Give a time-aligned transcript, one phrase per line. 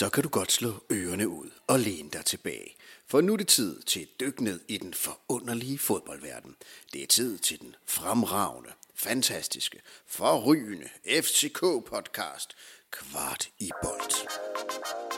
[0.00, 2.76] så kan du godt slå ørerne ud og læne dig tilbage.
[3.06, 6.56] For nu er det tid til et dyk ned i den forunderlige fodboldverden.
[6.92, 12.48] Det er tid til den fremragende, fantastiske, forrygende FCK-podcast.
[12.90, 15.09] Kvart i bold.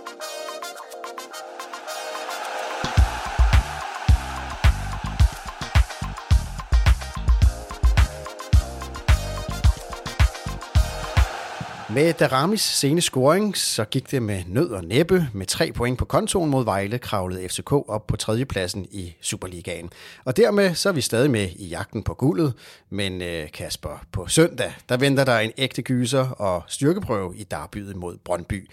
[11.94, 15.28] Med Daramis sene scoring, så gik det med nød og næppe.
[15.34, 19.90] Med tre point på kontoen mod Vejle kravlede FCK op på tredjepladsen i Superligaen.
[20.24, 22.54] Og dermed så er vi stadig med i jagten på guldet.
[22.90, 27.96] Men øh, Kasper, på søndag, der venter der en ægte gyser og styrkeprøve i derbyet
[27.96, 28.68] mod Brøndby.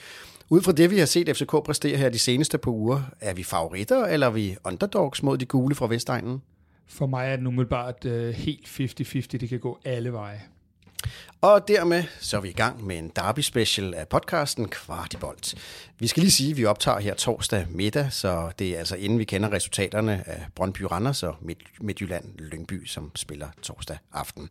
[0.49, 3.43] Ud fra det, vi har set FCK præstere her de seneste par uger, er vi
[3.43, 6.41] favoritter, eller er vi underdogs mod de gule fra Vestegnen?
[6.87, 9.37] For mig er det umiddelbart uh, helt 50-50.
[9.37, 10.41] Det kan gå alle veje.
[11.41, 15.55] Og dermed så er vi i gang med en Derby special af podcasten Kvartibolt.
[16.01, 19.19] Vi skal lige sige, at vi optager her torsdag middag, så det er altså inden
[19.19, 21.35] vi kender resultaterne af Brøndby Randers og
[21.81, 24.49] Midtjylland Lyngby, som spiller torsdag aften.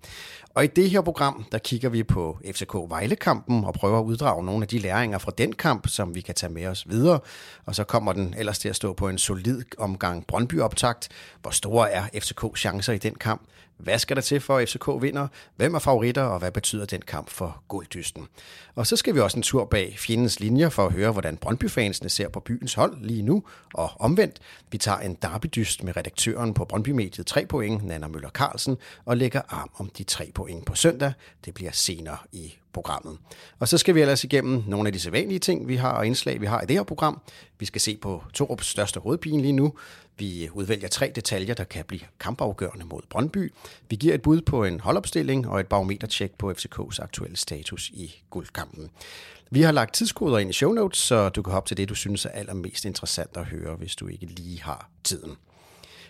[0.55, 4.45] Og i det her program, der kigger vi på FCK Vejle-kampen og prøver at uddrage
[4.45, 7.21] nogle af de læringer fra den kamp, som vi kan tage med os videre.
[7.67, 11.09] Og så kommer den ellers til at stå på en solid omgang Brøndby-optakt.
[11.43, 13.43] Hvor store er FCK chancer i den kamp?
[13.79, 15.29] Hvad skal der til for, at FCK vinder?
[15.57, 18.29] Hvem er favoritter, og hvad betyder den kamp for gulddysten?
[18.75, 22.09] Og så skal vi også en tur bag fjendens linjer for at høre, hvordan Brøndby-fansene
[22.09, 23.43] ser på byens hold lige nu,
[23.75, 24.39] og omvendt.
[24.71, 29.41] Vi tager en derbydyst med redaktøren på Brøndby-mediet 3 point, Nana Møller Carlsen, og lægger
[29.49, 31.13] arm om de 3 point på søndag.
[31.45, 33.19] Det bliver senere i programmet.
[33.59, 36.41] Og så skal vi ellers igennem nogle af de sædvanlige ting, vi har og indslag,
[36.41, 37.21] vi har i det her program.
[37.59, 39.75] Vi skal se på Torups største hovedpine lige nu.
[40.19, 43.53] Vi udvælger tre detaljer, der kan blive kampafgørende mod Brøndby.
[43.91, 48.15] Vi giver et bud på en holdopstilling og et barometertjek på FCK's aktuelle status i
[48.31, 48.91] guldkampen.
[49.51, 51.95] Vi har lagt tidskoder ind i show notes, så du kan hoppe til det, du
[51.95, 55.37] synes er allermest interessant at høre, hvis du ikke lige har tiden.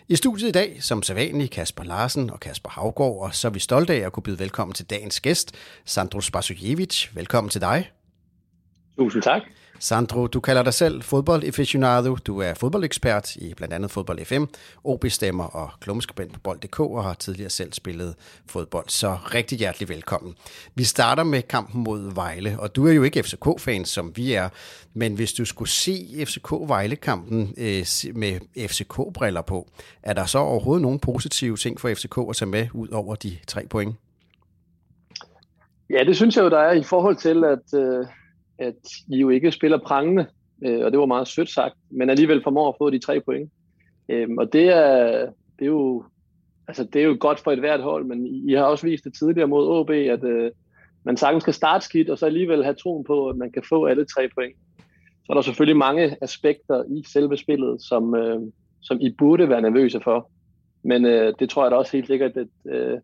[0.07, 3.59] I studiet i dag, som sædvanligt, Kasper Larsen og Kasper Havgård, og så er vi
[3.59, 5.55] stolte af at kunne byde velkommen til dagens gæst,
[5.85, 7.07] Sandro Spasojevic.
[7.15, 7.91] Velkommen til dig.
[8.97, 9.41] Tusind tak.
[9.79, 12.15] Sandro, du kalder dig selv fodboldaficionado.
[12.15, 14.43] Du er fodboldekspert i blandt andet Fodbold FM,
[14.83, 18.15] OB-stemmer og klummeskribent på bold.dk og har tidligere selv spillet
[18.47, 18.85] fodbold.
[18.87, 20.35] Så rigtig hjertelig velkommen.
[20.75, 24.49] Vi starter med kampen mod Vejle, og du er jo ikke FCK-fan, som vi er,
[24.93, 27.85] men hvis du skulle se FCK-Vejle-kampen øh,
[28.15, 29.67] med FCK-briller på,
[30.03, 33.37] er der så overhovedet nogle positive ting for FCK at tage med ud over de
[33.47, 33.95] tre point?
[35.89, 38.05] Ja, det synes jeg jo, der er i forhold til, at øh
[38.59, 38.75] at
[39.07, 40.25] I jo ikke spiller prangende,
[40.65, 43.51] øh, og det var meget sødt sagt, men alligevel formår at få de tre point.
[44.09, 45.25] Øh, og det er,
[45.59, 46.03] det er jo
[46.69, 49.13] altså det er jo godt for et hvert hold, men I har også vist det
[49.13, 50.51] tidligere mod OB, at øh,
[51.03, 53.85] man sagtens skal starte skidt, og så alligevel have troen på, at man kan få
[53.85, 54.55] alle tre point.
[55.25, 58.39] Så er der selvfølgelig mange aspekter i selve spillet, som, øh,
[58.81, 60.31] som I burde være nervøse for.
[60.83, 62.97] Men øh, det tror jeg da også helt sikkert, at, øh,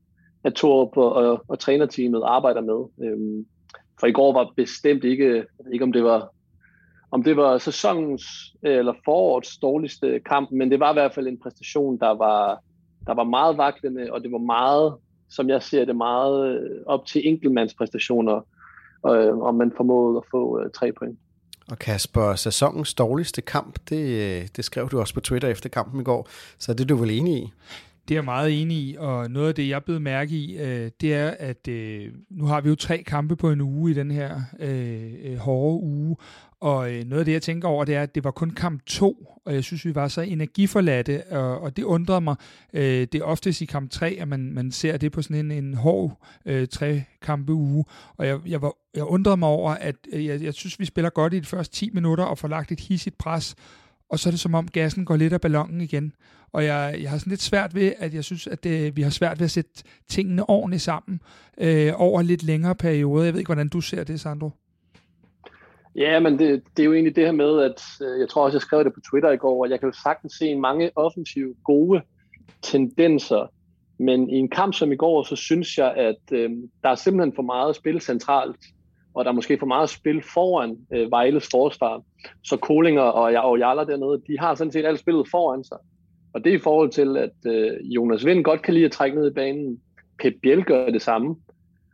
[0.43, 3.07] at Torup og, og, og trænerteamet arbejder med.
[3.07, 3.45] Øh,
[3.99, 6.29] for i går var bestemt ikke, jeg ved ikke om det var
[7.11, 8.23] om det var sæsonens
[8.63, 12.59] øh, eller forårets dårligste kamp, men det var i hvert fald en præstation, der var,
[13.07, 14.95] der var meget vaklende, og det var meget,
[15.29, 18.47] som jeg ser det, meget øh, op til enkeltmandspræstationer,
[19.07, 21.19] øh, om man formåede at få øh, tre point.
[21.71, 26.01] Og Kasper, sæsonens dårligste kamp, det, øh, det skrev du også på Twitter efter kampen
[26.01, 27.51] i går, så det er du vel enig i?
[28.07, 30.57] Det er jeg meget enig i, og noget af det, jeg er blevet mærke i,
[30.57, 33.93] øh, det er, at øh, nu har vi jo tre kampe på en uge i
[33.93, 36.15] den her øh, øh hårde uge,
[36.59, 38.85] og øh, noget af det, jeg tænker over, det er, at det var kun kamp
[38.85, 42.35] to, og jeg synes, vi var så energiforladte, og, og det undrer mig.
[42.73, 45.65] Øh, det er oftest i kamp tre, at man, man ser det på sådan en,
[45.65, 47.85] en hård øh, tre kampe uge,
[48.17, 51.09] og jeg, jeg, var, jeg undrede mig over, at øh, jeg, jeg synes, vi spiller
[51.09, 53.55] godt i de første 10 minutter og får lagt et hissigt pres,
[54.09, 56.13] og så er det som om gassen går lidt af ballonen igen.
[56.55, 59.09] Og jeg, jeg har sådan lidt svært ved, at jeg synes, at det, vi har
[59.09, 61.21] svært ved at sætte tingene ordentligt sammen
[61.57, 63.25] øh, over lidt længere periode.
[63.25, 64.49] Jeg ved ikke, hvordan du ser det, Sandro.
[65.95, 68.55] Ja, men det, det er jo egentlig det her med, at øh, jeg tror også,
[68.55, 71.53] jeg skrev det på Twitter i går, at jeg kan jo sagtens se mange offensive
[71.63, 72.01] gode
[72.61, 73.51] tendenser,
[73.99, 76.49] men i en kamp som i går, så synes jeg, at øh,
[76.83, 78.59] der er simpelthen for meget spil centralt
[79.15, 82.01] og der er måske for meget spil foran øh, Vejles forsvar.
[82.43, 85.77] Så Kolinger og, og Jarler dernede, de har sådan set alt spillet foran sig.
[86.35, 89.17] Og det er i forhold til, at øh, Jonas Vind godt kan lide at trække
[89.17, 89.81] ned i banen.
[90.19, 91.35] Pep Biel gør det samme.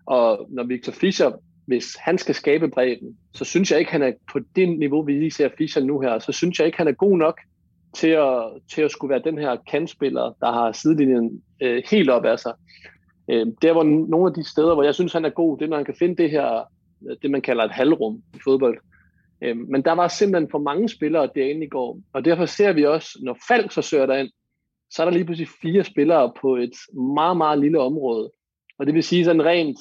[0.06, 1.32] Og når Victor Fischer,
[1.66, 5.14] hvis han skal skabe bredden, så synes jeg ikke, han er på det niveau, vi
[5.14, 7.40] lige ser Fischer nu her, så synes jeg ikke, han er god nok
[7.96, 8.44] til at,
[8.74, 12.54] til at skulle være den her kantspiller, der har sidelinjen øh, helt op af sig.
[13.30, 15.70] Øh, der var nogle af de steder, hvor jeg synes, han er god, det er,
[15.70, 16.62] når han kan finde det her
[17.10, 18.78] øh, det, man kalder et halvrum i fodbold.
[19.42, 22.86] Øh, men der var simpelthen for mange spillere derinde i går, og derfor ser vi
[22.86, 24.30] også, når Falk så søger derind,
[24.90, 26.74] så er der lige pludselig fire spillere på et
[27.16, 28.32] meget, meget lille område.
[28.78, 29.80] Og det vil sige sådan rent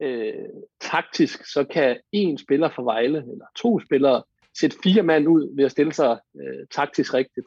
[0.00, 0.32] øh,
[0.80, 4.22] taktisk, så kan en spiller for Vejle, eller to spillere,
[4.60, 7.46] sætte fire mand ud ved at stille sig øh, taktisk rigtigt.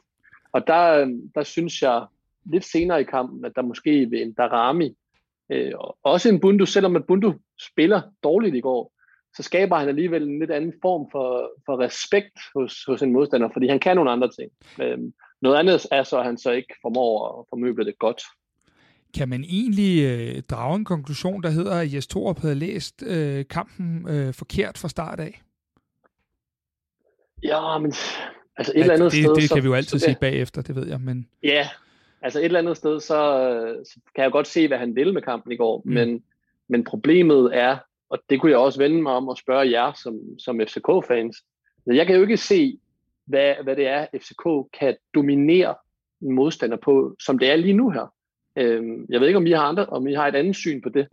[0.52, 2.06] Og der, øh, der synes jeg
[2.44, 4.96] lidt senere i kampen, at der måske ved en Darami,
[5.50, 8.92] øh, også en Bundu, selvom at Bundu spiller dårligt i går,
[9.36, 13.48] så skaber han alligevel en lidt anden form for, for respekt hos, hos en modstander,
[13.52, 14.50] fordi han kan nogle andre ting.
[14.82, 14.98] Øh,
[15.42, 18.22] noget andet er så, at han så ikke formår at formøble det godt.
[19.14, 23.44] Kan man egentlig øh, drage en konklusion, der hedder, at Jes Torup havde læst øh,
[23.50, 25.42] kampen øh, forkert fra start af?
[27.42, 27.92] Ja, men
[28.56, 29.34] altså et ja, eller andet det, sted...
[29.34, 31.28] Det kan så, vi jo altid så, sige bagefter, det ved jeg, men...
[31.42, 31.68] Ja,
[32.22, 33.16] altså et eller andet sted, så,
[33.84, 35.92] så kan jeg godt se, hvad han ville med kampen i går, mm.
[35.92, 36.22] men,
[36.68, 37.78] men problemet er,
[38.10, 41.36] og det kunne jeg også vende mig om og spørge jer som, som FCK-fans,
[41.86, 42.78] altså, jeg kan jo ikke se,
[43.26, 45.74] hvad, hvad det er, FCK kan dominere
[46.22, 48.14] en modstander på, som det er lige nu her.
[48.58, 50.88] Øhm, jeg ved ikke, om I har andre, om I har et andet syn på
[50.88, 51.08] det.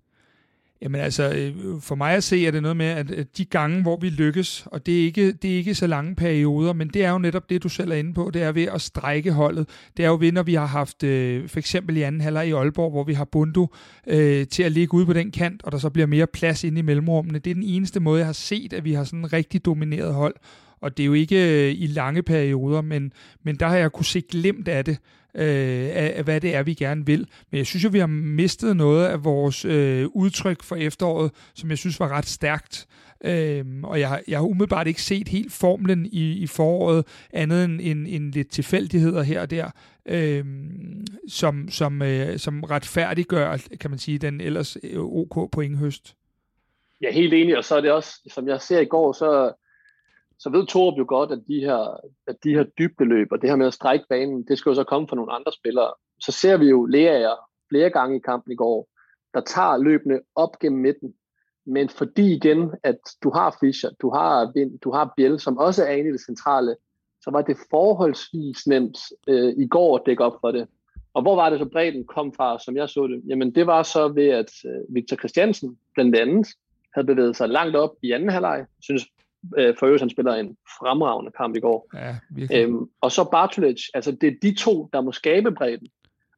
[0.84, 3.98] Jamen altså, øh, for mig at se, er det noget med, at de gange, hvor
[3.98, 7.12] vi lykkes, og det er, ikke, det er ikke så lange perioder, men det er
[7.12, 9.70] jo netop det, du selv er inde på, det er ved at strække holdet.
[9.98, 12.52] Det er jo ved, når vi har haft, øh, for eksempel i anden halvleg i
[12.52, 13.70] Aalborg, hvor vi har Bundu
[14.08, 16.80] øh, til at ligge ude på den kant, og der så bliver mere plads inde
[16.80, 17.40] i mellemrummene.
[17.40, 20.14] Det er den eneste måde, jeg har set, at vi har sådan en rigtig domineret
[20.14, 20.36] hold.
[20.82, 23.14] Og det er jo ikke øh, i lange perioder, men,
[23.44, 24.98] men der har jeg kunne se glemt af det
[25.36, 27.28] øh, af, af, hvad det er, vi gerne vil.
[27.52, 31.70] Men jeg synes jo, vi har mistet noget af vores øh, udtryk for efteråret, som
[31.70, 32.88] jeg synes var ret stærkt.
[33.24, 37.82] Øhm, og jeg, jeg har umiddelbart ikke set helt formlen i, i foråret, andet end,
[37.84, 39.72] end, end lidt tilfældigheder her og der,
[40.06, 46.16] øhm, som, som, øh, som retfærdiggør, kan man sige, den ellers øh, OK pointhøst.
[47.02, 49.54] Jeg er helt enig, og så er det også, som jeg ser i går, så
[50.42, 53.56] så ved Torup jo godt, at de her, at de her dybdeløb og det her
[53.56, 55.94] med at strække banen, det skal jo så komme fra nogle andre spillere.
[56.20, 57.34] Så ser vi jo Lea
[57.70, 58.88] flere gange i kampen i går,
[59.34, 61.14] der tager løbende op gennem midten.
[61.66, 65.86] Men fordi igen, at du har Fischer, du har Vind, du har Biel, som også
[65.86, 66.76] er inde i det centrale,
[67.24, 68.98] så var det forholdsvis nemt
[69.28, 70.68] øh, i går at dække op for det.
[71.14, 73.22] Og hvor var det så bredden kom fra, som jeg så det?
[73.28, 76.48] Jamen det var så ved, at øh, Victor Christiansen blandt andet
[76.94, 78.66] havde bevæget sig langt op i anden halvleg.
[78.82, 79.04] synes
[79.58, 81.90] Øh, for øvrigt, han spiller en fremragende kamp i går.
[81.94, 82.16] Ja,
[82.58, 85.88] øhm, og så Bartolic, altså det er de to, der må skabe bredden.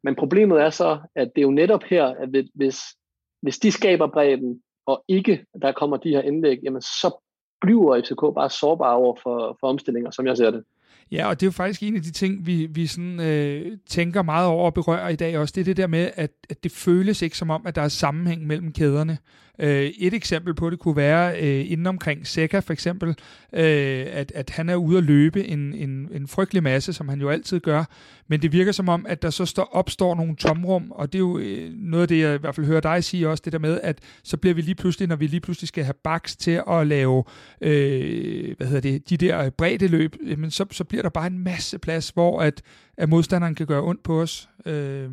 [0.03, 2.79] Men problemet er så, at det er jo netop her, at hvis,
[3.41, 7.23] hvis de skaber bredden, og ikke der kommer de her indlæg, jamen så
[7.61, 10.63] bliver FCK bare sårbar over for, for omstillinger, som jeg ser det.
[11.11, 14.21] Ja, og det er jo faktisk en af de ting, vi, vi sådan, øh, tænker
[14.21, 15.51] meget over og berører i dag også.
[15.55, 17.87] Det er det der med, at, at det føles ikke som om, at der er
[17.87, 19.17] sammenhæng mellem kæderne.
[19.59, 23.09] Øh, et eksempel på det kunne være øh, inden omkring Seca for eksempel,
[23.53, 27.21] øh, at, at han er ude at løbe en, en, en frygtelig masse, som han
[27.21, 27.83] jo altid gør,
[28.27, 31.23] men det virker som om, at der så står, opstår nogle tomrum, og det er
[31.23, 33.59] jo øh, noget af det, jeg i hvert fald hører dig sige også, det der
[33.59, 36.61] med, at så bliver vi lige pludselig, når vi lige pludselig skal have baks til
[36.69, 37.23] at lave,
[37.61, 41.39] øh, hvad hedder det, de der brede løb, men så, så bliver der bare en
[41.39, 42.61] masse plads, hvor at,
[42.97, 44.49] at modstanderen kan gøre ondt på os.
[44.65, 45.09] Øh,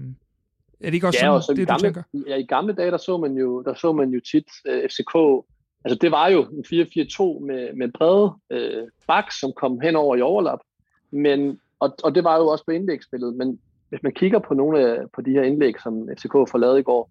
[0.81, 2.03] er det ikke også ja, sådan, det, gamle, du tænker?
[2.27, 5.45] Ja, i gamle dage, der så man jo, der så man jo tit øh, FCK,
[5.85, 10.17] altså det var jo en 4-4-2 med, med brede uh, baks, som kom hen over
[10.17, 10.59] i overlap,
[11.13, 13.59] men, og, og det var jo også på indlægsspillet, men
[13.89, 16.83] hvis man kigger på nogle af på de her indlæg, som FCK får lavet i
[16.83, 17.11] går,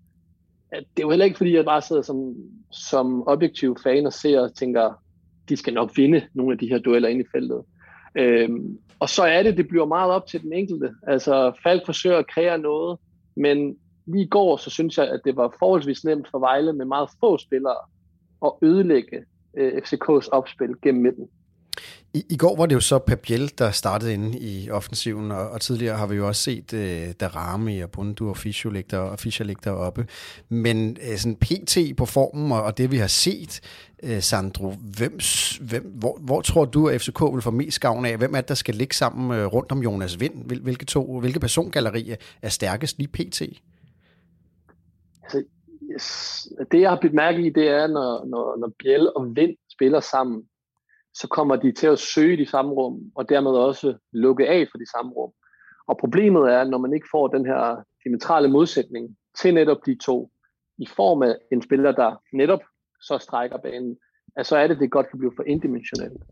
[0.72, 2.36] at det er jo heller ikke, fordi jeg bare sidder som,
[2.72, 5.04] som objektiv fan og ser og tænker,
[5.50, 7.62] de skal nok vinde nogle af de her dueller ind i feltet.
[8.16, 10.90] Øhm, og så er det, det bliver meget op til den enkelte.
[11.08, 13.00] Altså, Falk forsøger at kreere noget,
[13.40, 16.86] men lige i går, så synes jeg, at det var forholdsvis nemt for Vejle med
[16.86, 17.78] meget få spillere
[18.46, 19.26] at ødelægge
[19.58, 21.28] øh, FCK's opspil gennem midten.
[22.14, 25.62] I, I går var det jo så Pabiel, der startede inde i offensiven, og, og
[25.62, 29.20] tidligere har vi jo også set øh, Darami og Bundu og Fischer ligge der, og
[29.20, 30.08] Fischer ligge deroppe.
[30.50, 33.62] Men øh, sådan PT på formen og, og det vi har set,
[34.04, 35.20] øh, Sandro, hvem,
[35.62, 38.18] hvem, hvor, hvor tror du, at FCK vil få mest gavn af?
[38.18, 40.46] Hvem er det, der skal ligge sammen øh, rundt om Jonas Vind?
[40.46, 43.42] Hvil, hvilke, to, hvilke persongalleri er stærkest lige PT?
[45.24, 45.44] Altså,
[45.94, 46.48] yes.
[46.72, 50.00] Det jeg har blivet mærke i, det er, når, når, når Biel og Vind spiller
[50.00, 50.44] sammen,
[51.14, 54.78] så kommer de til at søge de samme rum, og dermed også lukke af for
[54.78, 55.32] de samme rum.
[55.88, 60.32] Og problemet er, når man ikke får den her diametrale modsætning til netop de to,
[60.78, 62.62] i form af en spiller, der netop
[63.02, 63.98] så strækker banen,
[64.36, 66.24] at så er det, det godt kan blive for indimensionelt.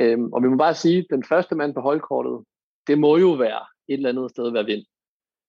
[0.00, 2.44] Øhm, og vi må bare sige, at den første mand på holdkortet,
[2.86, 4.84] det må jo være et eller andet sted være vind.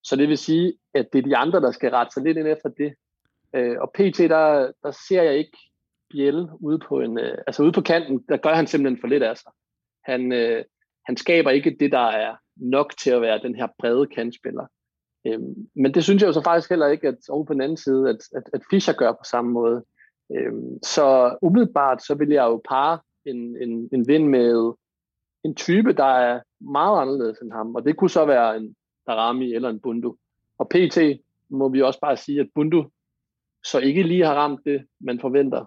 [0.04, 2.48] Så det vil sige, at det er de andre, der skal rette sig lidt ind
[2.48, 2.94] efter det.
[3.56, 4.18] Øh, og pt.
[4.18, 5.58] Der, der ser jeg ikke
[6.10, 9.24] Biel ude på, en, øh, altså ude på kanten, der gør han simpelthen for lidt
[9.24, 9.52] af sig.
[10.04, 10.64] Han, øh,
[11.06, 14.66] han skaber ikke det, der er nok til at være den her brede kantspiller.
[15.28, 17.78] Øhm, men det synes jeg jo så faktisk heller ikke, at over på den anden
[17.78, 19.84] side, at, at, at Fischer gør på samme måde.
[20.36, 24.74] Øhm, så umiddelbart, så vil jeg jo pare en, en, en vind med
[25.44, 28.76] en type, der er meget anderledes end ham, og det kunne så være en
[29.08, 30.18] Darami eller en Bundu.
[30.58, 30.98] Og PT
[31.50, 32.86] må vi også bare sige, at Bundu
[33.72, 35.66] så ikke lige har ramt det, man forventer.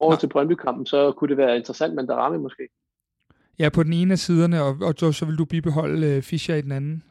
[0.00, 2.68] Over til Brøndby-kampen, så kunne det være interessant med Darami måske.
[3.58, 6.60] Ja, på den ene af siderne, og, og så vil du bibeholde uh, Fischer i
[6.60, 7.02] den anden?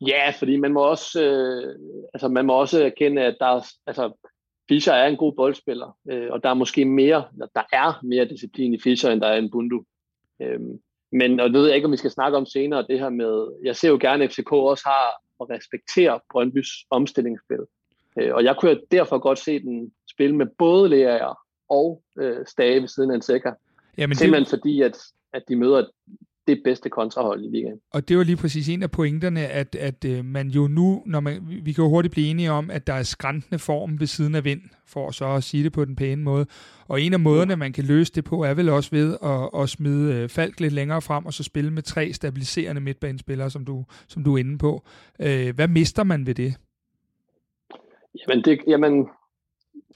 [0.00, 1.78] Ja, fordi man må også, øh,
[2.14, 4.12] altså man må også erkende, at der er, altså,
[4.68, 7.24] Fischer er en god boldspiller, øh, og der er måske mere,
[7.54, 9.84] der er mere disciplin i Fischer, end der er en Bundu.
[10.42, 10.60] Øh,
[11.12, 13.60] men og det ved jeg ikke, om vi skal snakke om senere, det her med,
[13.64, 15.06] jeg ser jo gerne, at FCK også har
[15.40, 17.64] at respektere Brøndbys omstillingsspil.
[18.20, 21.28] Øh, og jeg kunne derfor godt se den spille med både Lea
[21.68, 23.52] og øh, Stage ved siden af en Seca.
[23.98, 24.50] Jamen, Simpelthen det...
[24.50, 24.98] fordi, at,
[25.32, 25.84] at de møder
[26.46, 27.80] det bedste kontrahold i ligaen.
[27.90, 31.20] Og det var lige præcis en af pointerne, at, at øh, man jo nu, når
[31.20, 34.34] man, vi kan jo hurtigt blive enige om, at der er skræntende form ved siden
[34.34, 36.46] af vind, for så at sige det på den pæne måde.
[36.88, 39.68] Og en af måderne, man kan løse det på, er vel også ved at, at
[39.68, 43.84] smide øh, Falk lidt længere frem, og så spille med tre stabiliserende midtbanespillere, som du,
[44.08, 44.84] som du er inde på.
[45.20, 46.54] Øh, hvad mister man ved det?
[48.14, 49.08] Jamen, det, jamen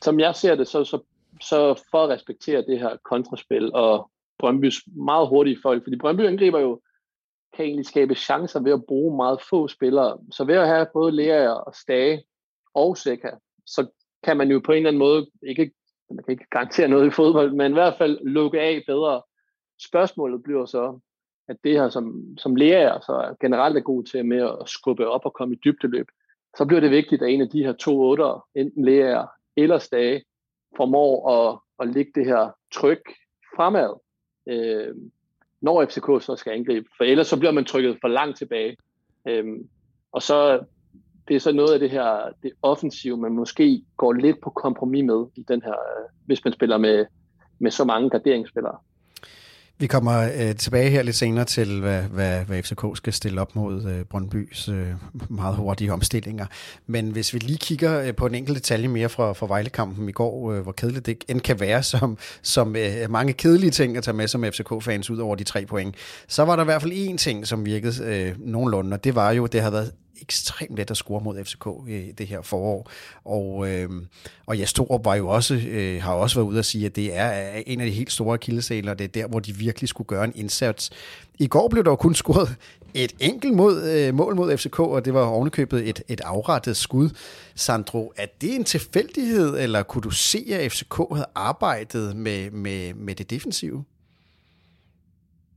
[0.02, 1.00] som jeg ser det, så, så,
[1.40, 6.58] så for at respektere det her kontraspil og Brøndbys meget hurtige folk, fordi Brøndby angriber
[6.58, 6.80] jo
[7.56, 10.18] kan egentlig skabe chancer ved at bruge meget få spillere.
[10.30, 12.25] Så ved at have både Lea og Stage
[12.75, 13.30] og Seca,
[13.66, 13.87] så
[14.23, 15.73] kan man jo på en eller anden måde, ikke,
[16.11, 19.23] man kan ikke garantere noget i fodbold, men i hvert fald lukke af bedre.
[19.88, 20.99] Spørgsmålet bliver så,
[21.49, 25.25] at det her, som, som Lea så generelt er god til med at skubbe op
[25.25, 26.06] og komme i dybdeløb,
[26.58, 30.25] så bliver det vigtigt, at en af de her to otter, enten lærer eller Stage,
[30.76, 33.00] formår at, at lægge det her tryk
[33.56, 34.00] fremad
[34.46, 34.94] øh,
[35.60, 36.86] når FCK så skal angribe.
[36.96, 38.76] For ellers så bliver man trykket for langt tilbage.
[39.28, 39.44] Øh,
[40.12, 40.64] og så
[41.28, 45.04] det er så noget af det her det offensive, man måske går lidt på kompromis
[45.04, 47.06] med i den her, øh, hvis man spiller med,
[47.58, 48.78] med så mange garderingsspillere.
[49.78, 53.56] Vi kommer øh, tilbage her lidt senere til, hvad, hvad, hvad FCK skal stille op
[53.56, 54.87] mod øh, Brøndbys øh,
[55.28, 56.47] meget hurtige omstillinger.
[56.87, 60.12] Men hvis vi lige kigger øh, på en enkelt detalje mere fra, fra Vejlekampen i
[60.12, 64.04] går, øh, hvor kedeligt det end kan være, som, som øh, mange kedelige ting at
[64.04, 65.95] tage med som FCK-fans ud over de tre point,
[66.28, 69.30] så var der i hvert fald én ting, som virkede øh, nogenlunde, og det var
[69.30, 69.92] jo, det har været
[70.23, 72.90] ekstremt let at score mod FCK i øh, det her forår.
[73.25, 73.90] Og, øh,
[74.46, 77.16] og Jes Torup var jo også, øh, har også været ude at sige, at det
[77.16, 80.25] er en af de helt store kildesæler, det er der, hvor de virkelig skulle gøre
[80.25, 80.90] en indsats.
[81.38, 82.56] I går blev der jo kun scoret
[82.94, 87.11] et enkelt mod, øh, mål mod FCK, og det var ovenikøbet et, et afrettet skud.
[87.54, 92.94] Sandro, er det en tilfældighed, eller kunne du se, at FCK havde arbejdet med, med,
[92.94, 93.85] med det defensive?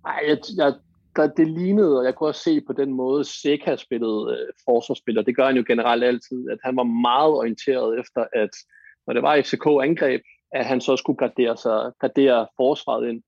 [0.04, 0.74] Nej, jeg, jeg
[1.20, 5.22] der, det lignede, og jeg kunne også se på den måde, Seca spillede øh, forsvarsspiller.
[5.22, 8.50] det gør han jo generelt altid, at han var meget orienteret efter, at
[9.08, 10.22] når det var FCK angreb,
[10.52, 13.24] at han så skulle gardere, sig, gardere forsvaret ind.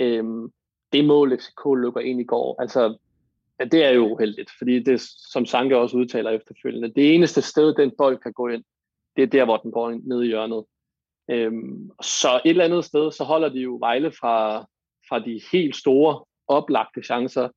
[0.00, 0.48] Øhm,
[0.92, 2.96] det mål, FCK lukker ind i går, altså,
[3.60, 5.00] ja, det er jo uheldigt, fordi det,
[5.32, 8.64] som Sanke også udtaler efterfølgende, det eneste sted, den bold kan gå ind,
[9.16, 10.64] det er der, hvor den går ned i hjørnet.
[11.30, 14.66] Øhm, så et eller andet sted, så holder de jo Vejle fra,
[15.08, 17.48] fra de helt store oplagte chancer.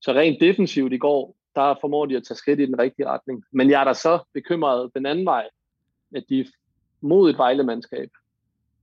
[0.00, 3.44] Så rent defensivt i går, der formår de at tage skridt i den rigtige retning.
[3.52, 5.48] Men jeg er da så bekymret den anden vej,
[6.14, 6.46] at de
[7.00, 8.10] mod et vejlemandskab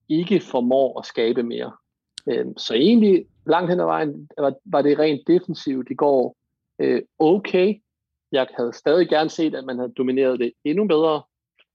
[0.10, 1.72] ikke formår at skabe mere.
[2.30, 4.30] Øhm, så egentlig langt hen ad vejen
[4.66, 6.38] var det rent defensivt i går
[6.80, 7.82] øh, okay.
[8.32, 11.24] Jeg havde stadig gerne set, at man havde domineret det endnu bedre,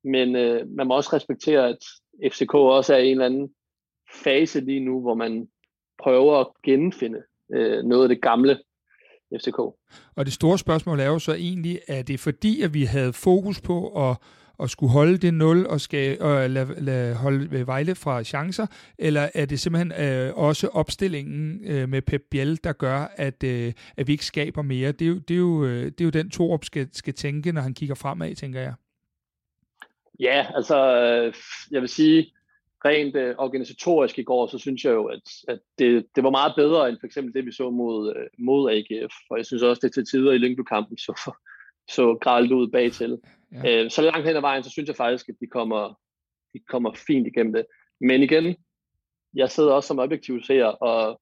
[0.04, 1.78] men øh, man må også respektere, at
[2.32, 3.54] FCK også er i en eller anden
[4.24, 5.48] fase lige nu, hvor man
[6.02, 7.22] prøver at genfinde
[7.54, 8.58] øh, noget af det gamle
[9.40, 9.58] FCK.
[10.16, 13.60] Og det store spørgsmål er jo så egentlig, er det fordi, at vi havde fokus
[13.60, 14.16] på at
[14.62, 18.66] at skulle holde det 0 og, skal, og lade, lade holde Vejle fra chancer,
[18.98, 23.72] eller er det simpelthen øh, også opstillingen øh, med Pep Biel, der gør, at, øh,
[23.96, 24.92] at vi ikke skaber mere?
[24.92, 27.52] Det er jo, det er jo, øh, det er jo den Torup skal, skal tænke,
[27.52, 28.74] når han kigger fremad, tænker jeg.
[30.20, 31.34] Ja, altså øh,
[31.70, 32.32] jeg vil sige,
[32.84, 36.52] rent øh, organisatorisk i går, så synes jeg jo, at, at det, det var meget
[36.56, 39.14] bedre end for eksempel det, vi så mod, øh, mod AGF.
[39.30, 41.32] Og jeg synes også, det til tider i Lyngby-kampen så,
[41.90, 43.18] så gralt ud bag til.
[43.52, 43.84] Ja.
[43.84, 45.98] Øh, så langt hen ad vejen, så synes jeg faktisk, at de kommer,
[46.54, 47.66] de kommer fint igennem det.
[48.00, 48.56] Men igen,
[49.34, 51.20] jeg sidder også som objektiv ser og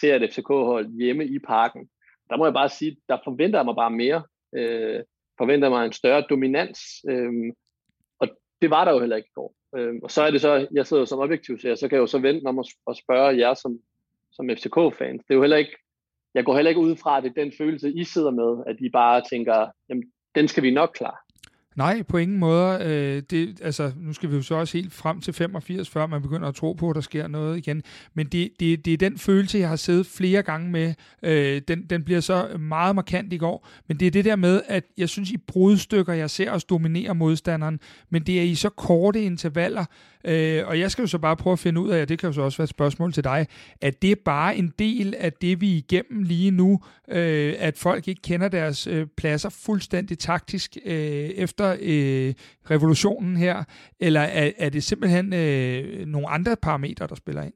[0.00, 1.88] ser et FCK-hold hjemme i parken.
[2.30, 4.22] Der må jeg bare sige, der forventer jeg mig bare mere.
[4.54, 5.04] Øh,
[5.38, 6.78] forventer mig en større dominans.
[7.08, 7.32] Øh,
[8.18, 8.28] og
[8.62, 9.54] det var der jo heller ikke i går.
[9.76, 12.02] Øh, og så er det så, jeg sidder jo som objektiv, så, så kan jeg
[12.02, 13.80] jo så vente om at spørge jer som,
[14.32, 15.22] som FCK-fans.
[15.24, 15.76] Det er jo heller ikke,
[16.34, 18.76] jeg går heller ikke ud fra, at det er den følelse, I sidder med, at
[18.80, 21.16] I bare tænker, jamen, den skal vi nok klare.
[21.76, 22.78] Nej, på ingen måde.
[22.84, 26.22] Øh, det, altså, nu skal vi jo så også helt frem til 85, før man
[26.22, 27.82] begynder at tro på, at der sker noget igen.
[28.14, 30.94] Men det, det, det er den følelse, jeg har siddet flere gange med.
[31.22, 33.68] Øh, den, den bliver så meget markant i går.
[33.88, 37.14] Men det er det der med, at jeg synes, i brudstykker, jeg ser os dominere
[37.14, 39.84] modstanderen, men det er i så korte intervaller,
[40.24, 42.26] Øh, og jeg skal jo så bare prøve at finde ud af, og det kan
[42.26, 43.46] jo så også være et spørgsmål til dig,
[43.80, 47.78] at det er bare en del af det, vi er igennem lige nu, øh, at
[47.78, 52.34] folk ikke kender deres øh, pladser fuldstændig taktisk øh, efter øh,
[52.70, 53.64] revolutionen her,
[54.00, 57.54] eller er, er det simpelthen øh, nogle andre parametre, der spiller ind?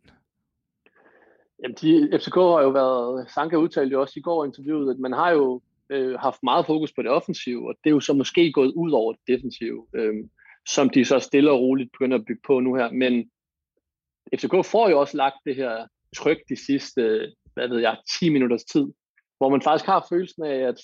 [1.63, 4.99] Jamen, de, FCK har jo været, Sanka udtalte jo også i går i interviewet, at
[4.99, 8.13] man har jo øh, haft meget fokus på det offensive, og det er jo så
[8.13, 9.87] måske gået ud over det defensive.
[9.95, 10.15] Øh,
[10.69, 12.91] som de så stille og roligt begynder at bygge på nu her.
[12.91, 13.31] Men
[14.37, 18.65] FCK får jo også lagt det her tryk de sidste, hvad ved jeg, 10 minutters
[18.65, 18.87] tid,
[19.39, 20.81] hvor man faktisk har følelsen af, at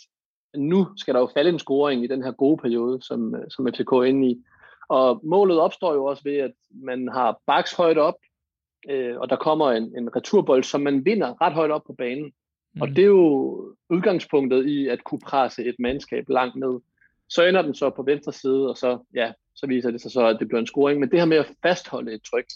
[0.56, 3.92] nu skal der jo falde en scoring i den her gode periode, som, som FCK
[3.92, 4.42] er inde i.
[4.88, 8.14] Og målet opstår jo også ved, at man har baks højt op,
[8.90, 12.32] øh, og der kommer en, en returbold, som man vinder ret højt op på banen.
[12.74, 12.82] Mm.
[12.82, 16.80] Og det er jo udgangspunktet i at kunne presse et mandskab langt ned.
[17.28, 20.26] Så ender den så på venstre side, og så, ja, så viser det sig så,
[20.26, 21.00] at det bliver en scoring.
[21.00, 22.46] Men det her med at fastholde et tryk,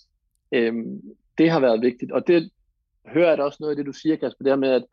[0.52, 1.00] øhm,
[1.38, 2.12] det har været vigtigt.
[2.12, 2.50] Og det
[3.06, 4.84] hører jeg da også noget af det, du siger, Kasper, det her med, at,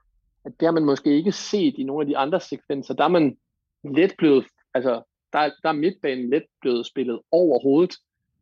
[0.45, 2.93] at det har man måske ikke set i nogle af de andre sekvenser.
[2.93, 3.37] Der er man
[3.83, 5.01] let blevet, altså
[5.33, 7.95] der, der er midtbanen let blevet spillet over hovedet,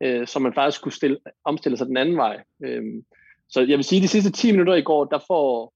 [0.03, 2.43] øh, så man faktisk kunne stille, omstille sig den anden vej.
[2.63, 2.83] Øh,
[3.49, 5.73] så jeg vil sige, at de sidste 10 minutter i går, der får,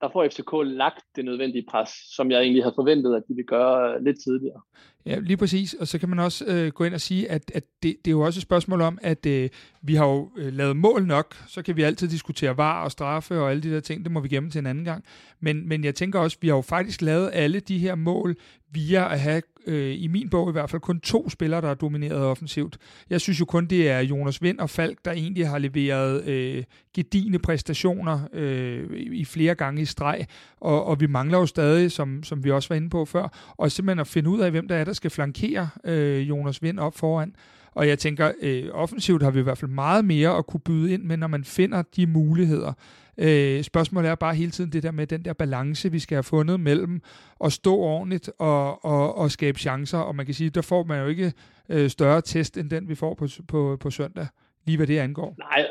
[0.00, 3.46] der får FCK lagt det nødvendige pres, som jeg egentlig havde forventet, at de ville
[3.46, 4.60] gøre lidt tidligere.
[5.06, 5.74] Ja, lige præcis.
[5.74, 8.12] Og så kan man også øh, gå ind og sige, at, at det, det er
[8.12, 9.48] jo også et spørgsmål om, at øh,
[9.82, 13.40] vi har jo øh, lavet mål nok, så kan vi altid diskutere var og straffe
[13.40, 15.04] og alle de der ting, det må vi gemme til en anden gang.
[15.40, 18.36] Men, men jeg tænker også, at vi har jo faktisk lavet alle de her mål
[18.72, 21.74] via at have, øh, i min bog i hvert fald, kun to spillere, der er
[21.74, 22.78] domineret offensivt.
[23.10, 26.64] Jeg synes jo kun, det er Jonas Vind og Falk, der egentlig har leveret øh,
[26.94, 30.26] gedigende præstationer øh, i flere gange i streg,
[30.60, 33.72] og, og vi mangler jo stadig, som, som vi også var inde på før, og
[33.72, 36.94] simpelthen at finde ud af, hvem der er, der skal flankere øh, Jonas Vind op
[36.94, 37.34] foran.
[37.74, 40.92] Og jeg tænker, øh, offensivt har vi i hvert fald meget mere at kunne byde
[40.92, 42.72] ind med, når man finder de muligheder.
[43.18, 46.22] Øh, spørgsmålet er bare hele tiden det der med den der balance, vi skal have
[46.22, 47.02] fundet mellem
[47.44, 49.98] at stå ordentligt og, og, og skabe chancer.
[49.98, 51.32] Og man kan sige, der får man jo ikke
[51.68, 54.26] øh, større test, end den vi får på, på, på søndag,
[54.66, 55.34] lige hvad det angår.
[55.38, 55.66] Nej,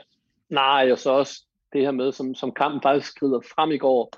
[0.50, 4.14] nej, og så også det her med, som, som kampen faktisk skrider frem i går,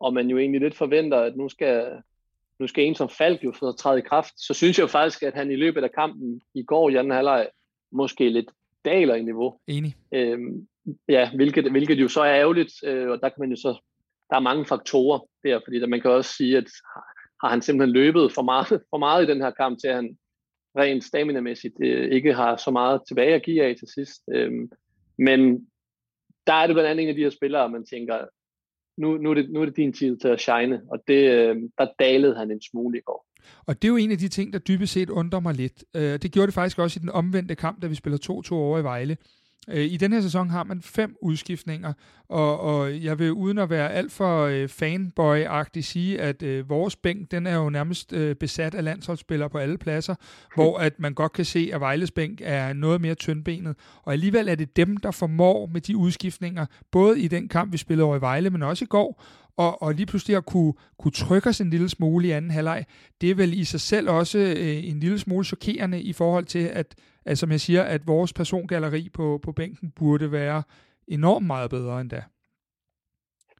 [0.00, 1.86] og man jo egentlig lidt forventer, at nu skal,
[2.62, 5.22] nu skal en som Falk jo få træde i kraft, så synes jeg jo faktisk,
[5.22, 7.48] at han i løbet af kampen i går i anden halvleg
[7.92, 8.50] måske lidt
[8.84, 9.58] daler i niveau.
[9.66, 9.96] Enig.
[10.14, 10.66] Øhm,
[11.08, 13.68] ja, hvilket, hvilket jo så er ærgerligt, øh, og der kan man jo så,
[14.30, 16.68] der er mange faktorer der, fordi der, man kan også sige, at
[17.42, 20.18] har han simpelthen løbet for meget, for meget i den her kamp, til at han
[20.78, 24.22] rent stamina-mæssigt øh, ikke har så meget tilbage at give af til sidst.
[24.32, 24.70] Øhm,
[25.18, 25.66] men
[26.46, 28.24] der er det blandt andet en af de her spillere, man tænker,
[28.96, 31.56] nu, nu, er det, nu er det din tid til at shine, og det, øh,
[31.78, 33.26] der dalede han en smule i går.
[33.66, 35.84] Og det er jo en af de ting, der dybest set undrer mig lidt.
[35.96, 38.78] Øh, det gjorde det faktisk også i den omvendte kamp, da vi spiller 2-2 over
[38.78, 39.16] i Vejle.
[39.68, 41.92] Øh, I den her sæson har man fem udskiftninger,
[42.28, 46.96] og, og jeg vil uden at være alt for øh, fanboy-agtig sige, at øh, vores
[46.96, 50.14] bænk, den er jo nærmest øh, besat af landsholdsspillere på alle pladser,
[50.54, 53.76] hvor at man godt kan se, at Vejles bænk er noget mere tyndbenet.
[54.02, 57.78] Og alligevel er det dem, der formår med de udskiftninger, både i den kamp, vi
[57.78, 59.22] spillede over i Vejle, men også i går,
[59.56, 62.84] og, og lige pludselig at kunne, kunne trykke os en lille smule i anden halvleg,
[63.20, 66.58] det er vel i sig selv også øh, en lille smule chokerende i forhold til,
[66.58, 66.94] at,
[67.24, 70.62] at som jeg siger, at vores persongalleri på, på bænken burde være
[71.08, 72.22] enormt meget bedre end da.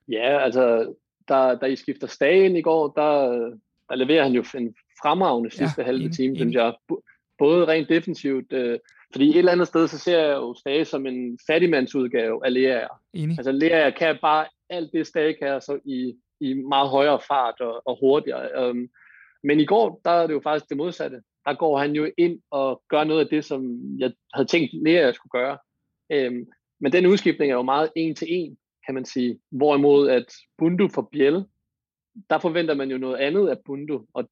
[0.09, 0.94] Ja, altså,
[1.29, 3.29] der, da I skifter stagen i går, der,
[3.88, 6.75] der leverer han jo en fremragende sidste ja, halve time, synes jeg.
[7.38, 8.79] Både rent defensivt, øh,
[9.12, 12.87] fordi et eller andet sted, så ser jeg jo Stage som en fattigmandsudgave af Lea.
[13.14, 17.83] Altså Lea kan bare alt det Stage kan, så i, i meget højere fart og,
[17.87, 18.70] og hurtigere.
[18.70, 18.88] Um,
[19.42, 21.22] men i går, der er det jo faktisk det modsatte.
[21.44, 25.12] Der går han jo ind og gør noget af det, som jeg havde tænkt Lea
[25.12, 25.59] skulle gøre.
[26.14, 26.46] Um,
[26.81, 29.38] men den udskiftning er jo meget en til en, kan man sige.
[29.50, 30.26] Hvorimod at
[30.59, 31.44] Bundu for Biel,
[32.31, 34.07] der forventer man jo noget andet af Bundu.
[34.14, 34.28] Og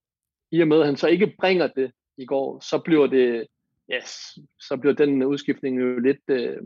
[0.53, 3.47] i og med, at han så ikke bringer det i går, så bliver det
[3.95, 6.57] yes, så bliver den udskiftning jo lidt, øh,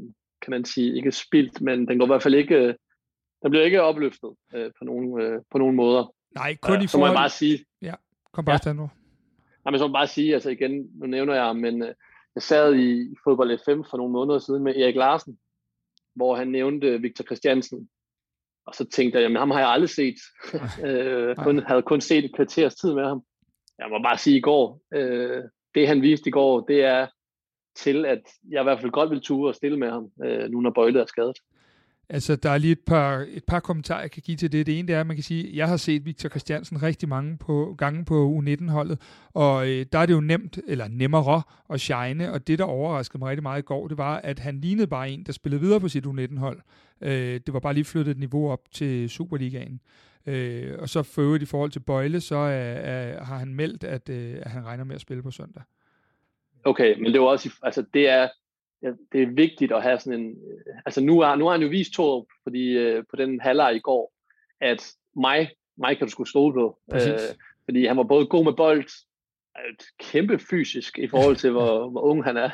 [0.42, 2.74] kan man sige, ikke spildt, men den går i hvert fald ikke, øh,
[3.42, 6.14] den bliver ikke opløftet øh, på, nogen, øh, på nogen måder.
[6.34, 6.88] Nej, kun ja, i forhold...
[6.88, 7.64] Så må jeg bare sige...
[7.82, 7.94] Ja,
[8.32, 8.72] kom bare ja.
[8.72, 8.90] nu.
[9.64, 11.94] Nej, men så må bare sige, altså igen, nu nævner jeg men øh,
[12.34, 15.38] jeg sad i fodbold FM for nogle måneder siden med Erik Larsen,
[16.14, 17.88] hvor han nævnte Victor Christiansen.
[18.66, 20.16] Og så tænkte jeg, jamen ham har jeg aldrig set.
[20.86, 23.22] øh, kun, havde kun set et kvarters tid med ham.
[23.78, 25.42] Jeg må bare sige i går, øh,
[25.74, 27.06] det han viste i går, det er
[27.76, 30.60] til, at jeg i hvert fald godt vil ture og stille med ham, øh, nu
[30.60, 31.38] når Bøjle er skadet.
[32.08, 34.66] Altså, der er lige et par, et par kommentarer, jeg kan give til det.
[34.66, 37.08] Det ene det er, at man kan sige, at jeg har set Victor Christiansen rigtig
[37.08, 39.00] mange på, gange på U19-holdet,
[39.34, 43.18] og øh, der er det jo nemt, eller nemmere at shine, og det, der overraskede
[43.18, 45.80] mig rigtig meget i går, det var, at han lignede bare en, der spillede videre
[45.80, 46.60] på sit U19-hold.
[47.00, 49.80] Øh, det var bare lige flyttet et niveau op til Superligaen.
[50.26, 53.84] Øh, og så for øvrigt i forhold til Bøjle, så er, er, har han meldt,
[53.84, 55.62] at, øh, at han regner med at spille på søndag.
[56.64, 58.28] Okay, men det er også, altså det er,
[58.84, 60.36] ja, det er vigtigt at have sådan en,
[60.86, 63.78] altså nu har, nu har han jo vist to, fordi øh, på den halvleg i
[63.78, 64.12] går,
[64.60, 67.00] at mig, mig kan du skulle stole på, øh,
[67.64, 68.84] fordi han var både god med bold,
[69.70, 72.50] et kæmpe fysisk i forhold til, hvor, hvor ung han er.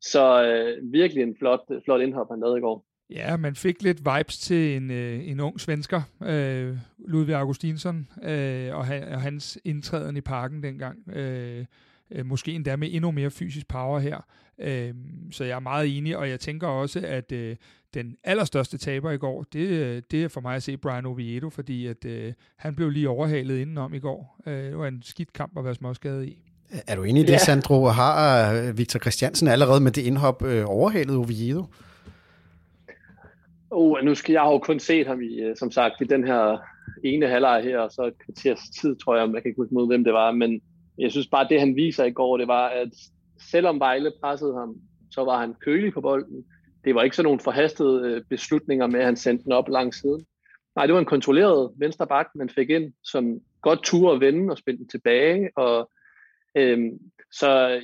[0.00, 2.84] Så øh, virkelig en flot, flot indhop, han lavede i går.
[3.10, 8.76] Ja, man fik lidt vibes til en, øh, en ung svensker, øh, Ludvig Augustinsson, øh,
[8.76, 11.16] og, han, og hans indtræden i parken dengang.
[11.16, 11.64] Øh,
[12.10, 14.26] øh, måske endda med endnu mere fysisk power her.
[14.60, 14.94] Øh,
[15.32, 17.56] så jeg er meget enig, og jeg tænker også, at øh,
[17.94, 21.50] den allerstørste taber i går, det, øh, det er for mig at se Brian Oviedo,
[21.50, 24.40] fordi at, øh, han blev lige overhalet indenom i går.
[24.46, 26.38] Øh, det var en skidt kamp at være småskadet i.
[26.86, 27.38] Er du enig i det, ja.
[27.38, 27.86] Sandro?
[27.86, 31.64] Har Victor Christiansen allerede med det indhop øh, overhalet Oviedo?
[33.70, 36.58] Oh, nu skal jeg jo kun set ham i, som sagt, i den her
[37.04, 39.86] ene halvleg her, og så et kvarters tid, tror jeg, jeg kan ikke huske mod,
[39.86, 40.60] hvem det var, men
[40.98, 42.88] jeg synes bare, det han viser i går, det var, at
[43.40, 44.76] selvom Vejle pressede ham,
[45.10, 46.44] så var han kølig på bolden.
[46.84, 50.00] Det var ikke sådan nogle forhastede øh, beslutninger med, at han sendte den op langs
[50.00, 50.26] siden.
[50.76, 54.52] Nej, det var en kontrolleret venstre bak, man fik ind, som godt turde at vende
[54.52, 55.50] og spille den tilbage.
[55.56, 55.90] Og,
[56.54, 56.98] øhm,
[57.32, 57.80] så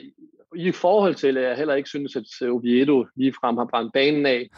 [0.57, 4.49] i forhold til, at jeg heller ikke synes, at Oviedo ligefrem har brændt banen af,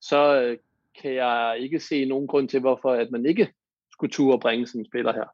[0.00, 0.58] så øh,
[1.02, 3.48] kan jeg ikke se nogen grund til, hvorfor at man ikke
[3.92, 5.28] skulle turde at bringe sådan en spiller her.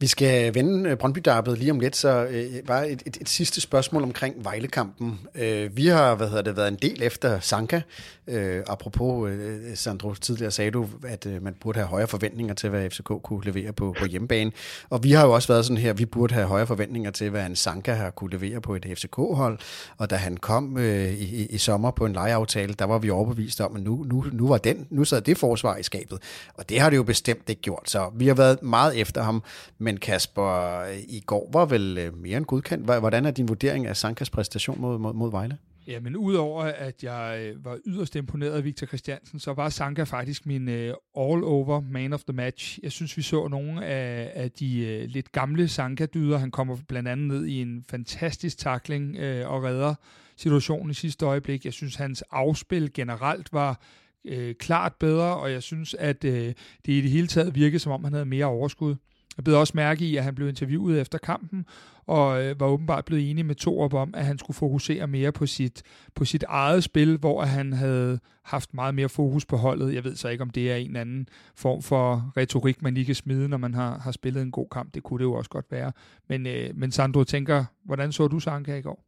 [0.00, 1.18] Vi skal vende øh, brøndby
[1.56, 5.20] lige om lidt, så øh, bare et, et, et sidste spørgsmål omkring Vejlekampen.
[5.34, 7.80] Øh, vi har hvad hedder det, været en del efter Sanka.
[8.26, 12.70] Øh, apropos, øh, Sandro, tidligere sagde du, at øh, man burde have højere forventninger til,
[12.70, 14.52] hvad FCK kunne levere på, på hjemmebane.
[14.90, 17.46] Og vi har jo også været sådan her, vi burde have højere forventninger til, hvad
[17.46, 19.58] en Sanka har kunne levere på et FCK-hold.
[19.98, 23.60] Og da han kom øh, i, i sommer på en lejeaftale, der var vi overbevist
[23.60, 26.18] om, at nu, nu, nu var den, nu sad det forsvar i skabet.
[26.54, 27.90] Og det har det jo bestemt ikke gjort.
[27.90, 29.42] Så vi har været meget efter ham,
[29.78, 32.84] men men Kasper, øh, i går var vel øh, mere end godkendt.
[32.84, 35.58] Hvordan er din vurdering af Sankas præstation mod, mod, mod Vejle?
[35.86, 40.02] Ja, men udover at jeg øh, var yderst imponeret af Victor Christiansen, så var Sanka
[40.02, 40.74] faktisk min uh,
[41.16, 42.78] all-over man of the match.
[42.82, 46.38] Jeg synes, vi så nogle af, af de uh, lidt gamle Sanka-dyder.
[46.38, 49.94] Han kommer blandt andet ned i en fantastisk takling uh, og redder
[50.36, 51.64] situationen i sidste øjeblik.
[51.64, 53.80] Jeg synes, hans afspil generelt var
[54.24, 56.54] øh, klart bedre, og jeg synes, at øh,
[56.86, 58.94] det i det hele taget virkede, som om han havde mere overskud.
[59.36, 61.66] Jeg blev også mærke i, at han blev interviewet efter kampen,
[62.06, 65.46] og øh, var åbenbart blevet enig med Torup om, at han skulle fokusere mere på
[65.46, 65.82] sit,
[66.14, 69.94] på sit eget spil, hvor han havde haft meget mere fokus på holdet.
[69.94, 73.06] Jeg ved så ikke, om det er en eller anden form for retorik, man lige
[73.06, 74.94] kan smide, når man har, har spillet en god kamp.
[74.94, 75.92] Det kunne det jo også godt være.
[76.28, 79.04] Men, øh, men Sandro tænker, hvordan så du Sanka i går?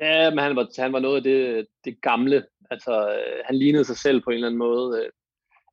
[0.00, 2.44] Ja, men han var, han var noget af det, det gamle.
[2.70, 4.98] Altså, øh, han lignede sig selv på en eller anden måde.
[4.98, 5.10] Øh,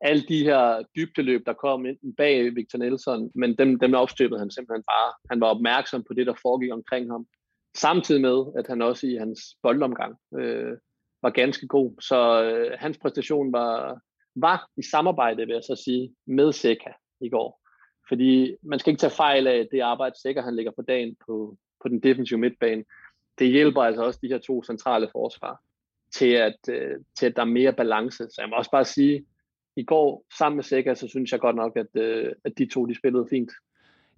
[0.06, 4.52] alle de her dybdeløb, der kom ind bag Victor Nelson, men dem, dem opstøbede han
[4.52, 5.14] simpelthen bare.
[5.30, 7.26] Han var opmærksom på det, der foregik omkring ham.
[7.78, 10.78] Samtidig med, at han også i hans boldomgang øh,
[11.22, 12.02] var ganske god.
[12.02, 14.00] Så øh, hans præstation var,
[14.36, 17.62] var i samarbejde, vil jeg så sige, med Seca i går.
[18.10, 21.58] Fordi man skal ikke tage fejl af det arbejde, Seca han lægger på dagen på,
[21.82, 22.84] på den defensive midtbane.
[23.40, 25.62] Det hjælper altså også de her to centrale forsvar
[26.16, 28.24] til at, øh, til at der er mere balance.
[28.24, 29.26] Så jeg må også bare sige,
[29.76, 32.86] i går sammen med Sega, så synes jeg godt nok, at, øh, at de to
[32.86, 33.52] de spillede fint.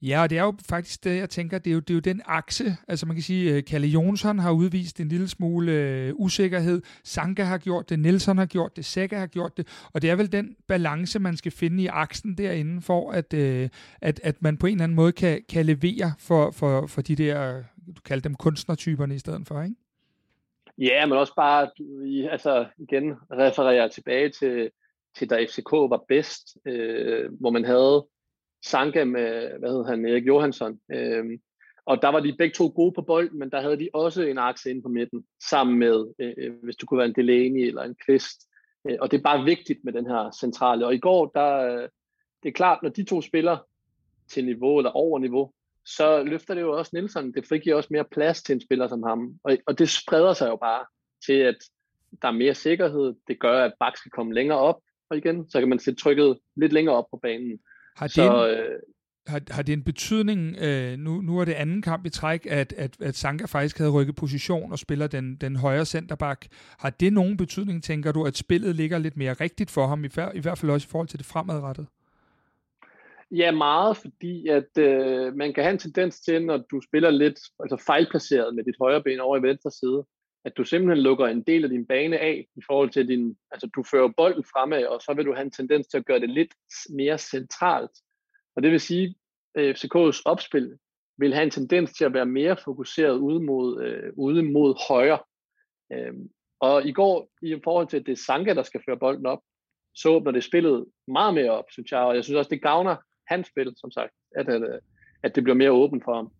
[0.01, 1.99] Ja, og det er jo faktisk det, jeg tænker, det er jo, det er jo
[1.99, 6.13] den akse, altså man kan sige, øh, Kalle Jonsson har udvist en lille smule øh,
[6.15, 10.09] usikkerhed, Sanka har gjort det, Nelson har gjort det, Sækker har gjort det, og det
[10.09, 13.69] er vel den balance, man skal finde i aksen derinde, for at, øh,
[14.01, 17.15] at, at man på en eller anden måde kan, kan levere for, for, for de
[17.15, 17.63] der,
[17.95, 19.75] du kalder dem kunstnertyperne i stedet for, ikke?
[20.77, 21.69] Ja, men også bare,
[22.31, 24.69] altså igen, refererer tilbage til,
[25.17, 28.07] til da FCK var bedst, øh, hvor man havde
[28.65, 30.79] Sanka med, hvad hedder han, Erik Johansson.
[30.91, 31.25] Øh,
[31.85, 34.37] og der var de begge to gode på bolden, men der havde de også en
[34.37, 37.95] akse inde på midten, sammen med, øh, hvis du kunne være en Delaney eller en
[38.05, 38.41] Kvist.
[38.89, 40.85] Øh, og det er bare vigtigt med den her centrale.
[40.85, 41.89] Og i går, der, øh,
[42.43, 43.57] det er klart, når de to spiller
[44.27, 45.51] til niveau eller over niveau,
[45.85, 47.33] så løfter det jo også Nielsen.
[47.33, 49.39] Det frigiver også mere plads til en spiller som ham.
[49.43, 50.85] Og, og det spreder sig jo bare
[51.25, 51.57] til, at
[52.21, 53.15] der er mere sikkerhed.
[53.27, 56.39] Det gør, at Bak skal komme længere op, og igen, så kan man sætte trykket
[56.55, 57.59] lidt længere op på banen.
[57.97, 58.79] Har det, så, en, øh,
[59.27, 62.73] har, har det en betydning, øh, nu, nu er det anden kamp i træk, at,
[62.77, 66.47] at, at Sanka faktisk havde rykket position og spiller den, den højre centerback.
[66.79, 70.07] Har det nogen betydning, tænker du, at spillet ligger lidt mere rigtigt for ham, i,
[70.33, 71.87] i hvert fald også i forhold til det fremadrettede?
[73.31, 77.39] Ja, meget, fordi at øh, man kan have en tendens til, når du spiller lidt
[77.59, 80.05] altså fejlplaceret med dit højre ben over i venstre side,
[80.45, 83.67] at du simpelthen lukker en del af din bane af i forhold til din, altså
[83.75, 86.29] du fører bolden fremad, og så vil du have en tendens til at gøre det
[86.29, 86.53] lidt
[86.89, 87.91] mere centralt.
[88.55, 89.15] Og det vil sige,
[89.57, 90.77] øh, at FCK's opspil
[91.17, 95.19] vil have en tendens til at være mere fokuseret ude mod, øh, ude mod højre.
[95.93, 96.29] Øhm,
[96.59, 99.39] og i går, i forhold til, at det er Sanka, der skal føre bolden op,
[99.95, 101.99] så åbner det spillet meget mere op, synes jeg.
[101.99, 102.95] Og jeg synes også, det gavner
[103.27, 104.79] hans spil, som sagt, at, at,
[105.23, 106.31] at det bliver mere åbent for ham.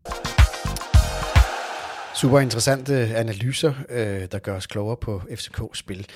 [2.15, 6.07] Super interessante analyser, øh, der gør os klogere på FCK-spil.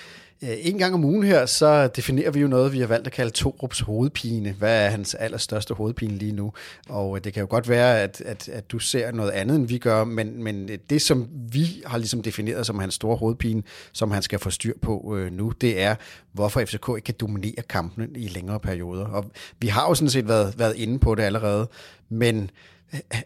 [0.43, 3.13] Øh, en gang om ugen her, så definerer vi jo noget, vi har valgt at
[3.13, 4.51] kalde Torups hovedpine.
[4.51, 6.53] Hvad er hans allerstørste hovedpine lige nu?
[6.89, 9.67] Og øh, det kan jo godt være, at, at, at du ser noget andet, end
[9.67, 14.11] vi gør, men, men det, som vi har ligesom defineret som hans store hovedpine, som
[14.11, 15.95] han skal få styr på øh, nu, det er,
[16.33, 19.05] hvorfor FCK ikke kan dominere kampene i længere perioder.
[19.05, 19.25] Og
[19.59, 21.69] vi har jo sådan set været, været inde på det allerede,
[22.09, 22.49] men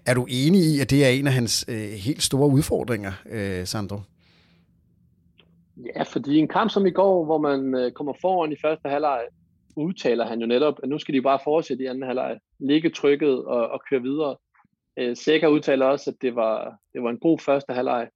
[0.05, 3.65] er du enig i, at det er en af hans øh, helt store udfordringer, øh,
[3.65, 3.99] Sandro?
[5.95, 9.21] Ja, fordi en kamp som i går, hvor man øh, kommer foran i første halvleg,
[9.75, 13.45] udtaler han jo netop, at nu skal de bare fortsætte i anden halvleg, ligge trykket
[13.45, 14.35] og, og køre videre.
[14.97, 18.09] Øh, Sækker udtaler også, at det var, det var en god første halvleg,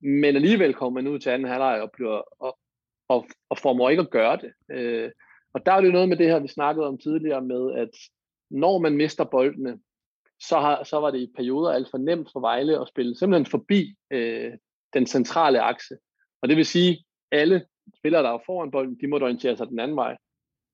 [0.00, 2.58] men alligevel kommer man ud til anden halvleg og, bliver, og,
[3.08, 4.52] og, og formår ikke at gøre det.
[4.76, 5.10] Øh,
[5.54, 7.90] og der er det jo noget med det her, vi snakkede om tidligere med, at
[8.50, 9.78] når man mister boldene,
[10.48, 13.50] så, har, så var det i perioder alt for nemt for Vejle at spille simpelthen
[13.50, 14.52] forbi øh,
[14.94, 15.96] den centrale akse.
[16.42, 17.64] Og det vil sige, at alle
[17.98, 20.16] spillere, der er foran bolden, de må orientere sig den anden vej.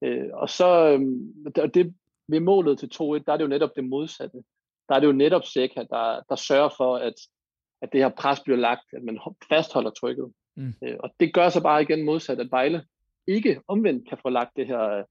[0.05, 1.95] Øh, og så øh, det,
[2.29, 4.39] ved målet til 2-1, der er det jo netop det modsatte.
[4.89, 7.15] Der er det jo netop Seca, der, der sørger for, at,
[7.83, 10.33] at det her pres bliver lagt, at man fastholder trykket.
[10.57, 10.75] Mm.
[10.85, 12.85] Øh, og det gør så bare igen modsat, at Vejle
[13.27, 15.05] ikke omvendt kan få lagt det her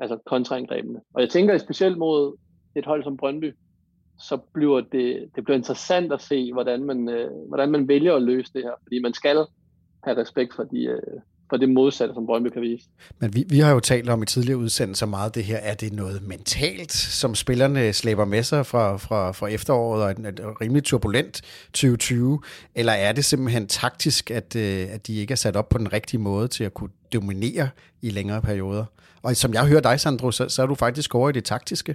[0.00, 1.00] altså kontraangrebene.
[1.14, 2.38] Og jeg tænker specielt mod
[2.76, 3.56] et hold som Brøndby,
[4.20, 8.22] så bliver det, det bliver interessant at se, hvordan man, øh, hvordan man vælger at
[8.22, 8.72] løse det her.
[8.82, 9.44] Fordi man skal
[10.04, 12.88] have respekt for, de, øh, for det modsatte, som Brøndby kan vise.
[13.18, 15.56] Men vi, vi har jo talt om i tidligere udsendelser meget det her.
[15.56, 20.18] Er det noget mentalt, som spillerne slæber med sig fra, fra, fra efteråret og et,
[20.18, 22.40] et rimelig turbulent 2020?
[22.74, 25.92] Eller er det simpelthen taktisk, at, øh, at de ikke er sat op på den
[25.92, 27.68] rigtige måde til at kunne dominere
[28.02, 28.84] i længere perioder?
[29.22, 31.94] Og som jeg hører dig, Sandro, så, så er du faktisk over i det taktiske.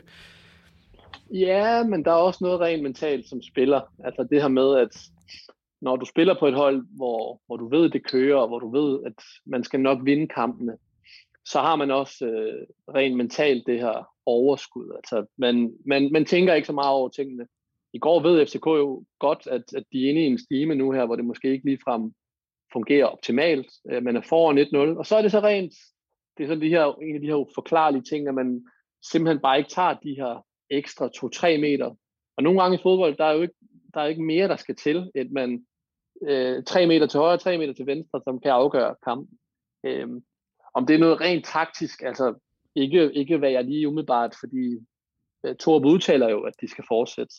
[1.33, 3.81] Ja, men der er også noget rent mentalt som spiller.
[4.03, 4.97] Altså det her med, at
[5.81, 8.71] når du spiller på et hold, hvor, hvor du ved, det kører, og hvor du
[8.71, 10.77] ved, at man skal nok vinde kampene,
[11.45, 14.91] så har man også øh, rent mentalt det her overskud.
[14.95, 17.47] Altså, man, man, man tænker ikke så meget over tingene.
[17.93, 20.91] I går ved FCK jo godt, at, at de er inde i en stime nu
[20.91, 22.13] her, hvor det måske ikke ligefrem
[22.73, 23.67] fungerer optimalt.
[23.91, 25.73] Øh, man er foran 1-0, og så er det så rent,
[26.37, 28.65] det er så de her, en af de her forklarlige ting, at man
[29.11, 31.95] simpelthen bare ikke tager de her ekstra 2-3 meter.
[32.37, 33.53] Og nogle gange i fodbold, der er jo ikke,
[33.93, 35.65] der er ikke mere, der skal til, end man
[36.21, 39.37] øh, 3 meter til højre, 3 meter til venstre, som kan afgøre kampen.
[39.83, 40.07] Øh,
[40.73, 42.33] om det er noget rent taktisk, altså
[42.75, 44.85] ikke, ikke hvad jeg lige umiddelbart, fordi
[45.45, 47.35] øh, Torb udtaler jo, at de skal fortsætte.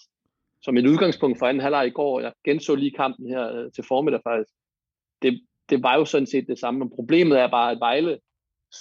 [0.62, 3.84] Som et udgangspunkt for anden halvleg i går, jeg genså lige kampen her øh, til
[3.84, 4.52] formiddag faktisk,
[5.22, 8.18] det, det var jo sådan set det samme, men problemet er bare, at Vejle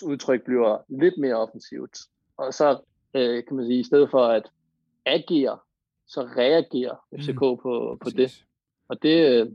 [0.03, 1.97] udtryk bliver lidt mere offensivt.
[2.38, 2.79] Og så
[3.15, 4.43] øh, kan man sige, i stedet for at
[5.06, 5.58] agere,
[6.08, 7.58] så reagerer FCK mm.
[7.63, 8.43] på, på det.
[8.88, 9.47] Og det, øh,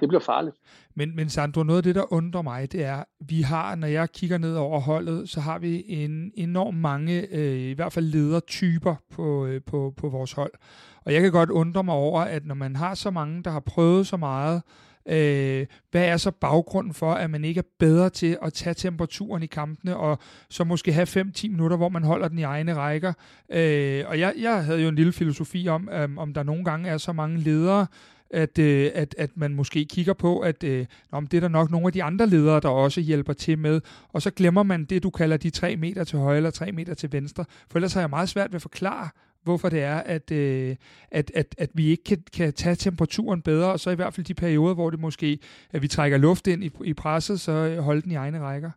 [0.00, 0.56] det bliver farligt.
[0.94, 4.12] Men, men Sandro, noget af det, der undrer mig, det er, vi har, når jeg
[4.12, 8.94] kigger ned over holdet, så har vi en enorm mange, øh, i hvert fald ledertyper
[9.10, 10.52] på, øh, på, på vores hold.
[11.04, 13.60] Og jeg kan godt undre mig over, at når man har så mange, der har
[13.60, 18.10] prøvet så meget, Øh, Øh, hvad er så baggrunden for, at man ikke er bedre
[18.10, 20.18] til at tage temperaturen i kampene, og
[20.50, 23.12] så måske have 5-10 minutter, hvor man holder den i egne rækker?
[23.52, 26.88] Øh, og jeg, jeg havde jo en lille filosofi om, øh, om der nogle gange
[26.88, 27.86] er så mange ledere,
[28.30, 31.70] at, øh, at, at man måske kigger på, at øh, om det er der nok
[31.70, 33.80] nogle af de andre ledere, der også hjælper til med,
[34.12, 36.94] og så glemmer man det, du kalder de 3 meter til højre eller 3 meter
[36.94, 39.08] til venstre, for ellers har jeg meget svært ved at forklare,
[39.48, 40.76] hvorfor det er, at, øh,
[41.10, 44.26] at, at, at vi ikke kan, kan tage temperaturen bedre, og så i hvert fald
[44.26, 45.38] de perioder, hvor det måske,
[45.70, 48.70] at vi trækker luft ind i, i presset, så holde den i egne rækker.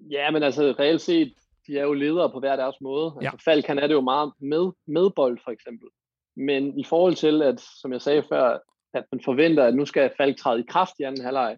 [0.00, 1.32] Ja, men altså reelt set,
[1.66, 3.12] de er jo ledere på hver deres måde.
[3.22, 3.26] Ja.
[3.26, 5.88] Altså Falk, han er det jo meget med, med bold, for eksempel.
[6.36, 8.58] Men i forhold til, at, som jeg sagde før,
[8.94, 11.56] at man forventer, at nu skal Falk træde i kraft i anden halvleg,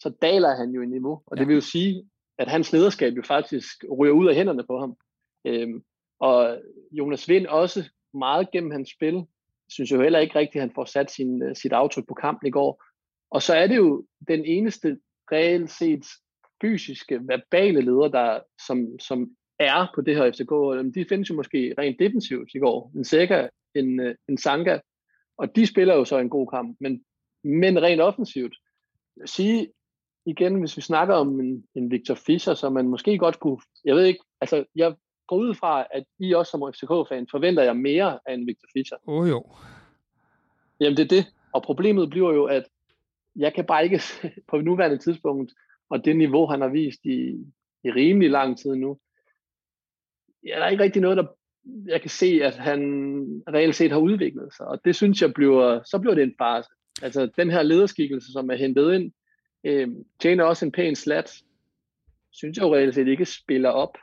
[0.00, 1.22] så daler han jo i niveau.
[1.26, 1.40] Og ja.
[1.40, 2.04] det vil jo sige,
[2.38, 4.96] at hans lederskab jo faktisk ryger ud af hænderne på ham.
[5.44, 5.82] Øhm,
[6.20, 9.24] og Jonas Vind også meget gennem hans spil,
[9.68, 12.14] synes jeg jo heller ikke rigtigt, at han får sat sin, øh, sit aftryk på
[12.14, 12.82] kampen i går.
[13.30, 14.98] Og så er det jo den eneste
[15.32, 16.06] reelt set
[16.60, 20.94] fysiske, verbale leder, der, som, som er på det her FCK.
[20.94, 22.92] De findes jo måske rent defensivt i går.
[22.96, 24.78] En Seca, en, øh, en Sanka,
[25.38, 26.76] og de spiller jo så en god kamp.
[26.80, 27.04] Men,
[27.44, 28.56] men rent offensivt,
[29.24, 29.72] sige
[30.26, 33.94] igen, hvis vi snakker om en, en Victor Fischer, så man måske godt kunne, jeg
[33.96, 34.94] ved ikke, altså jeg
[35.26, 38.96] går ud fra, at I også som FCK-fan forventer jeg mere af en Victor Fischer.
[39.06, 39.46] Åh oh, jo.
[40.80, 41.26] Jamen det er det.
[41.52, 42.64] Og problemet bliver jo, at
[43.36, 44.00] jeg kan bare ikke
[44.50, 45.52] på nuværende tidspunkt,
[45.90, 47.18] og det niveau, han har vist i,
[47.84, 48.98] i rimelig lang tid nu,
[50.46, 51.26] ja, der er ikke rigtig noget, der
[51.86, 52.80] jeg kan se, at han
[53.48, 54.66] reelt set har udviklet sig.
[54.66, 56.68] Og det synes jeg bliver, så bliver det en farse.
[57.02, 59.12] Altså den her lederskikkelse, som er hentet ind,
[59.64, 59.88] øh,
[60.20, 61.32] tjener også en pæn slat,
[62.30, 63.98] synes jeg jo reelt set ikke spiller op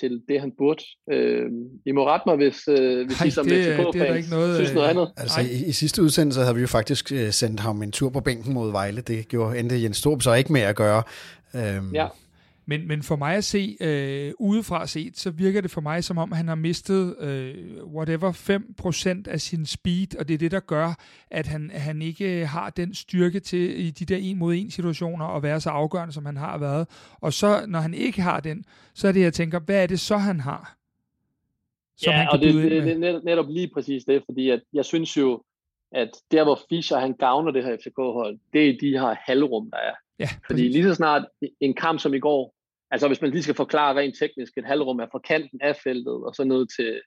[0.00, 0.82] til det, han burde.
[1.12, 1.46] Øh,
[1.86, 5.12] I må rette mig, hvis, øh, hvis Ej, I som Mexico-fans synes noget andet.
[5.16, 8.20] Altså, i, i sidste udsendelse havde vi jo faktisk øh, sendt ham en tur på
[8.20, 9.00] bænken mod Vejle.
[9.00, 11.02] Det gjorde endte Jens Storp så ikke med at gøre.
[11.54, 12.06] Øh, ja.
[12.68, 16.18] Men, men for mig at se, øh, udefra set, så virker det for mig som
[16.18, 18.32] om, han har mistet øh, whatever
[19.26, 20.94] 5% af sin speed, og det er det, der gør,
[21.30, 25.26] at han, han ikke har den styrke til i de der en mod en situationer
[25.26, 26.88] at være så afgørende, som han har været.
[27.20, 30.00] Og så, når han ikke har den, så er det, jeg tænker, hvad er det
[30.00, 30.76] så, han har?
[31.96, 34.50] Som ja, han kan og det, det, det er netop, netop lige præcis det, fordi
[34.50, 35.42] at jeg synes jo,
[35.92, 39.78] at der hvor Fischer han gavner det her FCK-hold, det er de her halvrum, der
[39.78, 39.94] er.
[40.18, 41.24] Ja, Fordi lige så snart
[41.60, 42.54] en kamp som i går,
[42.90, 46.14] altså hvis man lige skal forklare rent teknisk, et halvrum er fra kanten af feltet,
[46.14, 47.00] og så ned til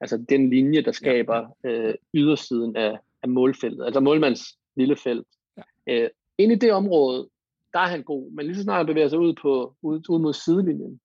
[0.00, 1.68] altså den linje, der skaber ja.
[1.68, 4.40] øh, ydersiden af, af målfeltet, altså målmands
[4.76, 5.28] lille felt.
[5.56, 5.62] Ja.
[5.86, 7.28] Øh, ind i det område,
[7.72, 10.18] der er han god, men lige så snart han bevæger sig ud, på, ud, ud
[10.18, 11.00] mod sidelinjen,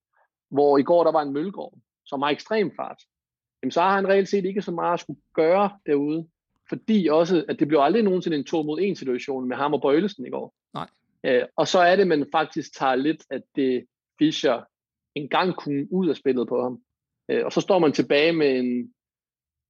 [0.50, 1.74] hvor i går der var en Mølgaard,
[2.06, 3.02] som har ekstrem fart,
[3.64, 6.28] jamen så har han reelt set ikke så meget at skulle gøre derude,
[6.70, 9.82] fordi også, at det blev aldrig nogensinde en to mod en situation med ham og
[9.82, 10.54] Bøjlesen i går.
[10.74, 10.88] Nej.
[11.24, 13.86] Øh, og så er det, man faktisk tager lidt, at det
[14.20, 14.62] Fischer
[15.16, 16.80] engang kunne ud af spillet på ham.
[17.32, 18.94] Øh, og så står man tilbage med en,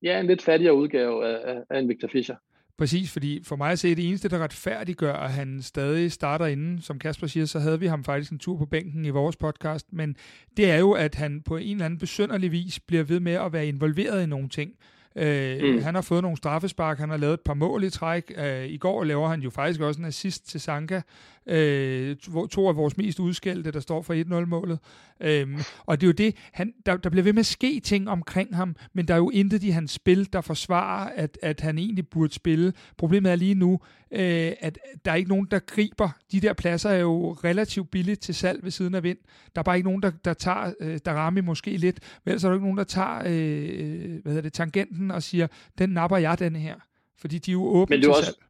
[0.03, 2.35] ja, en lidt fattigere udgave af, af en Victor Fischer.
[2.77, 6.81] Præcis, fordi for mig at se, det eneste, der retfærdiggør, at han stadig starter inden,
[6.81, 9.93] som Kasper siger, så havde vi ham faktisk en tur på bænken i vores podcast,
[9.93, 10.15] men
[10.57, 13.53] det er jo, at han på en eller anden besønderlig vis bliver ved med at
[13.53, 14.71] være involveret i nogle ting.
[15.15, 15.81] Øh, mm.
[15.81, 18.31] Han har fået nogle straffespark, han har lavet et par mål i træk.
[18.37, 21.01] Øh, I går laver han jo faktisk også en assist til Sanka.
[21.49, 22.15] Øh,
[22.51, 24.79] to af vores mest udskældte, der står for 1-0-målet.
[25.21, 25.47] Øh,
[25.85, 28.55] og det er jo det, han, der, der bliver ved med at ske ting omkring
[28.55, 32.07] ham, men der er jo intet i hans spil, der forsvarer, at, at han egentlig
[32.07, 32.73] burde spille.
[32.97, 33.79] Problemet er lige nu,
[34.11, 36.09] øh, at der er ikke nogen, der griber.
[36.31, 39.17] De der pladser er jo relativt billigt til salg ved siden af vind.
[39.55, 42.47] Der er bare ikke nogen, der, der tager, øh, der rammer måske lidt, men så
[42.47, 46.17] er der ikke nogen, der tager øh, hvad hedder det, tangenten og siger, den napper
[46.17, 46.75] jeg, den her.
[47.17, 48.48] Fordi de er jo åbne men det er til også, salg.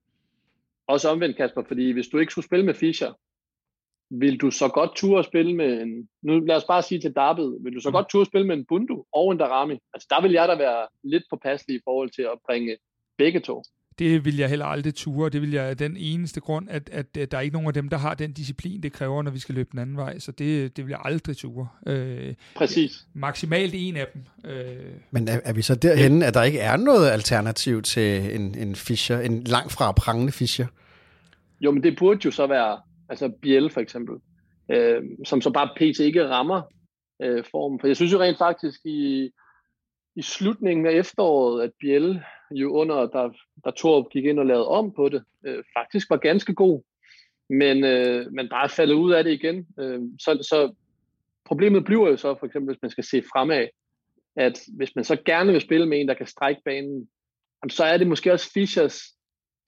[0.94, 3.14] Også omvendt, Kasper, fordi hvis du ikke skulle spille med Fischer,
[4.10, 7.14] vil du så godt ture at spille med en, nu lad os bare sige til
[7.14, 7.94] Darby, vil du så mm.
[7.94, 9.78] godt ture at spille med en Bundu og en Darami?
[9.94, 12.78] Altså der vil jeg da være lidt påpasselig i forhold til at bringe
[13.18, 13.64] begge to
[14.00, 15.30] det vil jeg heller aldrig ture.
[15.30, 17.90] Det vil jeg den eneste grund, at, at, at der er ikke nogen af dem,
[17.90, 20.20] der har den disciplin, det kræver, når vi skal løbe den anden vej.
[20.20, 21.68] Så det, det vil jeg aldrig ture.
[21.88, 23.08] Øh, Præcis.
[23.14, 24.52] Maksimalt en af dem.
[24.52, 24.94] Øh.
[25.12, 28.76] Men er, er vi så derhen, at der ikke er noget alternativ til en, en
[28.76, 30.68] Fischer, en langt fra prangende Fischer?
[31.62, 34.16] Jo, men det burde jo så være, altså Biel for eksempel,
[34.72, 36.00] øh, som så bare pt.
[36.00, 36.62] ikke rammer
[37.22, 37.80] øh, formen.
[37.80, 39.30] For jeg synes jo rent faktisk i,
[40.20, 43.30] i slutningen af efteråret, at Biel jo under, der,
[43.64, 46.82] der Torp gik ind og lavede om på det, øh, faktisk var ganske god,
[47.50, 49.68] men, øh, men bare faldet ud af det igen.
[49.80, 50.74] Øh, så, så
[51.46, 53.68] problemet bliver jo så, for eksempel hvis man skal se fremad,
[54.36, 57.10] at hvis man så gerne vil spille med en, der kan strække banen,
[57.70, 59.02] så er det måske også Fischers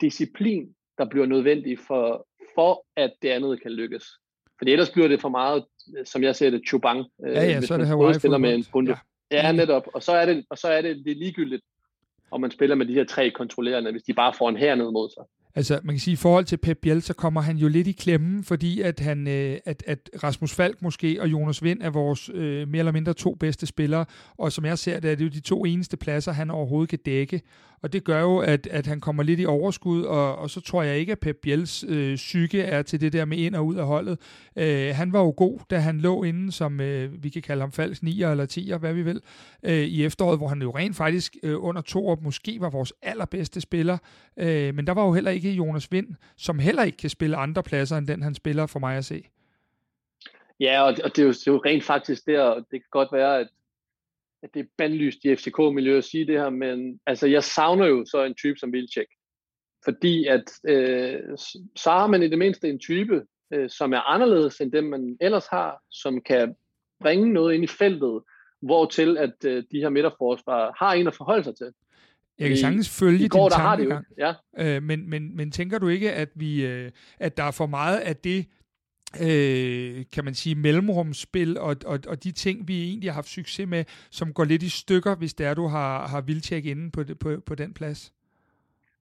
[0.01, 4.05] disciplin, der bliver nødvendig for, for at det andet kan lykkes.
[4.59, 5.65] For ellers bliver det for meget,
[6.05, 8.65] som jeg ser det, chubang, øh, ja, ja, så er det man spiller med en
[8.71, 8.91] bunde.
[8.91, 8.97] Ja.
[9.31, 9.87] Ja, netop.
[9.93, 11.63] Og så er det, og så er det, det er ligegyldigt,
[12.31, 14.91] om man spiller med de her tre kontrollerende, hvis de bare får en her ned
[14.91, 15.23] mod sig.
[15.55, 17.87] Altså, man kan sige, at i forhold til Pep Biel, så kommer han jo lidt
[17.87, 21.89] i klemmen, fordi at, han, øh, at, at Rasmus Falk måske og Jonas Vind er
[21.89, 24.05] vores øh, mere eller mindre to bedste spillere,
[24.37, 26.99] og som jeg ser det, er det jo de to eneste pladser, han overhovedet kan
[27.05, 27.41] dække.
[27.83, 30.83] Og det gør jo, at, at han kommer lidt i overskud, og, og så tror
[30.83, 33.75] jeg ikke, at Pep Biels øh, psyke er til det der med ind og ud
[33.75, 34.19] af holdet.
[34.55, 37.71] Øh, han var jo god, da han lå inde som, øh, vi kan kalde ham
[37.71, 39.21] falsk 9'er eller 10'er, hvad vi vil,
[39.63, 42.93] øh, i efteråret, hvor han jo rent faktisk øh, under to år måske var vores
[43.01, 43.97] allerbedste spiller.
[44.37, 47.63] Øh, men der var jo heller ikke Jonas Vind, som heller ikke kan spille andre
[47.63, 49.23] pladser, end den han spiller for mig at se.
[50.59, 52.81] Ja, og det, og det, er, jo, det er jo rent faktisk der, og det
[52.81, 53.47] kan godt være, at
[54.43, 58.05] at det er bandlyst i FCK-miljøet at sige det her, men altså, jeg savner jo
[58.05, 59.07] så en type som Vilcek.
[59.83, 61.19] Fordi at øh,
[61.75, 65.17] så har man i det mindste en type, øh, som er anderledes end dem, man
[65.21, 66.55] ellers har, som kan
[66.99, 68.21] bringe noget ind i feltet,
[68.61, 71.73] hvor til at øh, de her midterforsvarer har en at forholde sig til.
[72.41, 74.05] Jeg kan sagtens følge går, din tankegang.
[74.17, 74.33] Ja.
[74.57, 77.97] Øh, men, men, men tænker du ikke, at vi øh, at der er for meget
[77.97, 78.45] af det,
[79.21, 83.67] øh, kan man sige, mellemrumspil og, og, og de ting, vi egentlig har haft succes
[83.67, 87.03] med, som går lidt i stykker, hvis det er, du har, har vildtjek inde på,
[87.19, 88.13] på, på den plads?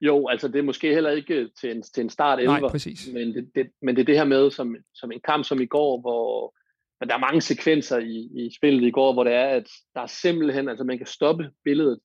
[0.01, 3.09] Jo, altså det er måske heller ikke til en, til en start 11, Nej, præcis.
[3.13, 5.67] Men, det, det, men det er det her med, som, som en kamp som i
[5.67, 6.55] går, hvor
[7.01, 10.01] men der er mange sekvenser i, i spillet i går, hvor det er, at der
[10.01, 11.99] er simpelthen, altså man kan stoppe billedet,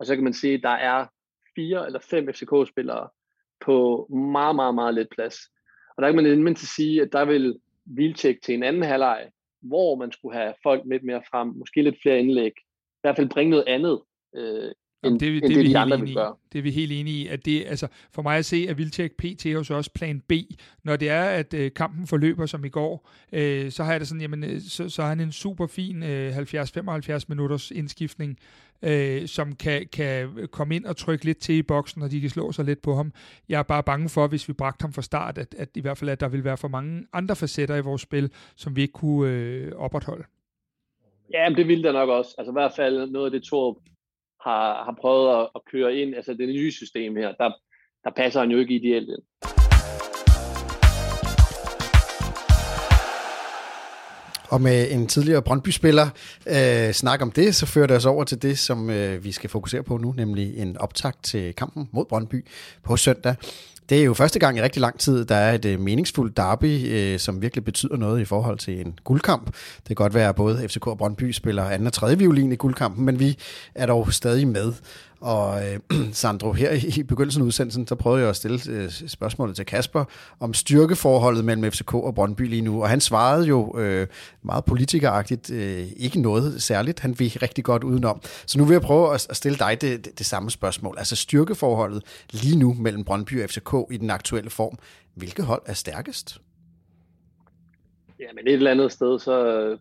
[0.00, 1.06] og så kan man se, at der er
[1.56, 3.08] fire eller fem FCK-spillere
[3.60, 5.36] på meget, meget, meget let plads.
[5.96, 9.30] Og der kan man mindst sige, at der vil Vilcek til en anden halvleg,
[9.62, 13.28] hvor man skulle have folk lidt mere frem, måske lidt flere indlæg, i hvert fald
[13.28, 14.00] bringe noget andet,
[14.34, 14.72] øh,
[15.04, 16.34] Jamen, det, end det, det, de andre vil gøre.
[16.52, 17.26] Det er vi helt enige i.
[17.26, 20.32] At det, altså, for mig at se, at Vilcek PT er så også plan B.
[20.84, 24.08] Når det er, at øh, kampen forløber som i går, øh, så har jeg det
[24.08, 28.38] sådan, jamen, øh, så, så er han en super fin øh, 70-75 minutters indskiftning,
[28.82, 32.30] øh, som kan, kan komme ind og trykke lidt til i boksen, og de kan
[32.30, 33.12] slå sig lidt på ham.
[33.48, 35.98] Jeg er bare bange for, hvis vi bragte ham fra start, at, at i hvert
[35.98, 38.92] fald, at der vil være for mange andre facetter i vores spil, som vi ikke
[38.92, 40.24] kunne øh, opretholde.
[41.32, 42.34] Ja, men det ville der nok også.
[42.38, 43.76] Altså i hvert fald noget af det, Torb
[44.40, 47.52] har, har prøvet at, at køre ind, altså det nye system her, der,
[48.04, 49.22] der passer han jo ikke ideelt ind.
[54.50, 56.08] Og med en tidligere Brøndby-spiller
[56.46, 59.50] øh, snak om det, så fører det os over til det, som øh, vi skal
[59.50, 62.46] fokusere på nu, nemlig en optakt til kampen mod Brøndby
[62.84, 63.34] på søndag.
[63.88, 66.88] Det er jo første gang i rigtig lang tid, der er et øh, meningsfuldt derby,
[66.90, 69.46] øh, som virkelig betyder noget i forhold til en guldkamp.
[69.46, 72.56] Det kan godt være, at både FCK og Brøndby spiller anden og tredje violin i
[72.56, 73.38] guldkampen, men vi
[73.74, 74.72] er dog stadig med.
[75.20, 75.80] Og øh,
[76.12, 80.04] Sandro, her i begyndelsen af udsendelsen, så prøvede jeg at stille øh, spørgsmålet til Kasper
[80.40, 84.06] om styrkeforholdet mellem FCK og Brøndby lige nu, og han svarede jo øh,
[84.42, 88.20] meget politikeragtigt, øh, ikke noget særligt, han vil rigtig godt udenom.
[88.46, 90.94] Så nu vil jeg prøve at, at stille dig det, det, det samme spørgsmål.
[90.98, 92.02] Altså styrkeforholdet
[92.32, 94.78] lige nu mellem Brøndby og FCK i den aktuelle form.
[95.14, 96.40] Hvilket hold er stærkest?
[98.20, 99.78] Ja, men et eller andet sted, så øh,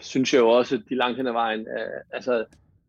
[0.00, 2.44] synes jeg jo også, at de langt hen ad vejen, øh, altså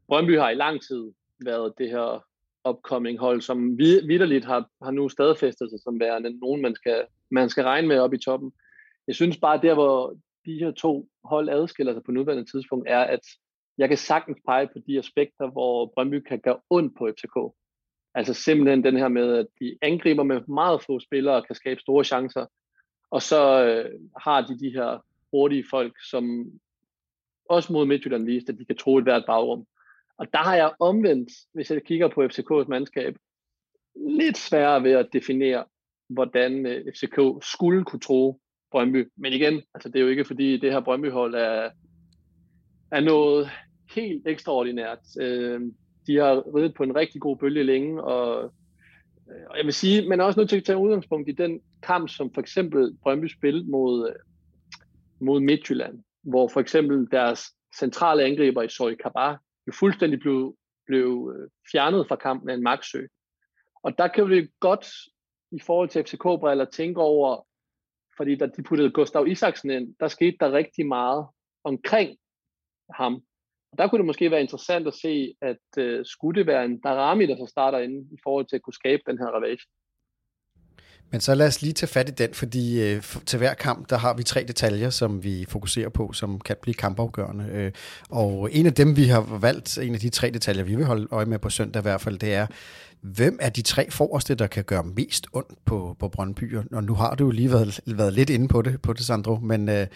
[0.08, 1.12] Brøndby har i lang tid
[1.46, 2.26] været det her
[2.70, 7.50] upcoming hold, som vidderligt har, har nu stadfæstet sig som værende nogen, man skal, man
[7.50, 8.52] skal regne med op i toppen.
[9.08, 10.16] Jeg synes bare, der hvor
[10.46, 13.20] de her to hold adskiller sig på nuværende tidspunkt, er, at
[13.78, 17.56] jeg kan sagtens pege på de aspekter, hvor Brøndby kan gøre ondt på FCK.
[18.16, 21.80] Altså simpelthen den her med, at de angriber med meget få spillere og kan skabe
[21.80, 22.46] store chancer.
[23.12, 26.52] Og så øh, har de de her hurtige folk, som
[27.50, 29.66] også mod Midtjylland viste, at de kan tro et hvert bagrum.
[30.18, 33.16] Og der har jeg omvendt, hvis jeg kigger på FCK's mandskab,
[33.96, 35.64] lidt sværere ved at definere,
[36.10, 38.40] hvordan øh, FCK skulle kunne tro
[38.72, 39.12] Brøndby.
[39.18, 41.70] Men igen, altså det er jo ikke fordi det her Brøndby-hold er,
[42.92, 43.50] er noget
[43.96, 45.00] helt ekstraordinært.
[45.22, 45.62] Øh,
[46.08, 48.44] de har ridet på en rigtig god bølge længe, og,
[49.30, 51.60] øh, og jeg vil sige, man er også nødt til at tage udgangspunkt i den
[51.84, 54.16] kamp, som for eksempel Brøndby spillede mod, øh,
[55.20, 57.42] mod Midtjylland, hvor for eksempel deres
[57.80, 60.58] centrale angriber i Soy Kabar jo fuldstændig blev,
[60.88, 63.02] blev øh, fjernet fra kampen af en magtsø.
[63.84, 64.88] Og der kan vi godt
[65.52, 67.48] i forhold til FCK-briller tænke over,
[68.18, 71.28] fordi da de puttede Gustav Isaksen ind, der skete der rigtig meget
[71.64, 72.18] omkring
[72.94, 73.14] ham.
[73.72, 76.66] Og der kunne det måske være interessant at se, at øh, uh, skulle det være
[76.66, 79.64] en Darami, der så starter ind i forhold til at kunne skabe den her ravage.
[81.12, 83.98] Men så lad os lige tage fat i den, fordi øh, til hver kamp, der
[83.98, 87.46] har vi tre detaljer, som vi fokuserer på, som kan blive kampafgørende.
[87.52, 87.72] Øh,
[88.10, 91.08] og en af dem, vi har valgt, en af de tre detaljer, vi vil holde
[91.12, 92.48] øje med på søndag i hvert fald, det er,
[93.02, 96.58] hvem er de tre forreste, der kan gøre mest ondt på, på Brøndby?
[96.72, 99.36] Og nu har du jo lige været, været lidt inde på det, på det Sandro,
[99.36, 99.88] men, øh,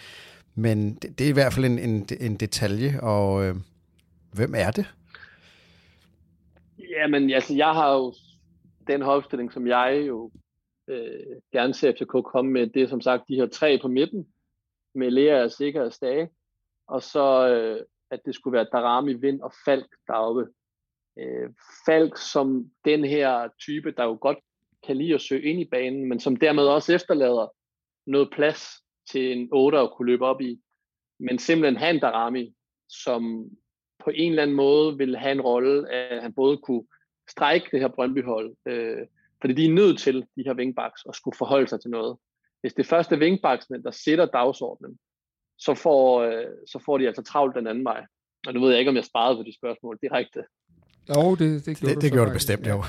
[0.54, 3.54] men det, det er i hvert fald en, en, en detalje, og øh,
[4.32, 4.86] hvem er det?
[6.90, 8.14] Jamen, altså, jeg har jo
[8.86, 10.30] den holdstilling, som jeg jo
[10.90, 14.32] øh, gerne ser FCK komme med, det er som sagt de her tre på midten,
[14.94, 16.30] med Lea, Sikker og Stage,
[16.86, 20.46] og så øh, at det skulle være Darami, Vind og Falk deroppe.
[21.18, 21.50] Øh,
[21.86, 24.38] Falk som den her type, der jo godt
[24.86, 27.54] kan lide at søge ind i banen, men som dermed også efterlader
[28.06, 28.62] noget plads
[29.10, 30.60] til en 8 at kunne løbe op i.
[31.20, 32.54] Men simpelthen have en Darami,
[32.88, 33.50] som
[34.04, 36.86] på en eller anden måde vil have en rolle, at han både kunne
[37.28, 39.06] strække det her Brøndby-hold, øh,
[39.40, 42.16] fordi de er nødt til, de her wingbacks, at skulle forholde sig til noget.
[42.60, 44.98] Hvis det første wingbacksene, der sætter dagsordenen,
[45.58, 48.06] så får, øh, så får de altså travlt den anden vej.
[48.46, 50.44] Og nu ved jeg ikke, om jeg sparede på de spørgsmål direkte.
[51.08, 52.84] Jo, det, det gjorde det, du det gjorde du bestemt, jo.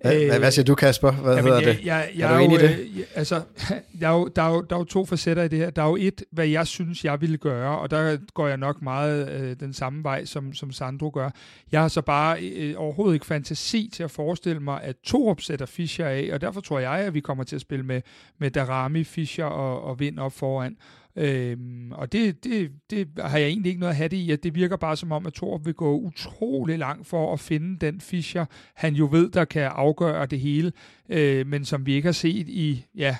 [0.00, 1.10] Hvad, øh, hvad siger du, Kasper?
[1.10, 1.86] Hvad jamen, hedder jeg, det?
[1.86, 2.70] Jeg, jeg, er du enig i det?
[2.70, 3.42] Øh, altså,
[4.00, 5.70] der er, jo, der, er jo, der er jo to facetter i det her.
[5.70, 8.82] Der er jo et, hvad jeg synes, jeg ville gøre, og der går jeg nok
[8.82, 11.30] meget øh, den samme vej, som, som Sandro gør.
[11.72, 15.66] Jeg har så bare øh, overhovedet ikke fantasi til at forestille mig, at Torup sætter
[15.66, 18.00] Fischer af, og derfor tror jeg, at vi kommer til at spille med,
[18.38, 20.76] med Darami, Fischer og, og Vind op foran.
[21.16, 24.42] Øhm, og det, det, det har jeg egentlig ikke noget at have det i, at
[24.42, 28.00] det virker bare som om, at Thor vil gå utrolig langt for at finde den
[28.00, 28.44] Fischer,
[28.74, 30.72] han jo ved, der kan afgøre det hele,
[31.08, 33.16] øh, men som vi ikke har set i, ja,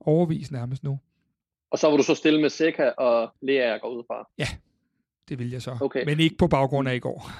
[0.00, 0.98] overvis nærmest nu.
[1.70, 4.28] Og så vil du så stille med Seca og Lea går ud fra?
[4.38, 4.46] Ja,
[5.28, 5.78] det vil jeg så.
[5.80, 6.04] Okay.
[6.04, 7.30] Men ikke på baggrund af i går.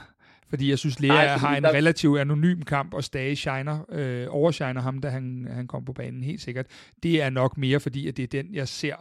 [0.48, 1.72] Fordi jeg synes, Lea Nej, har en der...
[1.72, 6.22] relativt anonym kamp, og Stage shiner, øh, overshiner ham, da han, han kom på banen,
[6.22, 6.66] helt sikkert.
[7.02, 8.94] Det er nok mere, fordi at det er den, jeg ser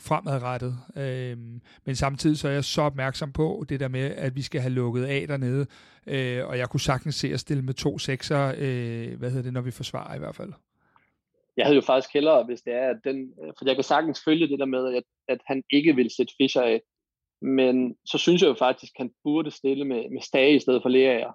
[0.00, 0.74] fremadrettet.
[0.96, 4.60] Øhm, men samtidig så er jeg så opmærksom på det der med, at vi skal
[4.60, 5.66] have lukket af dernede,
[6.06, 9.52] øh, og jeg kunne sagtens se at stille med to sekser, øh, hvad hedder det,
[9.52, 10.52] når vi forsvarer i hvert fald.
[11.56, 14.20] Jeg havde jo faktisk hellere, hvis det er, at den, øh, for jeg kan sagtens
[14.24, 16.80] følge det der med, at, at han ikke vil sætte Fischer af,
[17.42, 20.82] men så synes jeg jo faktisk, at han burde stille med, med Stage i stedet
[20.82, 21.30] for Lea.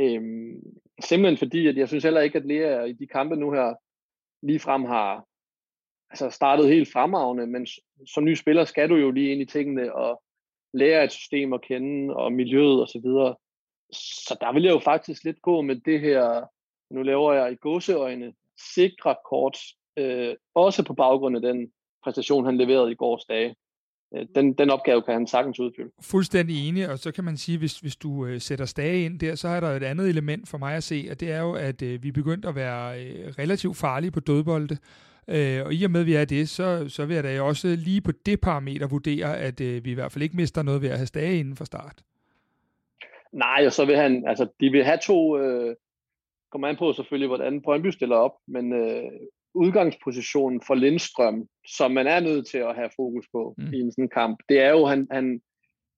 [0.00, 0.60] Øhm,
[1.04, 3.74] simpelthen fordi, at jeg synes heller ikke, at Lea i de kampe nu her
[4.46, 5.27] ligefrem har,
[6.10, 7.66] altså startet helt fremragende, men
[8.06, 10.22] som ny spiller skal du jo lige ind i tingene og
[10.74, 12.86] lære et system at kende og miljøet osv.
[12.86, 13.34] Så, videre.
[13.92, 16.44] så der vil jeg jo faktisk lidt gå med det her,
[16.94, 18.32] nu laver jeg i gåseøjne,
[18.74, 19.58] sikre kort,
[19.96, 21.72] øh, også på baggrund af den
[22.04, 23.54] præstation, han leverede i gårs dage.
[24.16, 25.90] Øh, den, den opgave kan han sagtens udfylde.
[26.00, 29.34] Fuldstændig enig, og så kan man sige, hvis, hvis du øh, sætter stage ind der,
[29.34, 31.82] så er der et andet element for mig at se, og det er jo, at
[31.82, 34.78] øh, vi er begyndt at være øh, relativt farlige på dødbolde.
[35.28, 37.68] Øh, og i og med, at vi er det, så, så vil jeg da også
[37.68, 40.88] lige på det parameter vurdere, at øh, vi i hvert fald ikke mister noget ved
[40.88, 42.02] at have Stage inden for start.
[43.32, 45.76] Nej, og så vil han, altså de vil have to, øh,
[46.52, 49.10] kommer an på selvfølgelig, hvordan Brøndby stiller op, men øh,
[49.54, 53.72] udgangspositionen for Lindstrøm, som man er nødt til at have fokus på mm.
[53.72, 55.40] i en sådan kamp, det er jo, han, han,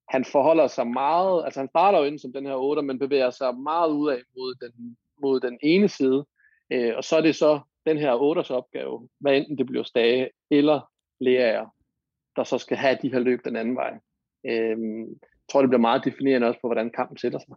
[0.09, 3.31] han forholder sig meget, altså han starter jo ind som den her 8, men bevæger
[3.31, 6.27] sig meget ud af mod den, mod den ene side,
[6.73, 10.31] øh, og så er det så den her 8'ers opgave, hvad enten det bliver Stage
[10.51, 11.65] eller Lea,
[12.37, 13.93] der så skal have de her løb den anden vej.
[14.47, 17.57] Øhm, jeg tror, det bliver meget definerende også på, hvordan kampen sætter sig.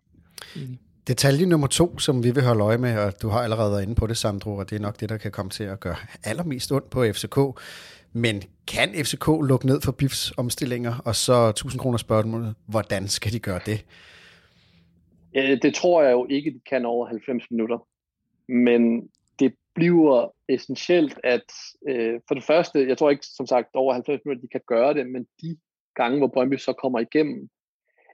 [1.07, 3.95] Detalje nummer to, som vi vil holde øje med, og du har allerede været inde
[3.95, 6.71] på det, Sandro, og det er nok det, der kan komme til at gøre allermest
[6.71, 7.37] ondt på FCK.
[8.13, 13.31] Men kan FCK lukke ned for BIFs omstillinger, og så 1000 kroner spørgsmålet, hvordan skal
[13.31, 13.85] de gøre det?
[15.35, 17.87] Ja, det tror jeg jo ikke, de kan over 90 minutter.
[18.47, 19.09] Men
[19.75, 21.53] bliver essentielt, at
[21.89, 24.93] øh, for det første, jeg tror ikke som sagt over 90 minutter, de kan gøre
[24.93, 25.57] det, men de
[25.95, 27.49] gange, hvor Brøndby så kommer igennem,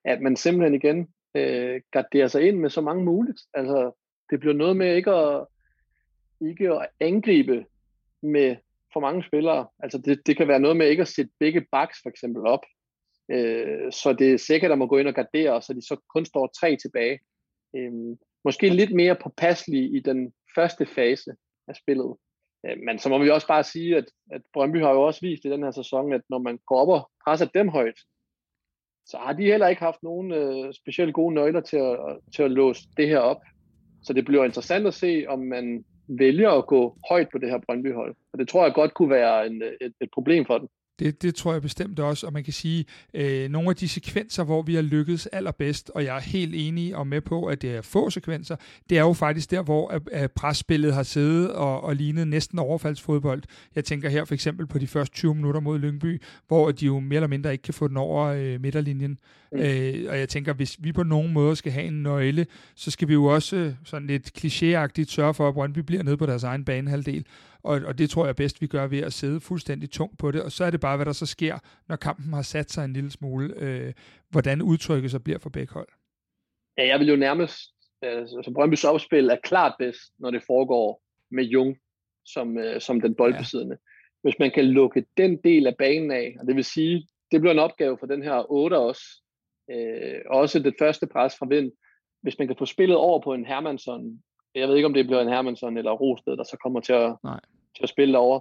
[0.05, 3.41] at man simpelthen igen øh, garderer sig ind med så mange muligt.
[3.53, 3.91] Altså,
[4.29, 5.45] det bliver noget med ikke at,
[6.41, 7.65] ikke at angribe
[8.21, 8.55] med
[8.93, 9.67] for mange spillere.
[9.79, 12.65] Altså, det, det kan være noget med ikke at sætte begge backs for eksempel op.
[13.31, 15.95] Øh, så det er sikkert, at man må gå ind og gardere, så de så
[16.13, 17.19] kun står tre tilbage.
[17.75, 17.91] Øh,
[18.43, 21.31] måske lidt mere påpasselige i den første fase,
[21.69, 22.15] af spillet.
[22.65, 25.45] Øh, men så må vi også bare sige, at, at Brøndby har jo også vist
[25.45, 27.99] i den her sæson, at når man går op og presser dem højt,
[29.05, 31.97] så har de heller ikke haft nogen øh, specielt gode nøgler til at,
[32.35, 33.41] til at låse det her op.
[34.03, 37.59] Så det bliver interessant at se, om man vælger at gå højt på det her
[37.65, 38.15] Brøndby-hold.
[38.33, 40.67] Og det tror jeg godt kunne være en, et, et problem for dem.
[40.99, 44.43] Det, det tror jeg bestemt også, og man kan sige, øh, nogle af de sekvenser,
[44.43, 47.75] hvor vi har lykkedes allerbedst, og jeg er helt enig og med på, at det
[47.75, 48.55] er få sekvenser,
[48.89, 52.59] det er jo faktisk der, hvor at, at presspillet har siddet og, og lignet næsten
[52.59, 53.43] overfaldsfodbold.
[53.75, 56.99] Jeg tænker her for eksempel på de første 20 minutter mod Lyngby, hvor de jo
[56.99, 59.19] mere eller mindre ikke kan få den over øh, midterlinjen.
[59.51, 59.59] Mm.
[59.59, 62.45] Øh, og jeg tænker, hvis vi på nogen måde skal have en nøgle,
[62.75, 66.25] så skal vi jo også sådan lidt klichéagtigt sørge for, at Brøndby bliver nede på
[66.25, 67.25] deres egen banehalvdel.
[67.63, 70.43] Og, og det tror jeg bedst, vi gør ved at sidde fuldstændig tungt på det.
[70.43, 72.93] Og så er det bare, hvad der så sker, når kampen har sat sig en
[72.93, 73.53] lille smule.
[73.57, 73.93] Øh,
[74.29, 75.87] hvordan udtrykket så bliver for begge hold.
[76.77, 77.59] Ja, jeg vil jo nærmest...
[78.01, 81.01] Altså, Brøndby's opspil er klart bedst, når det foregår
[81.31, 81.77] med Jung
[82.25, 83.77] som, øh, som den boldbesiddende.
[83.83, 83.89] Ja.
[84.21, 87.53] Hvis man kan lukke den del af banen af, og det vil sige, det bliver
[87.53, 89.03] en opgave for den her 8 også,
[89.71, 91.71] øh, også det første pres fra vind,
[92.21, 94.21] hvis man kan få spillet over på en Hermansson,
[94.55, 97.15] jeg ved ikke om det bliver en Hermansson eller Rosted, der så kommer til at,
[97.23, 97.39] Nej.
[97.75, 98.39] til at spille over,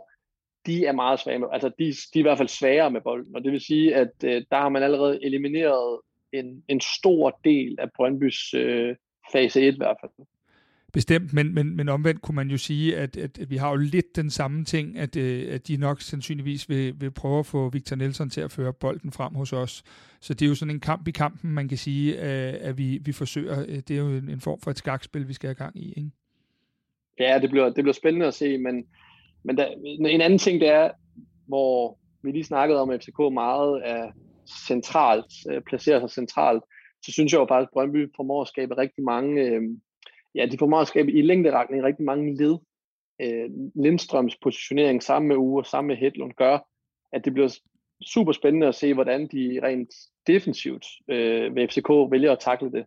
[0.66, 3.36] de er meget svage med, altså de, de er i hvert fald svagere med bolden,
[3.36, 6.00] og det vil sige, at øh, der har man allerede elimineret
[6.32, 8.96] en, en stor del af Brøndbys øh,
[9.32, 10.26] fase 1 i hvert fald.
[10.93, 13.76] Bestemt, men, men, men omvendt kunne man jo sige, at, at, at vi har jo
[13.76, 17.68] lidt den samme ting, at, øh, at de nok sandsynligvis vil, vil prøve at få
[17.68, 19.82] Victor Nelson til at føre bolden frem hos os.
[20.20, 22.99] Så det er jo sådan en kamp i kampen, man kan sige, øh, at vi,
[23.05, 23.61] vi forsøger.
[23.61, 25.89] Øh, det er jo en, en form for et skakspil, vi skal have gang i.
[25.97, 26.11] Ikke?
[27.20, 28.84] Ja, det bliver, det bliver spændende at se, men,
[29.45, 30.91] men der, en anden ting, det er,
[31.47, 34.11] hvor vi lige snakkede om, at FCK meget er
[34.66, 35.32] centralt,
[35.66, 36.62] placerer sig centralt,
[37.05, 39.43] så synes jeg jo faktisk, at Brøndby formår at skabe rigtig mange...
[39.43, 39.62] Øh,
[40.34, 42.58] ja, de formår at skabe i længderetning rigtig mange led.
[43.22, 46.58] Øh, Lindstrøms positionering sammen med Uge, og sammen med Hedlund gør,
[47.12, 47.58] at det bliver
[48.06, 49.88] super spændende at se, hvordan de rent
[50.26, 52.84] defensivt øh, ved FCK vælger at takle det.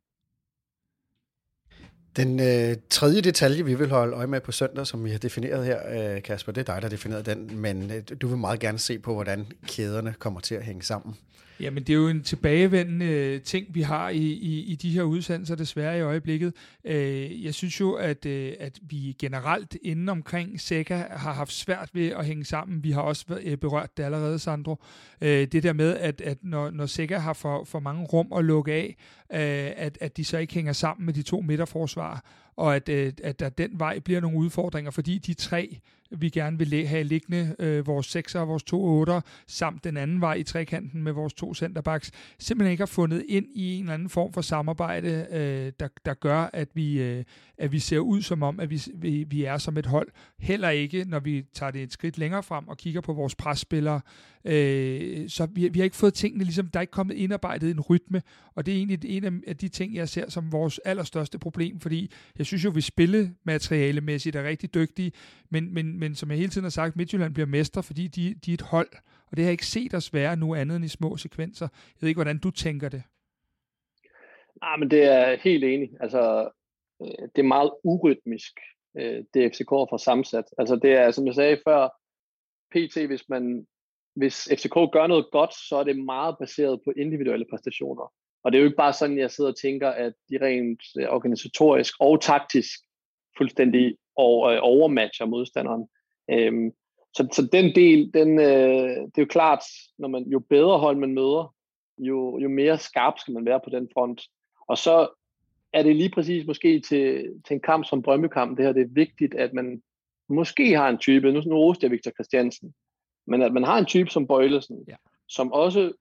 [2.16, 5.66] Den øh, tredje detalje, vi vil holde øje med på søndag, som vi har defineret
[5.66, 8.60] her, øh, Kasper, det er dig, der har defineret den, men øh, du vil meget
[8.60, 11.16] gerne se på, hvordan kæderne kommer til at hænge sammen.
[11.62, 15.04] Jamen, det er jo en tilbagevendende øh, ting, vi har i, i, i de her
[15.04, 16.54] udsendelser, desværre i øjeblikket.
[16.86, 21.90] Øh, jeg synes jo, at, øh, at vi generelt inden omkring Seca har haft svært
[21.94, 22.84] ved at hænge sammen.
[22.84, 24.84] Vi har også øh, berørt det allerede, Sandro.
[25.22, 28.46] Øh, det der med, at, at når, når Seca har for, for mange rum at
[28.46, 28.98] lukke af,
[29.78, 32.26] at, at de så ikke hænger sammen med de to midterforsvar,
[32.62, 35.80] og at, øh, at der den vej bliver nogle udfordringer, fordi de tre
[36.12, 40.22] vi gerne vil have liggende, øh, vores 6'er og vores to 8'er, samt den anden
[40.22, 43.94] vej i trekanten med vores to centerbacks, simpelthen ikke har fundet ind i en eller
[43.94, 47.24] anden form for samarbejde, øh, der, der gør, at vi, øh,
[47.58, 50.08] at vi ser ud som om, at vi, vi, vi er som et hold.
[50.40, 54.02] Heller ikke, når vi tager det et skridt længere frem og kigger på vores presspillere.
[54.46, 57.82] Øh, så vi, vi har ikke fået tingene, ligesom der er ikke kommet indarbejdet en
[57.82, 58.22] rytme,
[58.56, 62.12] og det er egentlig en af de ting, jeg ser som vores allerstørste problem, fordi
[62.38, 65.12] jeg synes jo, vi spiller materialemæssigt er rigtig dygtige,
[65.50, 68.52] men, men, men som jeg hele tiden har sagt, Midtjylland bliver mester, fordi de, de
[68.52, 68.90] er et hold,
[69.32, 71.68] og det har jeg ikke set os være nu andet end i små sekvenser.
[71.72, 73.04] Jeg ved ikke, hvordan du tænker det.
[74.62, 75.90] Nej, men det er helt enig.
[76.00, 76.50] Altså,
[77.02, 78.60] øh, det er meget urytmisk,
[78.98, 80.46] øh, det FCK får sammensat.
[80.58, 81.90] Altså, det er, som jeg sagde før,
[82.72, 83.68] PT, hvis man
[84.16, 88.14] hvis FCK gør noget godt, så er det meget baseret på individuelle præstationer.
[88.44, 91.10] Og det er jo ikke bare sådan, jeg sidder og tænker, at de rent øh,
[91.10, 92.80] organisatorisk og taktisk
[93.38, 95.88] fuldstændig øh, overmatcher modstanderen.
[96.32, 96.72] Øhm,
[97.14, 99.64] så, så den del, den, øh, det er jo klart,
[99.98, 101.56] når man, jo bedre hold man møder,
[101.98, 104.22] jo, jo mere skarp skal man være på den front.
[104.68, 105.08] Og så
[105.74, 108.94] er det lige præcis måske til, til en kamp som Brøndby-kamp, det her, det er
[108.94, 109.82] vigtigt, at man
[110.30, 112.74] måske har en type, nu, nu roste jeg Victor Christiansen,
[113.28, 114.96] men at man har en type som Bøjlesen, ja.
[115.30, 115.92] som også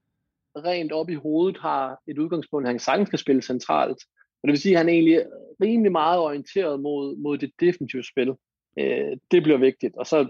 [0.56, 3.98] rent op i hovedet har et udgangspunkt, at han sagtens skal spille centralt.
[4.42, 5.24] Og det vil sige, at han er egentlig
[5.62, 8.34] rimelig meget orienteret mod, mod det defensive spil.
[8.78, 9.96] Øh, det bliver vigtigt.
[9.96, 10.28] Og så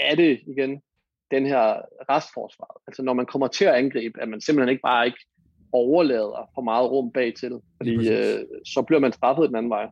[0.00, 0.82] er det igen
[1.30, 2.80] den her restforsvar.
[2.86, 5.18] Altså når man kommer til at angribe, at man simpelthen ikke bare ikke
[5.72, 9.88] overlader for meget rum bag til, fordi øh, så bliver man straffet den anden vej.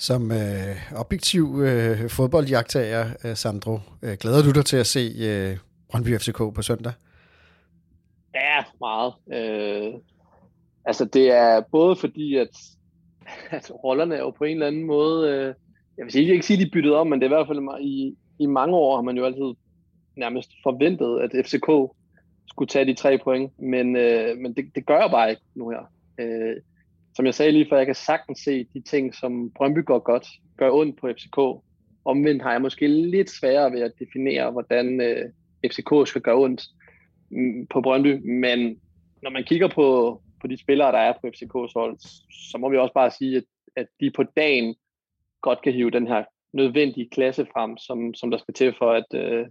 [0.00, 5.56] Som øh, objektiv øh, fodboldjagtager, øh, Sandro, øh, glæder du dig til at se øh,
[5.90, 6.92] Brøndby FCK på søndag?
[8.34, 9.12] Ja, meget.
[9.32, 9.94] Øh,
[10.84, 12.48] altså det er både fordi, at,
[13.56, 15.54] at rollerne er jo på en eller anden måde, øh,
[15.96, 17.80] jeg vil sige, jeg ikke sige, de byttet om, men det er i hvert fald
[17.80, 19.54] i, i mange år har man jo altid
[20.16, 21.68] nærmest forventet, at FCK
[22.48, 25.70] skulle tage de tre point, men, øh, men det, det gør jeg bare ikke nu
[25.70, 25.92] her.
[26.18, 26.56] Øh,
[27.16, 30.26] som jeg sagde lige før, jeg kan sagtens se de ting, som Brøndby går godt,
[30.56, 31.38] gør ondt på FCK.
[32.04, 35.30] Omvendt har jeg måske lidt sværere ved at definere, hvordan øh,
[35.66, 36.62] FCK skal gøre ondt
[37.30, 38.80] mm, på Brøndby, men
[39.22, 41.98] når man kigger på, på de spillere, der er på FCK's hold,
[42.50, 43.44] så må vi også bare sige, at,
[43.76, 44.74] at de på dagen
[45.40, 49.14] godt kan hive den her nødvendige klasse frem, som, som der skal til for at,
[49.14, 49.46] øh,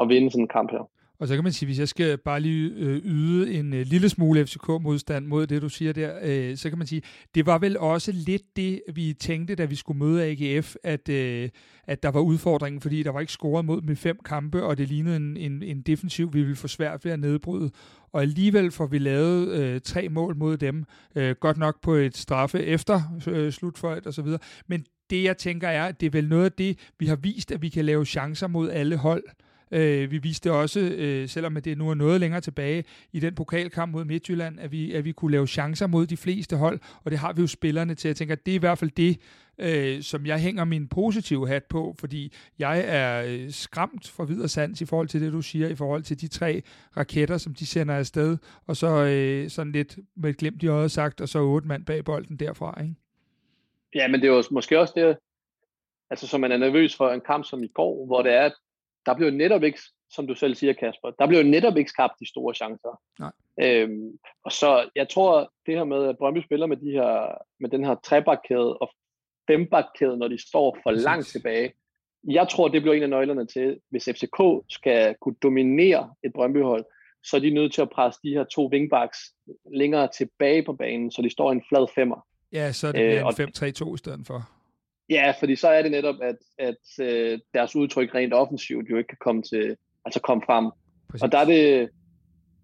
[0.00, 0.90] at vinde sådan en kamp her.
[1.22, 4.08] Og så kan man sige, hvis jeg skal bare lige øh, yde en øh, lille
[4.08, 7.02] smule FCK-modstand mod det, du siger der, øh, så kan man sige,
[7.34, 11.48] det var vel også lidt det, vi tænkte, da vi skulle møde AGF, at, øh,
[11.86, 14.88] at der var udfordringen, fordi der var ikke scoret mod med fem kampe, og det
[14.88, 17.70] lignede en, en, en defensiv, vi ville få svært ved at nedbryde.
[18.12, 20.84] Og alligevel får vi lavet øh, tre mål mod dem,
[21.16, 24.40] øh, godt nok på et straffe efter øh, slutføjt og så videre.
[24.66, 27.52] Men det, jeg tænker er, at det er vel noget af det, vi har vist,
[27.52, 29.24] at vi kan lave chancer mod alle hold.
[29.28, 33.34] Øh, Øh, vi viste også, øh, selvom det nu er noget længere tilbage, i den
[33.34, 37.10] pokalkamp mod Midtjylland, at vi, at vi kunne lave chancer mod de fleste hold, og
[37.10, 38.08] det har vi jo spillerne til.
[38.08, 39.18] Jeg tænker, at det er i hvert fald det,
[39.58, 44.48] øh, som jeg hænger min positive hat på, fordi jeg er øh, skræmt for videre
[44.48, 46.62] sands i forhold til det, du siger, i forhold til de tre
[46.96, 50.90] raketter, som de sender afsted, og så øh, sådan lidt med et glimt i øjet
[50.90, 52.94] sagt, og så otte mand bag bolden derfra, ikke?
[53.94, 55.16] Ja, men det er jo måske også det,
[56.10, 58.50] altså som man er nervøs for en kamp som i går, hvor det er,
[59.06, 59.78] der bliver netop ikke,
[60.10, 63.00] som du selv siger, Kasper, der bliver netop ikke skabt de store chancer.
[63.18, 63.32] Nej.
[63.62, 67.70] Øhm, og så jeg tror, det her med, at Brøndby spiller med, de her, med
[67.70, 68.90] den her trebakkæde og
[69.50, 71.04] fembakkæde, når de står for Præcis.
[71.04, 71.72] langt tilbage,
[72.24, 76.84] jeg tror, det bliver en af nøglerne til, hvis FCK skal kunne dominere et Brøndby-hold,
[77.24, 79.18] så er de nødt til at presse de her to wingbacks
[79.74, 82.26] længere tilbage på banen, så de står i en flad femmer.
[82.52, 84.48] Ja, så er det øh, en 5-3-2 i stedet for.
[85.10, 89.08] Ja, fordi så er det netop, at, at øh, deres udtryk rent offensivt jo ikke
[89.08, 90.70] kan komme til, altså komme frem.
[91.10, 91.22] Præcis.
[91.22, 91.90] Og der er, det,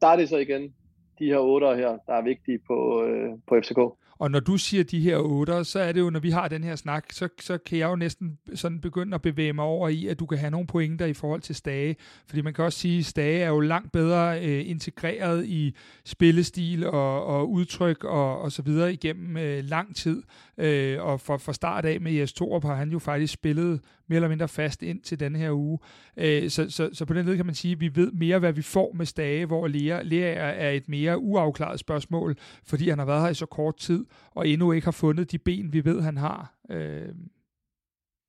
[0.01, 0.75] der er det så igen
[1.19, 3.79] de her otter her, der er vigtige på, øh, på FCK.
[4.19, 6.65] Og når du siger de her otter, så er det jo, når vi har den
[6.65, 10.07] her snak, så, så kan jeg jo næsten sådan begynde at bevæge mig over i,
[10.07, 11.97] at du kan have nogle pointer i forhold til Stage.
[12.27, 16.87] Fordi man kan også sige, at Stage er jo langt bedre øh, integreret i spillestil
[16.87, 20.23] og, og udtryk og, og så videre igennem øh, lang tid.
[20.59, 24.17] Øh, og fra, fra start af med Jes Torup har han jo faktisk spillet mere
[24.17, 25.79] eller mindre fast ind til denne her uge.
[26.17, 28.53] Øh, så, så, så på den led kan man sige, at vi ved mere, hvad
[28.53, 32.37] vi får med Stage, hvor Lea, Lea er et mere uafklaret spørgsmål,
[32.67, 35.39] fordi han har været her i så kort tid, og endnu ikke har fundet de
[35.39, 36.55] ben, vi ved, han har.
[36.71, 37.09] Øh.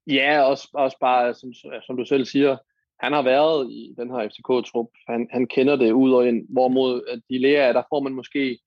[0.08, 1.54] Ja, også, også bare, som,
[1.86, 2.58] som du selv siger,
[3.00, 4.88] han har været i den her FCK-trup.
[5.08, 8.60] Han, han kender det ud og ind, hvorimod at de lærer, der får man måske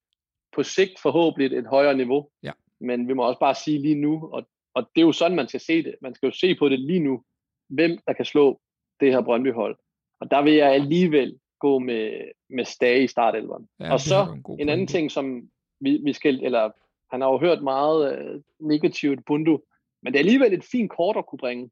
[0.52, 2.28] på sigt forhåbentlig et højere niveau.
[2.42, 2.52] Ja.
[2.80, 5.48] Men vi må også bare sige lige nu, og, og det er jo sådan, man
[5.48, 5.94] skal se det.
[6.02, 7.22] Man skal jo se på det lige nu,
[7.68, 8.60] hvem der kan slå
[9.00, 9.78] det her Brøndby-hold.
[10.20, 13.68] Og der vil jeg alligevel gå med, med Stage i startelveren.
[13.80, 15.50] Ja, og så en, en anden ting, som
[15.80, 16.70] vi, vi skal, eller
[17.10, 19.62] han har jo hørt meget øh, negativt Bundu,
[20.02, 21.70] men det er alligevel et fint kort at kunne bringe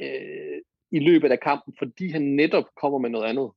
[0.00, 0.58] øh,
[0.90, 3.50] i løbet af kampen, fordi han netop kommer med noget andet.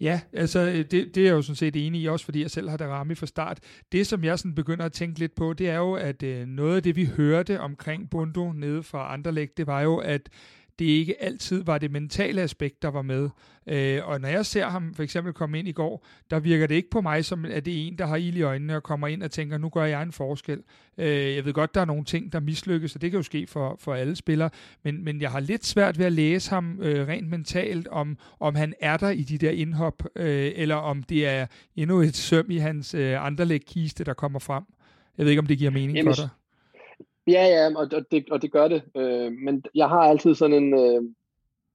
[0.00, 2.50] Ja, altså øh, det, det er jeg jo sådan set enig i, også fordi jeg
[2.50, 3.58] selv har det ramme fra start.
[3.92, 6.76] Det, som jeg sådan begynder at tænke lidt på, det er jo, at øh, noget
[6.76, 10.28] af det, vi hørte omkring Bundo nede fra Anderlæg, det var jo, at
[10.78, 13.30] det ikke altid var det mentale aspekt, der var med.
[13.66, 16.74] Øh, og når jeg ser ham for eksempel komme ind i går, der virker det
[16.74, 19.06] ikke på mig som, at det er en, der har ild i øjnene og kommer
[19.06, 20.62] ind og tænker, nu gør jeg en forskel.
[20.98, 23.46] Øh, jeg ved godt, der er nogle ting, der mislykkes, og det kan jo ske
[23.46, 24.50] for, for alle spillere,
[24.82, 28.54] men, men jeg har lidt svært ved at læse ham øh, rent mentalt, om, om
[28.54, 31.46] han er der i de der indhop, øh, eller om det er
[31.76, 34.64] endnu et søm i hans øh, anderlæg-kiste, der kommer frem.
[35.18, 36.28] Jeg ved ikke, om det giver mening Jamen, for dig.
[37.26, 38.82] Ja, ja, og det, og det gør det.
[38.96, 40.74] Øh, men jeg har altid sådan en...
[40.74, 41.02] Øh,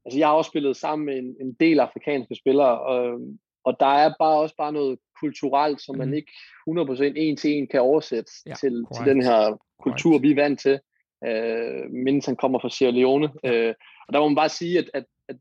[0.05, 3.19] altså, jeg har også spillet sammen med en, en del afrikanske spillere, og,
[3.63, 5.99] og der er bare også bare noget kulturelt, som mm.
[5.99, 6.15] man mhm.
[6.15, 6.31] ikke
[6.69, 10.23] 100% en til en kan oversætte ja, til, til den her kultur, correct.
[10.23, 10.79] vi er vant til,
[11.27, 13.29] øh, mens han kommer fra Sierra Leone.
[13.45, 13.73] Øh,
[14.07, 15.35] og der må man bare sige, at, at, at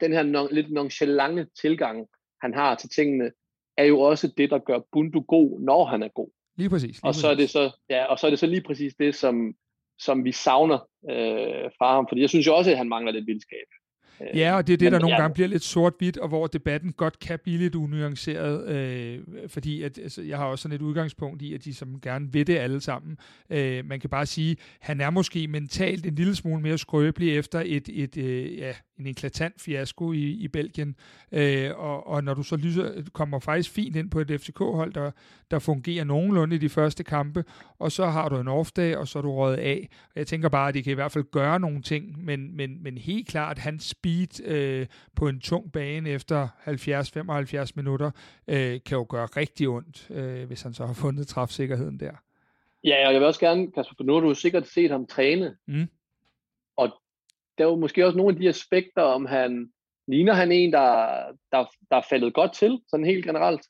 [0.00, 2.06] den her non, lidt nonchalante tilgang,
[2.42, 3.30] han har til tingene,
[3.76, 6.30] er jo også det, der gør Bundu god, når han er god.
[6.58, 6.96] Lige præcis.
[7.02, 9.14] Lige og, så er det så, ja, og så er det så lige præcis det,
[9.14, 9.54] som,
[9.98, 10.78] som vi savner
[11.10, 12.06] øh, fra ham.
[12.08, 13.68] Fordi jeg synes jo også, at han mangler lidt vildskab.
[14.34, 15.20] Ja, og det er det, der nogle ja.
[15.20, 19.98] gange bliver lidt sort-hvidt, og hvor debatten godt kan blive lidt unuanceret, øh, fordi at,
[19.98, 22.80] altså, jeg har også sådan et udgangspunkt i, at de som gerne vil det alle
[22.80, 23.18] sammen.
[23.50, 27.62] Øh, man kan bare sige, han er måske mentalt en lille smule mere skrøbelig efter
[27.66, 30.96] et, et, øh, ja, en eklatant fiasko i, i Belgien,
[31.32, 35.10] øh, og, og når du så lyser, kommer faktisk fint ind på et FCK-hold, der,
[35.50, 37.44] der fungerer nogenlunde i de første kampe,
[37.78, 39.88] og så har du en off-dag, og så er du røget af.
[40.16, 42.98] Jeg tænker bare, at de kan i hvert fald gøre nogle ting, men, men, men
[42.98, 44.86] helt klart, hans speed øh,
[45.16, 46.48] på en tung bane efter
[47.68, 48.10] 70-75 minutter,
[48.48, 52.12] øh, kan jo gøre rigtig ondt, øh, hvis han så har fundet træfsikkerheden der.
[52.84, 55.56] Ja, og jeg vil også gerne, Kasper, for nu har du sikkert set ham træne,
[55.66, 55.88] mm.
[56.76, 56.88] og
[57.58, 59.72] der er jo måske også nogle af de aspekter, om han
[60.08, 60.86] ligner han en, der,
[61.52, 63.66] der, der er faldet godt til, sådan helt generelt.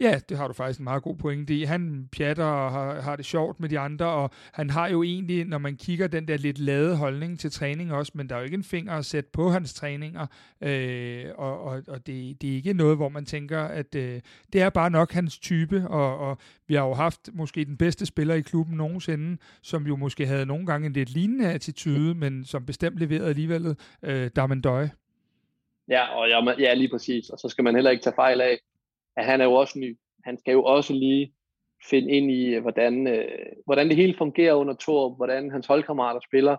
[0.00, 1.64] Ja, det har du faktisk en meget god pointe i.
[1.64, 5.44] Han pjatter og har, har det sjovt med de andre, og han har jo egentlig,
[5.44, 8.44] når man kigger den der lidt lade holdning til træning også, men der er jo
[8.44, 10.26] ikke en finger at sætte på hans træninger,
[10.60, 14.20] øh, og, og, og det, det er ikke noget, hvor man tænker, at øh,
[14.52, 18.06] det er bare nok hans type, og, og vi har jo haft måske den bedste
[18.06, 22.44] spiller i klubben nogensinde, som jo måske havde nogle gange en lidt lignende attitude, men
[22.44, 24.90] som bestemt leverede alligevel, øh, Damendøje.
[25.88, 27.30] Ja, og ja, ja, lige præcis.
[27.30, 28.58] Og så skal man heller ikke tage fejl af,
[29.18, 29.98] at han er jo også ny.
[30.24, 31.32] Han skal jo også lige
[31.90, 36.56] finde ind i, hvordan, øh, hvordan det hele fungerer under Thor, hvordan hans holdkammerater spiller,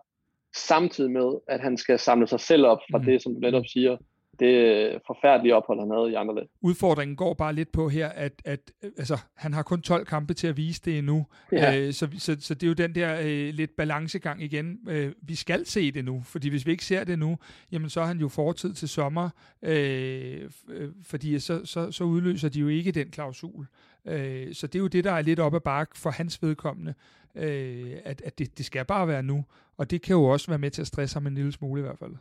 [0.56, 3.04] samtidig med, at han skal samle sig selv op fra mm.
[3.04, 3.98] det, som du netop siger,
[4.40, 6.36] det forfærdelige ophold, han havde i andre.
[6.62, 10.48] Udfordringen går bare lidt på her, at, at altså, han har kun 12 kampe til
[10.48, 11.26] at vise det endnu.
[11.52, 11.80] Ja.
[11.80, 14.80] Øh, så, så, så det er jo den der øh, lidt balancegang igen.
[14.90, 17.38] Øh, vi skal se det nu, fordi hvis vi ikke ser det nu,
[17.72, 19.30] jamen så har han jo fortid til sommer,
[19.62, 23.68] øh, øh, fordi så, så, så udløser de jo ikke den klausul.
[24.06, 26.94] Øh, så det er jo det, der er lidt op ad bakke for hans vedkommende,
[27.36, 29.46] øh, at, at det, det skal bare være nu.
[29.78, 31.84] Og det kan jo også være med til at stresse ham en lille smule i
[31.84, 32.12] hvert fald.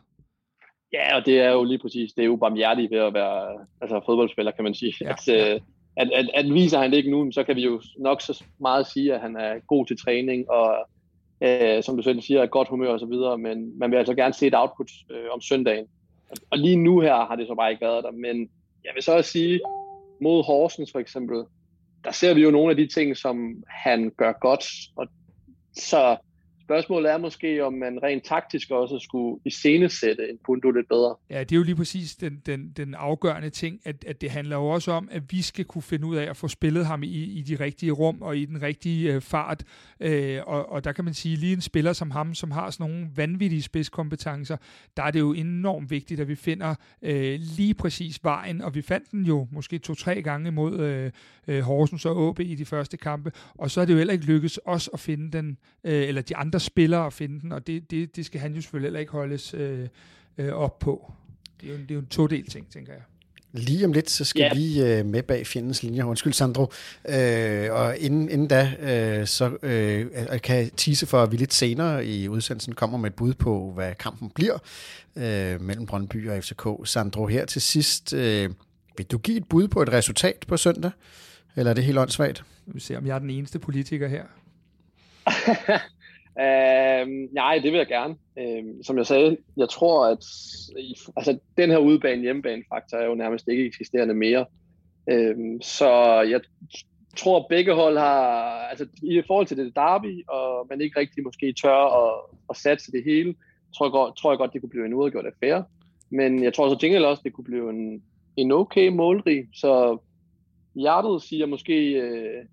[0.93, 4.01] Ja, og det er jo lige præcis, det er jo barmhjertigt ved at være altså,
[4.05, 4.93] fodboldspiller, kan man sige.
[5.01, 5.53] Ja, at.
[5.53, 5.59] Øh,
[5.99, 8.87] at, at, at viser han det ikke nu, så kan vi jo nok så meget
[8.87, 10.89] sige, at han er god til træning, og
[11.41, 14.15] øh, som du selv siger, er godt humør og så videre, men man vil altså
[14.15, 15.85] gerne se et output øh, om søndagen.
[16.51, 18.49] Og lige nu her har det så bare ikke været der, men
[18.83, 19.59] jeg vil så også sige,
[20.21, 21.43] mod Horsens for eksempel,
[22.03, 24.65] der ser vi jo nogle af de ting, som han gør godt,
[24.95, 25.07] og
[25.73, 26.17] så
[26.69, 31.15] Spørgsmålet er måske, om man rent taktisk også skulle iscenesætte en Punto lidt bedre.
[31.29, 34.55] Ja, det er jo lige præcis den, den, den afgørende ting, at, at det handler
[34.55, 37.07] jo også om, at vi skal kunne finde ud af at få spillet ham i,
[37.07, 39.63] i de rigtige rum og i den rigtige øh, fart.
[39.99, 42.91] Øh, og, og der kan man sige, lige en spiller som ham, som har sådan
[42.91, 44.57] nogle vanvittige spidskompetencer,
[44.97, 48.81] der er det jo enormt vigtigt, at vi finder øh, lige præcis vejen, og vi
[48.81, 51.11] fandt den jo måske to-tre gange mod øh,
[51.47, 54.25] øh, Horsens og AB i de første kampe, og så er det jo heller ikke
[54.25, 57.91] lykkedes os at finde den, øh, eller de andre spillere at finde den, og det,
[57.91, 59.87] det, det skal han jo selvfølgelig heller ikke holdes øh,
[60.37, 61.13] øh, op på.
[61.61, 63.01] Det er, jo, det er jo en todel ting, tænker jeg.
[63.51, 64.57] Lige om lidt, så skal yeah.
[64.57, 66.05] vi øh, med bag fjendens linjer.
[66.05, 66.71] Undskyld, Sandro.
[67.09, 70.07] Øh, og inden, inden da, øh, så øh,
[70.43, 73.71] kan jeg tise for, at vi lidt senere i udsendelsen kommer med et bud på,
[73.75, 74.57] hvad kampen bliver
[75.15, 76.67] øh, mellem Brøndby og FCK.
[76.85, 78.49] Sandro, her til sidst, øh,
[78.97, 80.91] vil du give et bud på et resultat på søndag?
[81.55, 82.43] Eller er det helt åndssvagt?
[82.65, 84.23] Vi vil se, om jeg er den eneste politiker her.
[86.39, 88.15] Uh, nej, det vil jeg gerne.
[88.37, 90.25] Uh, som jeg sagde, jeg tror, at
[91.17, 94.45] altså, den her udebane hjemmebane faktor er jo nærmest ikke eksisterende mere.
[95.11, 96.41] Uh, så jeg
[97.17, 101.23] tror, at begge hold har, altså i forhold til det derby, og man ikke rigtig
[101.23, 103.35] måske tør at, at satse det hele,
[103.77, 105.63] tror jeg, godt, tror jeg godt, det kunne blive en uafgjort affære.
[106.09, 108.03] Men jeg tror så til også, det kunne blive en,
[108.37, 109.47] en okay målrig.
[109.53, 109.97] Så
[110.75, 112.45] hjertet siger måske øh,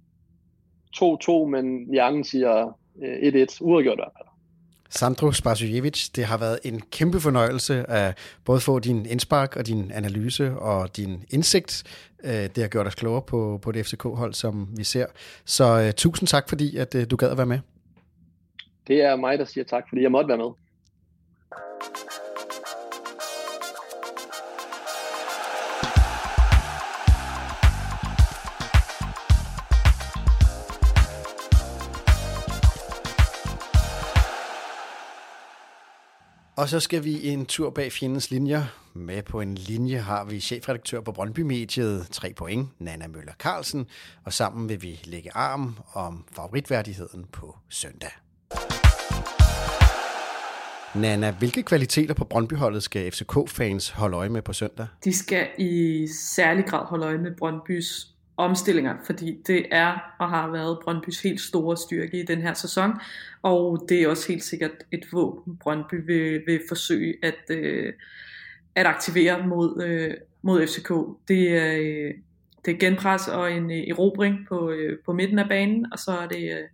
[1.02, 4.28] uh, 2-2, men hjernen siger 1-1, øh, uafgjort i hvert fald.
[4.90, 9.90] Sandro Spasojevic, det har været en kæmpe fornøjelse at både få din indspark og din
[9.94, 11.82] analyse og din indsigt.
[12.24, 15.06] Øh, det har gjort os klogere på, på det FCK-hold, som vi ser.
[15.44, 17.58] Så uh, tusind tak, fordi at uh, du gad at være med.
[18.86, 20.50] Det er mig, der siger tak, fordi jeg måtte være med.
[36.56, 38.62] Og så skal vi en tur bag fjendens linjer.
[38.94, 43.86] Med på en linje har vi chefredaktør på Brøndby Mediet, 3 point, Nana Møller Carlsen,
[44.24, 48.10] og sammen vil vi lægge arm om favoritværdigheden på søndag.
[50.94, 54.86] Nana, hvilke kvaliteter på Brøndbyholdet skal FCK-fans holde øje med på søndag?
[55.04, 60.50] De skal i særlig grad holde øje med Brøndbys omstillinger, fordi det er og har
[60.50, 62.92] været Brøndbys helt store styrke i den her sæson,
[63.42, 67.92] og det er også helt sikkert et våben, Brøndby vil, vil forsøge at, øh,
[68.74, 70.92] at aktivere mod, øh, mod FCK.
[71.28, 72.14] Det er, øh,
[72.64, 76.10] det er genpres og en øh, erobring på, øh, på midten af banen, og så
[76.10, 76.64] er det øh,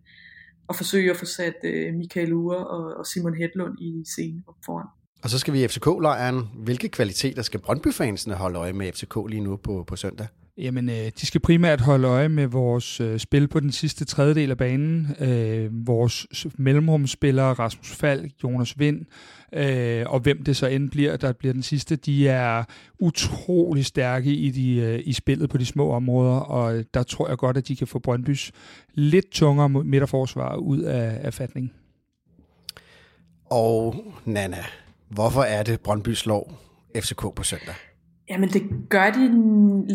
[0.69, 4.55] at forsøge at få sat øh, Michael Ure og, og Simon Hedlund i scenen op
[4.67, 4.87] foran.
[5.23, 6.49] Og så skal vi i FCK-lejren.
[6.55, 10.27] Hvilke kvaliteter skal Brøndby-fansene holde øje med FCK lige nu på, på søndag?
[10.59, 14.51] Jamen, øh, de skal primært holde øje med vores øh, spil på den sidste tredjedel
[14.51, 15.17] af banen.
[15.21, 19.07] Øh, vores mellemrumspillere, Rasmus Falk, Jonas Vind,
[19.53, 22.65] øh, og hvem det så end bliver, der bliver den sidste, de er
[22.99, 27.29] utrolig stærke i, de, øh, i spillet på de små områder, og øh, der tror
[27.29, 28.53] jeg godt, at de kan få Brøndbys
[28.95, 31.73] lidt tungere midterforsvar ud af, af fatning.
[33.51, 34.65] Og Nana,
[35.09, 36.63] hvorfor er det Brøndby slår
[36.97, 37.75] FCK på søndag?
[38.33, 39.29] Jamen det gør de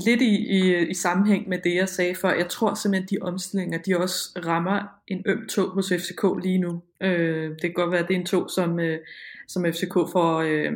[0.06, 2.34] lidt i, i, i sammenhæng med det, jeg sagde før.
[2.34, 6.82] Jeg tror simpelthen, de omstillinger, de også rammer en øm tog hos FCK lige nu.
[7.02, 9.00] Øh, det kan godt være, at det er en tog, som, øh,
[9.48, 10.72] som FCK får, øh,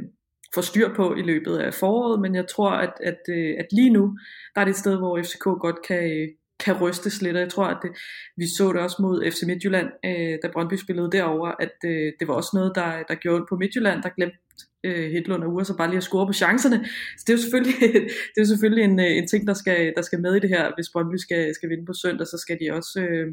[0.54, 3.90] får styr på i løbet af foråret, men jeg tror, at, at, øh, at lige
[3.90, 4.18] nu,
[4.56, 6.28] der er det et sted, hvor FCK godt kan, øh,
[6.66, 7.92] kan rystes lidt, og jeg tror, at det,
[8.38, 12.28] vi så det også mod FC Midtjylland, øh, da Brøndby spillede derover, at øh, det
[12.28, 14.38] var også noget, der, der gjorde på Midtjylland, der glemte
[14.84, 16.86] øh, Hedlund og Ure, så bare lige at score på chancerne.
[17.18, 17.76] Så det er jo selvfølgelig,
[18.32, 20.50] det er jo selvfølgelig en, øh, en ting, der skal, der skal med i det
[20.50, 20.72] her.
[20.78, 23.28] Hvis Brøndby skal, skal vinde på søndag, så skal de også øh,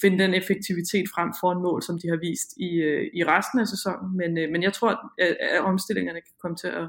[0.00, 3.60] finde den effektivitet frem for en mål, som de har vist i, øh, i resten
[3.60, 4.16] af sæsonen.
[4.16, 6.88] Men, øh, men jeg tror, at, at omstillingerne kan komme til at,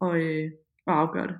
[0.00, 0.50] og, øh,
[0.86, 1.36] at afgøre det.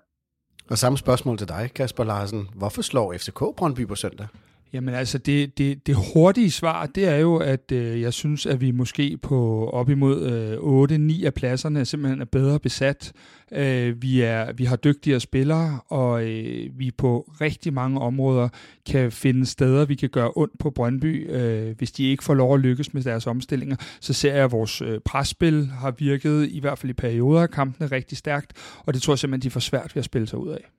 [0.70, 2.48] Og samme spørgsmål til dig, Kasper Larsen.
[2.54, 4.26] Hvorfor slår FCK Brøndby på søndag?
[4.73, 8.61] Jamen altså, det, det, det hurtige svar, det er jo, at øh, jeg synes, at
[8.61, 13.12] vi måske på op imod øh, 8-9 af pladserne simpelthen er bedre besat.
[13.53, 18.49] Øh, vi, er, vi har dygtigere spillere, og øh, vi på rigtig mange områder
[18.87, 22.55] kan finde steder, vi kan gøre ondt på Brøndby, øh, hvis de ikke får lov
[22.55, 23.77] at lykkes med deres omstillinger.
[24.01, 27.51] Så ser jeg, at vores øh, presspil har virket, i hvert fald i perioder af
[27.51, 30.39] kampene, rigtig stærkt, og det tror jeg simpelthen, de får svært ved at spille sig
[30.39, 30.70] ud af.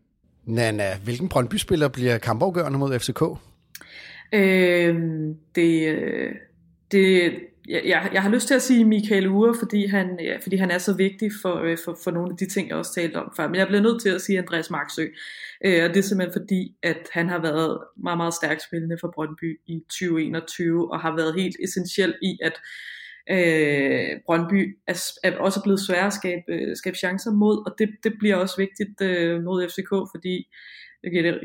[0.45, 3.21] Nana, hvilken Brøndby-spiller bliver kampafgørende mod FCK?
[4.33, 6.35] Øhm, øh, det,
[6.91, 7.33] det,
[7.67, 10.77] jeg, jeg har lyst til at sige Michael Ure, fordi han, ja, fordi han er
[10.77, 13.47] så vigtig for, øh, for, for nogle af de ting, jeg også talte om før.
[13.47, 15.05] Men jeg bliver nødt til at sige Andreas Marksø.
[15.65, 19.11] Øh, og det er simpelthen fordi, at han har været meget, meget stærkt spillende for
[19.15, 22.55] Brøndby i 2021, og har været helt essentiel i, at
[23.29, 27.89] øh, Brøndby er, er også blevet svær at skabe, øh, skabe chancer mod, og det,
[28.03, 30.47] det bliver også vigtigt øh, mod FCK, fordi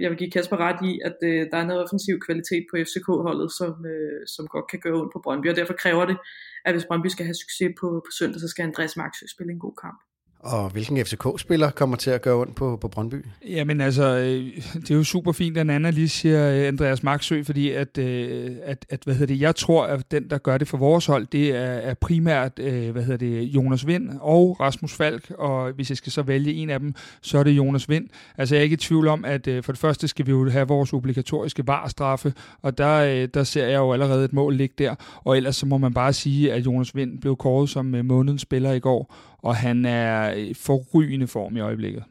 [0.03, 3.53] jeg vil give Kasper ret i, at øh, der er noget offensiv kvalitet på FCK-holdet,
[3.59, 6.17] som, øh, som godt kan gøre ondt på Brøndby, og derfor kræver det,
[6.65, 9.65] at hvis Brøndby skal have succes på, på søndag, så skal Andreas Maxø spille en
[9.67, 10.01] god kamp.
[10.41, 13.25] Og hvilken FCK-spiller kommer til at gøre ondt på, på Brøndby?
[13.49, 17.43] Jamen altså, øh, det er jo super fint, at Anna lige siger øh, Andreas Marksø,
[17.43, 20.69] fordi at, øh, at, at, hvad hedder det, jeg tror, at den, der gør det
[20.69, 24.93] for vores hold, det er, er primært, øh, hvad hedder det, Jonas Vind og Rasmus
[24.93, 28.09] Falk, og hvis jeg skal så vælge en af dem, så er det Jonas Vind.
[28.39, 30.51] Altså jeg er ikke i tvivl om, at øh, for det første skal vi jo
[30.51, 32.33] have vores obligatoriske varstraffe,
[32.63, 35.67] og der, øh, der ser jeg jo allerede et mål ligge der, og ellers så
[35.67, 39.57] må man bare sige, at Jonas Vind blev kåret som månedens spiller i går, og
[39.57, 42.05] han er i forrygende form i øjeblikket.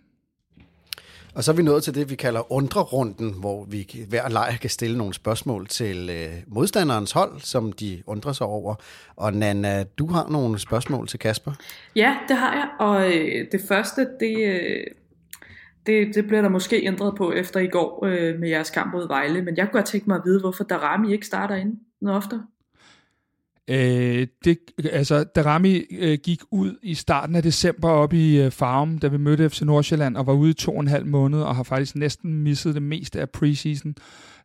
[1.38, 4.70] Og så er vi nået til det, vi kalder undrerunden, hvor vi hver leg kan
[4.70, 8.76] stille nogle spørgsmål til øh, modstanderens hold, som de undrer sig over.
[9.16, 11.52] Og Nana, du har nogle spørgsmål til Kasper?
[11.96, 12.70] Ja, det har jeg.
[12.80, 14.84] Og øh, det første, det, øh,
[15.86, 19.08] det, det bliver der måske ændret på efter i går øh, med jeres kamp mod
[19.08, 19.42] Vejle.
[19.42, 22.44] Men jeg kunne godt tænke mig at vide, hvorfor Darami ikke starter ind noget oftere.
[23.70, 24.58] Øh, det,
[24.92, 29.18] altså, Darami øh, gik ud i starten af december op i øh, Farm, da vi
[29.18, 31.96] mødte FC Nordsjælland, og var ude i to og en halv måned, og har faktisk
[31.96, 33.96] næsten misset det meste af preseason.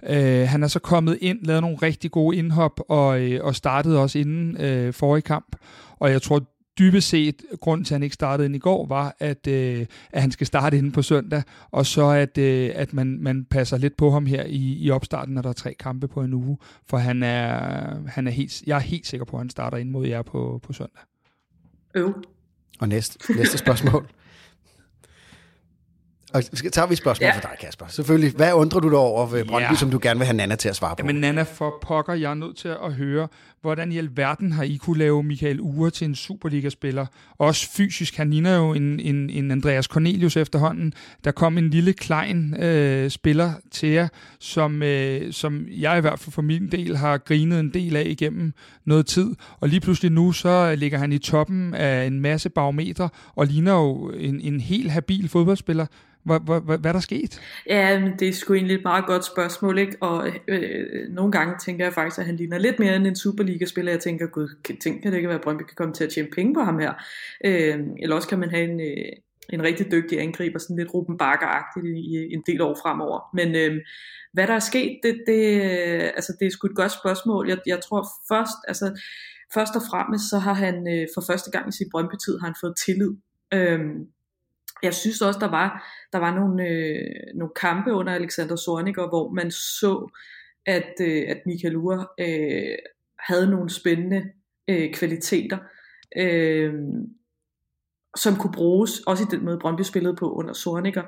[0.09, 3.99] Øh, han er så kommet ind, lavet nogle rigtig gode indhop, og, øh, og startede
[3.99, 5.57] også inden øh, forrige kamp.
[5.99, 6.41] Og jeg tror,
[6.79, 10.21] dybest set, grund til, at han ikke startede ind i går, var, at, øh, at
[10.23, 13.97] han skal starte inden på søndag, og så at, øh, at man, man passer lidt
[13.97, 16.59] på ham her i, i opstarten, når der er tre kampe på en uge,
[16.89, 19.91] for han er, han er helt, jeg er helt sikker på, at han starter ind
[19.91, 21.03] mod jer på, på søndag.
[21.95, 22.25] Øv.
[22.81, 24.09] Og næste, næste spørgsmål.
[26.35, 26.43] Og
[26.73, 27.37] tager vi et spørgsmål ja.
[27.37, 27.87] for dig, Kasper.
[27.87, 28.33] Selvfølgelig.
[28.37, 29.75] Hvad undrer du dig over ved Brøndby, ja.
[29.75, 31.01] som du gerne vil have Nana til at svare på?
[31.07, 33.29] Jamen Nana, for pokker, jeg er nødt til at høre,
[33.63, 37.07] hvordan i alverden har I kunne lave Michael Ure til en Superliga-spiller?
[37.39, 40.93] Også fysisk, han ligner jo en, en, en Andreas Cornelius efterhånden.
[41.25, 44.09] Der kom en lille klein øh, spiller til jer,
[44.41, 48.05] som, øh, som jeg i hvert fald for min del har grinet en del af
[48.07, 48.53] igennem
[48.85, 49.35] noget tid.
[49.61, 53.73] Og lige pludselig nu, så ligger han i toppen af en masse barometer, og ligner
[53.73, 55.87] jo en, en helt habil fodboldspiller.
[56.25, 57.41] Hvad, hvad, hvad, hvad er der sket?
[57.67, 59.97] Ja, det er sgu egentlig et meget godt spørgsmål, ikke?
[60.01, 63.15] Og øh, øh, nogle gange tænker jeg faktisk, at han ligner lidt mere end en
[63.53, 63.93] Superliga-spiller.
[63.93, 64.49] Jeg tænker, gud,
[64.83, 66.79] tænk, kan det ikke være, at Brøndby kan komme til at tjene penge på ham
[66.79, 66.93] her?
[67.45, 69.13] Øh, eller også kan man have en, øh,
[69.53, 73.21] en rigtig dygtig angriber, sådan lidt Ruben Bakker-agtigt i, i en del år fremover.
[73.35, 73.81] Men øh,
[74.33, 77.49] hvad der er sket, det, det, øh, altså, det er sgu et godt spørgsmål.
[77.49, 79.01] Jeg, jeg tror først, altså,
[79.55, 82.61] først og fremmest, så har han øh, for første gang i sin Brøndby-tid, har han
[82.63, 83.13] fået tillid.
[83.55, 83.81] Øh,
[84.83, 85.69] jeg synes også, der var,
[86.13, 90.11] der var nogle, øh, nogle kampe under Alexander Zorniger, hvor man så,
[90.67, 92.79] at, øh, at Michael Ure øh,
[93.29, 94.23] havde nogle spændende
[94.69, 95.59] øh, kvaliteter,
[96.17, 96.75] øh,
[98.17, 101.03] som kunne bruges, også i den måde Brøndby spillede på under Sorniger.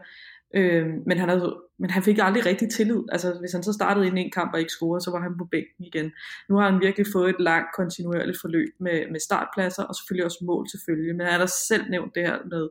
[0.57, 3.03] Øh, men, han havde, men han fik aldrig rigtig tillid.
[3.13, 5.39] Altså hvis han så startede ind i en kamp og ikke scorede, så var han
[5.39, 6.13] på bænken igen.
[6.49, 10.45] Nu har han virkelig fået et langt kontinuerligt forløb med, med startpladser, og selvfølgelig også
[10.47, 11.17] mål selvfølgelig.
[11.17, 12.69] Men han har selv nævnt det her med,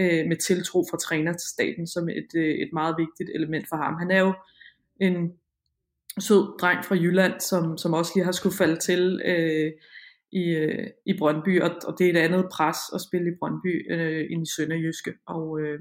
[0.00, 3.76] øh, med tiltro fra træner til staten som et, øh, et meget vigtigt element for
[3.76, 3.94] ham.
[4.02, 4.32] Han er jo
[5.00, 5.16] en
[6.20, 9.72] sød dreng fra Jylland, som, som også lige har skulle falde til øh,
[10.32, 13.92] i, øh, i Brøndby, og, og det er et andet pres at spille i Brøndby
[13.92, 15.78] øh, end i Sønderjyske, og øh,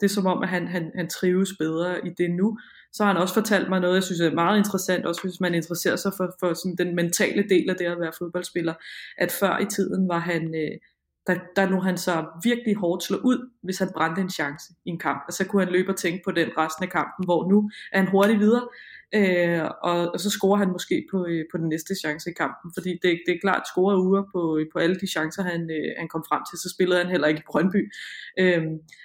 [0.00, 2.58] det er som om, at han, han, han trives bedre i det nu.
[2.92, 5.54] Så har han også fortalt mig noget, jeg synes er meget interessant, også hvis man
[5.54, 8.74] interesserer sig for, for sådan den mentale del af det at være fodboldspiller,
[9.18, 10.54] at før i tiden var han...
[10.54, 10.78] Øh,
[11.26, 14.90] der, der nu han så virkelig hårdt slå ud, hvis han brændte en chance i
[14.90, 15.22] en kamp.
[15.26, 17.98] Og så kunne han løbe og tænke på den resten af kampen, hvor nu er
[17.98, 18.68] han hurtigt videre
[19.14, 22.70] øh, og, og så scorer han måske på, øh, på den næste chance i kampen,
[22.76, 25.90] fordi det, det er klart scorer uger på, øh, på alle de chancer, han, øh,
[25.98, 27.92] han kom frem til, så spillede han heller ikke i Brøndby.
[28.38, 28.62] Øh,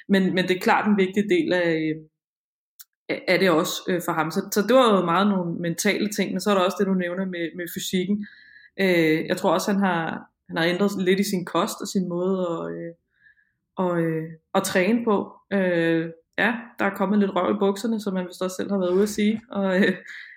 [0.09, 1.95] men, men det er klart en vigtig del af, øh,
[3.27, 4.31] er det også øh, for ham.
[4.31, 6.87] Så, så det var jo meget nogle mentale ting, men så er der også det,
[6.87, 8.27] du nævner med, med fysikken.
[8.79, 12.09] Øh, jeg tror også, han har, han har ændret lidt i sin kost og sin
[12.09, 12.93] måde at, øh,
[13.77, 15.33] og, øh, at træne på.
[15.53, 18.77] Øh, ja, der er kommet lidt røv i bukserne, som man vist også selv har
[18.77, 19.41] været ude at sige.
[19.51, 19.93] Og øh,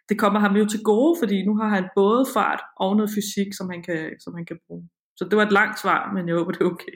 [0.09, 3.55] det kommer ham jo til gode, fordi nu har han både fart og noget fysik,
[3.55, 4.89] som han kan, som han kan bruge.
[5.17, 6.95] Så det var et langt svar, men jeg håber, det er okay.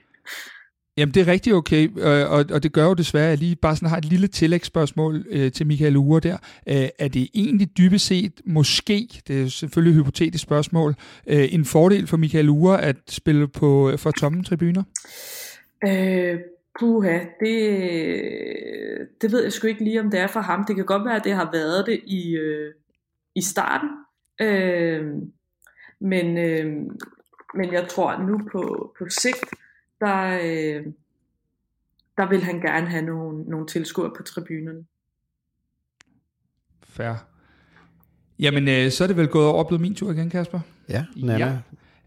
[0.96, 3.56] Jamen, det er rigtig okay, øh, og, og det gør jo desværre, at jeg lige
[3.56, 6.36] bare sådan har et lille tillægsspørgsmål øh, til Michael Ure der.
[6.68, 10.94] Øh, er det egentlig dybest set, måske, det er selvfølgelig et hypotetisk spørgsmål,
[11.26, 14.82] øh, en fordel for Michael Ure at spille på for tomme tribuner?
[15.88, 16.38] Øh,
[16.80, 17.58] puha, det,
[19.22, 20.64] det ved jeg sgu ikke lige, om det er for ham.
[20.64, 22.74] Det kan godt være, at det har været det i, øh,
[23.34, 23.88] i starten.
[24.40, 25.14] Øh,
[26.00, 26.66] men, øh,
[27.54, 29.44] men jeg tror nu på, på sigt,
[30.00, 30.86] der, øh,
[32.16, 34.84] der vil han gerne have nogle, nogle tilskuere på tribunerne.
[36.82, 37.14] Fair.
[38.38, 40.60] Jamen, øh, så er det vel gået over og blevet min tur igen, Kasper?
[40.88, 41.38] Ja, Nana.
[41.38, 41.52] Ja.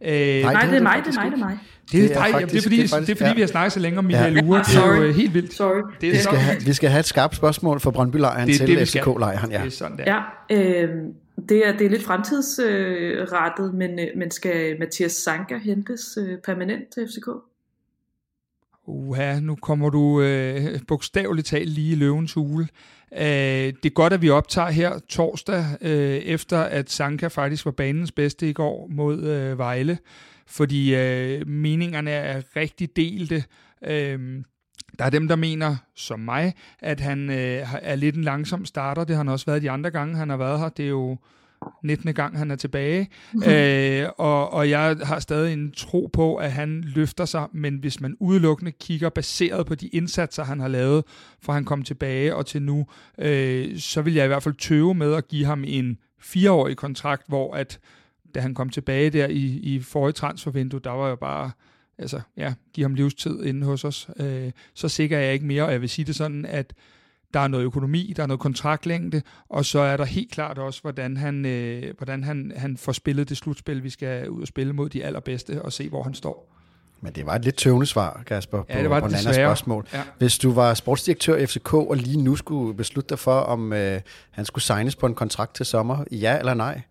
[0.01, 1.59] Øh, nej, det er mig, det er mig, det er mig.
[1.92, 3.36] Det er, det er, faktisk, det er fordi, det er, faktisk, det er fordi ja.
[3.36, 4.44] vi har snakket så længe om Michael ja.
[4.44, 4.60] Ure.
[4.60, 5.54] Det er jo øh, helt vildt.
[5.54, 5.82] Sorry.
[6.02, 8.88] Det er vi, skal have, vi skal have et skarpt spørgsmål fra Brøndby-lejren til det,
[8.88, 9.52] FCK-lejren.
[9.52, 9.58] Ja.
[9.58, 10.04] Det er sådan der.
[10.08, 10.22] Ja,
[10.52, 10.90] øh,
[11.50, 16.38] det, er, det er lidt fremtidsrettet, øh, men, øh, men skal Mathias Sanka hentes øh,
[16.46, 17.28] permanent til FCK?
[18.88, 22.68] Uha, nu kommer du øh, bogstaveligt talt lige i løvens hule.
[23.14, 27.72] Øh, det er godt, at vi optager her torsdag, øh, efter at Sanka faktisk var
[27.72, 29.98] banens bedste i går mod øh, Vejle,
[30.48, 33.43] fordi øh, meningerne er rigtig delte.
[33.86, 34.43] Øh,
[35.00, 39.04] der er dem, der mener, som mig, at han øh, er lidt en langsom starter.
[39.04, 40.70] Det har han også været de andre gange, han har været her.
[40.70, 41.18] Det er jo
[41.84, 42.14] 19.
[42.14, 43.08] gang, han er tilbage.
[43.34, 43.52] Mm-hmm.
[43.52, 48.02] Øh, og, og jeg har stadig en tro på, at han løfter sig, men hvis
[48.02, 51.04] man udelukkende kigger baseret på de indsatser, han har lavet,
[51.41, 52.88] fra han kom tilbage og til nu,
[53.20, 57.24] øh, så vil jeg i hvert fald tøve med at give ham en fireårig kontrakt,
[57.28, 57.80] hvor at
[58.36, 61.52] da han kom tilbage der i, i forrige transfervindue, der var jo bare
[61.98, 64.10] altså, ja, give ham livstid inde hos os.
[64.20, 66.74] Øh, så sikker er jeg ikke mere, og jeg vil sige det sådan, at
[67.34, 70.82] der er noget økonomi, der er noget kontraktlængde, og så er der helt klart også,
[70.82, 74.74] hvordan han, øh, hvordan han, han får spillet det slutspil, vi skal ud og spille
[74.74, 76.54] mod de allerbedste, og se, hvor han står.
[77.02, 79.88] Men det var et lidt tøvende svar, Kasper, ja, på, det var på Nannas spørgsmål.
[79.94, 80.04] Ja.
[80.18, 84.02] Hvis du var sportsdirektør i FCK, og lige nu skulle beslutte dig for, om øh,
[84.32, 86.82] han skulle signes på en kontrakt til sommer, ja eller nej?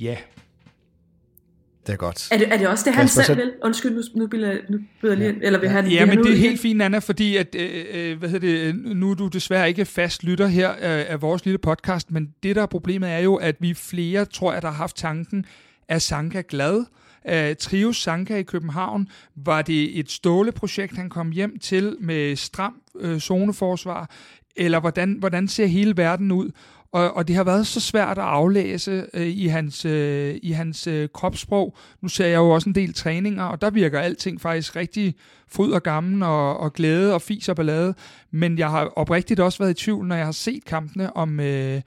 [0.00, 0.16] Ja.
[1.86, 2.28] Det er godt.
[2.30, 3.44] Er det, er det også det, han Kasper, selv så...
[3.44, 3.52] vil?
[3.64, 5.34] Undskyld, nu, nu, bliver, nu bliver lige, ja.
[5.42, 5.86] eller vil han...
[5.86, 9.10] Ja, men det er helt fint, Anna, fordi at, øh, øh, hvad hedder det, nu
[9.10, 12.62] er du desværre ikke fast lytter her øh, af vores lille podcast, men det der
[12.62, 15.44] er problemet er jo, at vi flere, tror jeg, der har haft tanken,
[15.88, 16.84] er Sanka glad?
[17.28, 22.74] Uh, Trios Sanka i København, var det et ståleprojekt, han kom hjem til med stram
[22.94, 24.10] uh, zoneforsvar,
[24.56, 26.50] eller hvordan, hvordan ser hele verden ud?
[26.92, 30.86] Og, og det har været så svært at aflæse øh, i hans, øh, i hans
[30.86, 31.76] øh, kropssprog.
[32.00, 35.14] Nu ser jeg jo også en del træninger, og der virker alting faktisk rigtig
[35.48, 37.94] fryd og gammel og, og glæde og fis og ballade.
[38.30, 41.80] Men jeg har oprigtigt også været i tvivl, når jeg har set kampene, om, øh,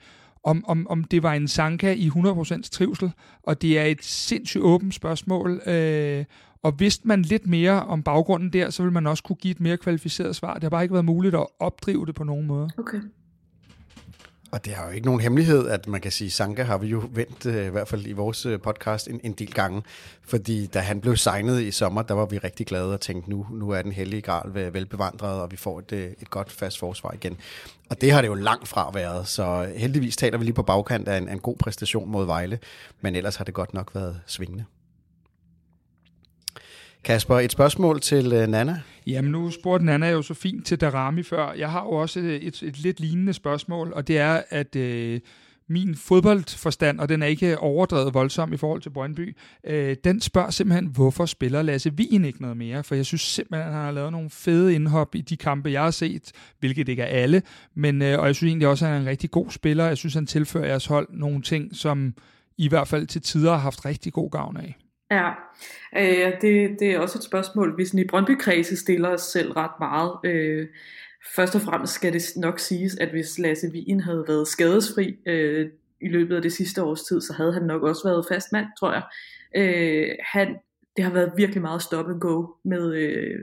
[0.44, 3.12] om, om, om det var en Sanka i 100% trivsel.
[3.42, 5.60] Og det er et sindssygt åbent spørgsmål.
[5.66, 6.24] Øh,
[6.62, 9.60] og vidste man lidt mere om baggrunden der, så ville man også kunne give et
[9.60, 10.54] mere kvalificeret svar.
[10.54, 12.70] Det har bare ikke været muligt at opdrive det på nogen måde.
[12.78, 13.00] Okay.
[14.50, 17.02] Og det er jo ikke nogen hemmelighed, at man kan sige, Sanka har vi jo
[17.10, 19.82] vendt, øh, i hvert fald i vores øh, podcast, en, en del gange.
[20.22, 23.46] Fordi da han blev signet i sommer, der var vi rigtig glade og tænkte, nu,
[23.50, 27.12] nu er den hellige gral velbevandret, og vi får et, øh, et godt fast forsvar
[27.12, 27.36] igen.
[27.90, 31.08] Og det har det jo langt fra været, så heldigvis taler vi lige på bagkant
[31.08, 32.58] af en, en god præstation mod Vejle,
[33.00, 34.64] men ellers har det godt nok været svingende.
[37.06, 38.80] Kasper, et spørgsmål til øh, Nana.
[39.06, 41.52] Jamen nu spurgte Nana jo så fint til Darami før.
[41.52, 45.20] Jeg har jo også et, et, lidt lignende spørgsmål, og det er, at øh,
[45.68, 49.36] min fodboldforstand, og den er ikke overdrevet voldsom i forhold til Brøndby,
[49.66, 52.84] øh, den spørger simpelthen, hvorfor spiller Lasse Wien ikke noget mere?
[52.84, 55.82] For jeg synes simpelthen, at han har lavet nogle fede indhop i de kampe, jeg
[55.82, 57.42] har set, hvilket ikke er alle,
[57.74, 59.86] men, øh, og jeg synes egentlig også, at han er en rigtig god spiller.
[59.86, 62.14] Jeg synes, han tilfører jeres hold nogle ting, som
[62.58, 64.76] i hvert fald til tider har haft rigtig god gavn af.
[65.10, 65.30] Ja,
[65.96, 69.70] øh, det, det er også et spørgsmål, vi sådan i Brøndby-kredse stiller os selv ret
[69.80, 70.12] meget.
[70.24, 70.68] Øh,
[71.36, 75.70] først og fremmest skal det nok siges, at hvis Lasse Wien havde været skadesfri øh,
[76.00, 78.66] i løbet af det sidste års tid, så havde han nok også været fast mand,
[78.78, 79.02] tror jeg.
[79.56, 80.56] Øh, han,
[80.96, 83.40] det har været virkelig meget stop and go med, øh,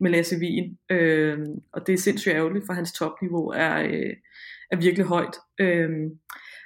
[0.00, 1.38] med Lasse Wien, øh,
[1.72, 4.16] og det er sindssygt ærgerligt, for hans topniveau er, øh,
[4.70, 5.36] er virkelig højt.
[5.58, 5.90] Øh,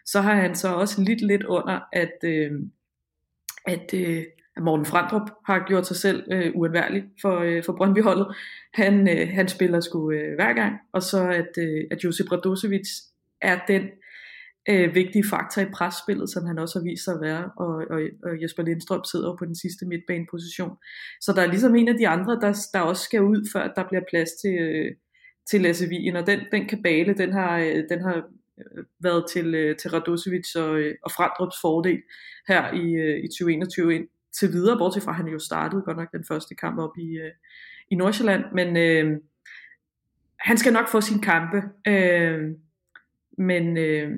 [0.06, 2.52] så har han så også lidt lidt under, at, øh,
[3.66, 4.24] at, øh,
[4.60, 8.36] Morten Frandrup har gjort sig selv øh, uundværlig for, øh, for Brøndby-holdet.
[8.74, 12.88] Han, øh, han spiller sgu øh, hver gang, og så at, øh, at Josip Radosevic
[13.42, 13.82] er den
[14.70, 18.00] øh, vigtige faktor i presspillet, som han også har vist sig at være, og, og,
[18.22, 20.76] og Jesper Lindstrøm sidder på den sidste midtbaneposition.
[21.20, 23.88] Så der er ligesom en af de andre, der, der også skal ud, før der
[23.88, 24.90] bliver plads til, øh,
[25.50, 28.16] til Lasse Wien, og den, den kabale, den har, øh, den har
[28.58, 32.02] øh, været til, øh, til Radosevic og, øh, og Frandrups fordel
[32.48, 35.96] her i, øh, i 2021 ind til videre, bortset fra at han jo startede godt
[35.96, 37.18] nok den første kamp op i,
[37.90, 39.20] i Nordsjælland, men øh,
[40.38, 42.50] han skal nok få sin kampe, øh,
[43.38, 44.10] men, øh,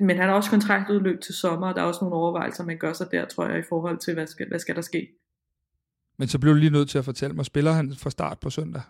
[0.00, 2.92] men han har også kontraktudløb til sommer, og der er også nogle overvejelser, man gør
[2.92, 5.08] sig der, tror jeg, i forhold til, hvad skal, hvad skal der ske.
[6.16, 8.50] Men så bliver du lige nødt til at fortælle mig, spiller han fra start på
[8.50, 8.82] søndag?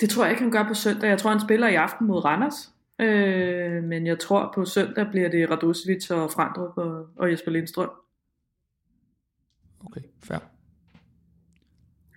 [0.00, 1.08] Det tror jeg ikke, han gør på søndag.
[1.08, 2.72] Jeg tror, han spiller i aften mod Randers.
[3.00, 7.90] Øh, men jeg tror, på søndag bliver det Radosevic og Frandrup og, og Jesper Lindstrøm.
[9.86, 10.38] Okay, fair.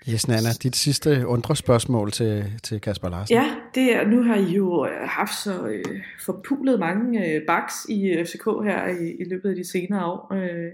[0.09, 3.35] Yes, Nana, dit sidste undre spørgsmål til, til Kasper Larsen.
[3.35, 7.73] Ja, det er, nu har I jo øh, haft så øh, forpulet mange øh, baks
[7.89, 10.33] i FCK her i, i løbet af de senere år.
[10.33, 10.71] Øh,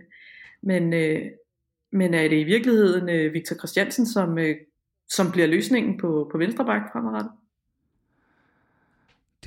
[0.63, 1.21] men, øh,
[1.91, 4.55] men er det i virkeligheden øh, Victor Christiansen, som, øh,
[5.09, 7.31] som bliver løsningen på, på venstre bak fremadrettet?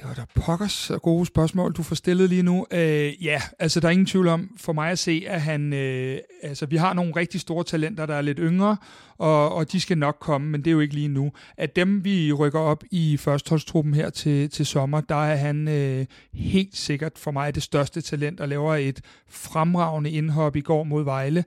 [0.01, 2.66] Det var da pokkers gode spørgsmål, du får stillet lige nu.
[2.70, 6.18] Øh, ja, altså der er ingen tvivl om for mig at se, at han, øh,
[6.43, 8.77] altså vi har nogle rigtig store talenter, der er lidt yngre,
[9.18, 11.32] og, og de skal nok komme, men det er jo ikke lige nu.
[11.56, 16.06] At dem, vi rykker op i førsteholdstruppen her til, til sommer, der er han øh,
[16.35, 21.05] helt sikkert for mig det største talent, og laver et fremragende indhop i går mod
[21.05, 21.44] Vejle.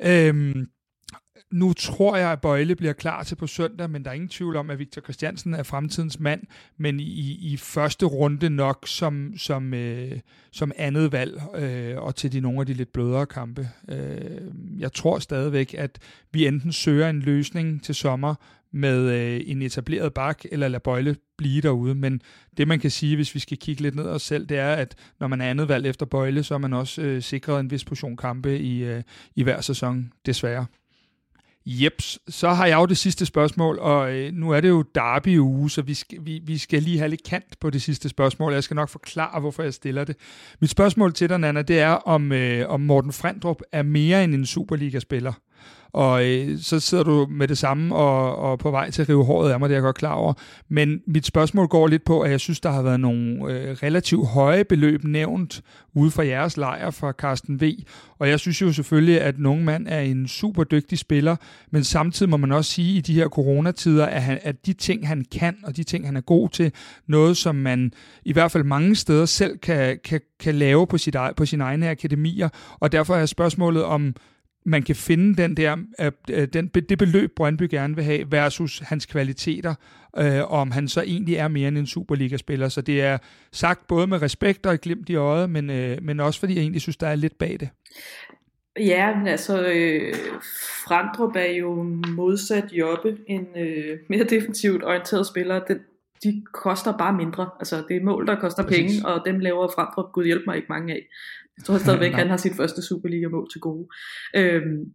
[0.00, 0.54] Øh,
[1.50, 4.56] nu tror jeg, at Bøjle bliver klar til på søndag, men der er ingen tvivl
[4.56, 6.42] om, at Victor Christiansen er fremtidens mand,
[6.76, 10.18] men i, i første runde nok som, som, øh,
[10.52, 13.68] som andet valg, øh, og til de nogle af de lidt blødere kampe.
[13.88, 14.40] Øh,
[14.78, 15.98] jeg tror stadigvæk, at
[16.32, 18.34] vi enten søger en løsning til sommer
[18.72, 21.94] med øh, en etableret bak, eller lader Bøjle blive derude.
[21.94, 22.22] Men
[22.56, 24.94] det man kan sige, hvis vi skal kigge lidt ned os selv, det er, at
[25.20, 27.84] når man er andet valg efter Bøjle, så er man også øh, sikret en vis
[27.84, 29.02] portion kampe i, øh,
[29.36, 30.66] i hver sæson, desværre.
[31.66, 35.38] Jeps, så har jeg jo det sidste spørgsmål, og øh, nu er det jo derby
[35.38, 38.52] uge, så vi skal, vi, vi skal lige have lidt kant på det sidste spørgsmål.
[38.52, 40.16] Jeg skal nok forklare, hvorfor jeg stiller det.
[40.60, 44.34] Mit spørgsmål til dig, Nana, det er, om, øh, om Morten Frendrup er mere end
[44.34, 45.32] en Superliga-spiller
[45.96, 49.24] og øh, så sidder du med det samme og, og på vej til at rive
[49.24, 50.32] håret af mig, det er jeg godt klar over.
[50.68, 54.28] Men mit spørgsmål går lidt på, at jeg synes, der har været nogle øh, relativt
[54.28, 55.62] høje beløb nævnt
[55.94, 57.72] ude fra jeres lejr fra Carsten V.
[58.18, 61.36] Og jeg synes jo selvfølgelig, at nogen mand er en super dygtig spiller,
[61.70, 65.08] men samtidig må man også sige i de her coronatider, at, han, at de ting,
[65.08, 66.72] han kan, og de ting, han er god til,
[67.06, 67.92] noget, som man
[68.24, 71.90] i hvert fald mange steder selv kan, kan, kan lave på, sit, på sine egne
[71.90, 72.48] akademier.
[72.80, 74.14] Og derfor er spørgsmålet om,
[74.66, 75.76] man kan finde den der,
[76.30, 79.74] øh, den, det beløb, Brøndby gerne vil have, versus hans kvaliteter,
[80.18, 82.68] øh, og om han så egentlig er mere end en Superliga-spiller.
[82.68, 83.18] Så det er
[83.52, 86.60] sagt både med respekt og et glimt i øjet, men, øh, men også fordi jeg
[86.60, 87.68] egentlig synes, der er lidt bag det.
[88.80, 90.14] Ja, men altså, øh,
[90.86, 95.64] Frandrup er jo modsat Jobbe, en øh, mere defensivt orienteret spiller.
[95.64, 95.78] Den,
[96.22, 97.50] de koster bare mindre.
[97.58, 98.78] Altså, det er mål, der koster Præcis.
[98.78, 101.06] penge, og dem laver Frandrup, gud hjælp mig, ikke mange af.
[101.56, 103.88] Jeg tror stadigvæk, han har sit første Superliga-mål til gode.
[104.36, 104.94] Øhm,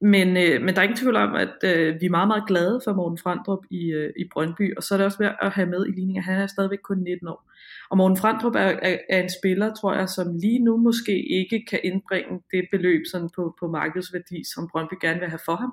[0.00, 2.80] men, øh, men der er ingen tvivl om, at øh, vi er meget, meget glade
[2.84, 5.68] for Morten Frandrup i, øh, i Brøndby, og så er det også værd at have
[5.68, 7.50] med i ligningen, at han er stadigvæk kun 19 år.
[7.90, 11.64] Og Morten Frandrup er, er, er en spiller, tror jeg, som lige nu måske ikke
[11.70, 15.72] kan indbringe det beløb sådan på, på markedsværdi, som Brøndby gerne vil have for ham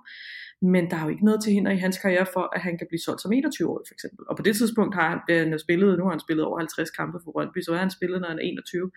[0.61, 2.87] men der er jo ikke noget til hinder i hans karriere for, at han kan
[2.89, 4.23] blive solgt som 21-årig for eksempel.
[4.29, 6.89] Og på det tidspunkt har han, øh, han spillet, nu har han spillet over 50
[6.89, 8.91] kampe for Brøndby, så har han spillet, når han er 21.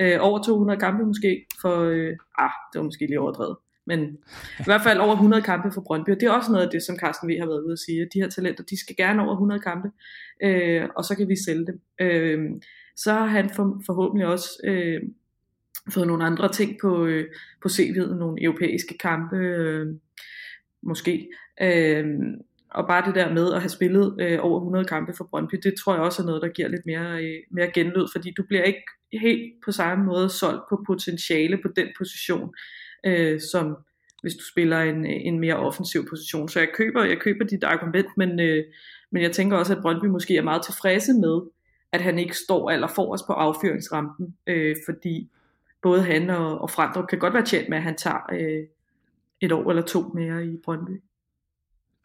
[0.00, 3.56] Øh, over 200 kampe måske, for, øh, ah, det var måske lige overdrevet.
[3.86, 4.00] Men
[4.60, 6.82] i hvert fald over 100 kampe for Brøndby, og det er også noget af det,
[6.82, 9.22] som Carsten V har været ude at sige, at de her talenter, de skal gerne
[9.22, 9.88] over 100 kampe,
[10.42, 11.80] øh, og så kan vi sælge dem.
[12.00, 12.38] Øh,
[12.96, 15.00] så har han for, forhåbentlig også øh,
[15.94, 17.26] fået nogle andre ting på, øh,
[17.62, 19.86] på CV'et, nogle europæiske kampe, øh,
[20.82, 21.28] måske.
[21.62, 22.06] Øh,
[22.70, 25.74] og bare det der med at have spillet øh, over 100 kampe for Brøndby, det
[25.74, 28.62] tror jeg også er noget, der giver lidt mere, øh, mere genlyd, fordi du bliver
[28.62, 28.82] ikke
[29.12, 32.54] helt på samme måde solgt på potentiale på den position,
[33.06, 33.76] øh, som
[34.22, 36.48] hvis du spiller en, en mere offensiv position.
[36.48, 38.64] Så jeg køber, jeg køber dit argument, men, øh,
[39.10, 41.40] men jeg tænker også, at Brøndby måske er meget tilfredse med,
[41.92, 45.30] at han ikke står aller forrest på affyringsrampen, øh, fordi
[45.82, 48.64] både han og, og Frandrup kan godt være tjent med, at han tager øh,
[49.40, 51.02] et år eller to mere i Brøndby.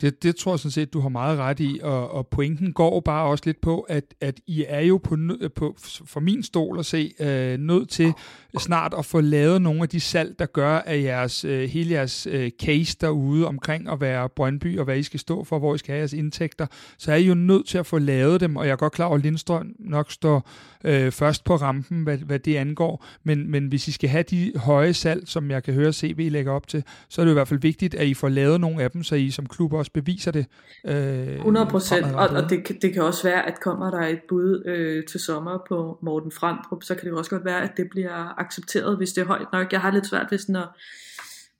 [0.03, 2.99] Det, det tror jeg sådan set, du har meget ret i, og, og pointen går
[2.99, 5.17] bare også lidt på, at, at I er jo på,
[5.55, 5.75] på
[6.05, 8.13] for min stol at se øh, nødt til
[8.57, 12.27] snart at få lavet nogle af de salg, der gør, at jeres, øh, hele jeres
[12.27, 15.77] øh, case derude omkring at være Brøndby, og hvad I skal stå for, hvor I
[15.77, 16.67] skal have jeres indtægter,
[16.97, 19.05] så er I jo nødt til at få lavet dem, og jeg er godt klar
[19.05, 20.49] over, at Lindstrøm nok står
[20.83, 24.51] øh, først på rampen, hvad, hvad det angår, men, men hvis I skal have de
[24.55, 27.47] høje salg, som jeg kan høre CB lægger op til, så er det i hvert
[27.47, 30.31] fald vigtigt, at I får lavet nogle af dem, så I som klub også beviser
[30.31, 30.45] det.
[30.85, 34.63] Øh, 100 procent, og, og det, det kan også være, at kommer der et bud
[34.65, 37.87] øh, til sommer på Morten Frandrup, så kan det jo også godt være, at det
[37.91, 39.71] bliver accepteret, hvis det er højt nok.
[39.71, 40.67] Jeg har lidt svært ved sådan at,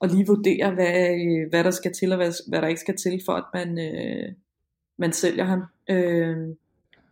[0.02, 3.22] at lige vurdere, hvad, hvad der skal til, og hvad, hvad der ikke skal til,
[3.26, 4.30] for at man, øh,
[4.98, 5.64] man sælger ham.
[5.90, 6.38] Øh,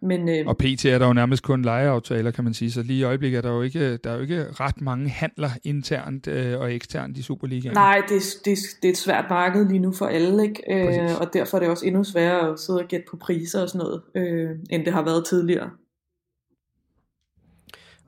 [0.02, 3.00] men, øh, og PT er der jo nærmest kun lejeaftaler, kan man sige, så lige
[3.00, 6.60] i øjeblikket er der jo ikke, der er jo ikke ret mange handler internt øh,
[6.60, 7.74] og eksternt i Superligaen.
[7.74, 10.64] Nej, det, det, det er et svært marked lige nu for alle, ikke?
[10.70, 13.70] Øh, og derfor er det også endnu sværere at sidde og gætte på priser og
[13.70, 15.70] sådan noget, øh, end det har været tidligere.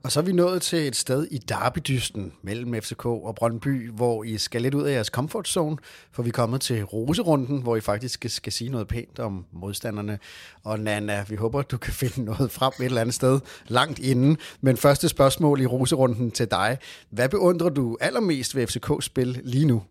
[0.04, 4.24] Og så er vi nået til et sted i derbydysten mellem FCK og Brøndby, hvor
[4.24, 5.76] I skal lidt ud af jeres comfort zone,
[6.12, 9.44] for vi er kommet til roserunden, hvor I faktisk skal, skal sige noget pænt om
[9.52, 10.18] modstanderne.
[10.64, 14.36] Og Nana, vi håber, du kan finde noget frem et eller andet sted langt inden.
[14.60, 16.78] Men første spørgsmål i roserunden til dig.
[17.10, 19.82] Hvad beundrer du allermest ved FCKs spil lige nu?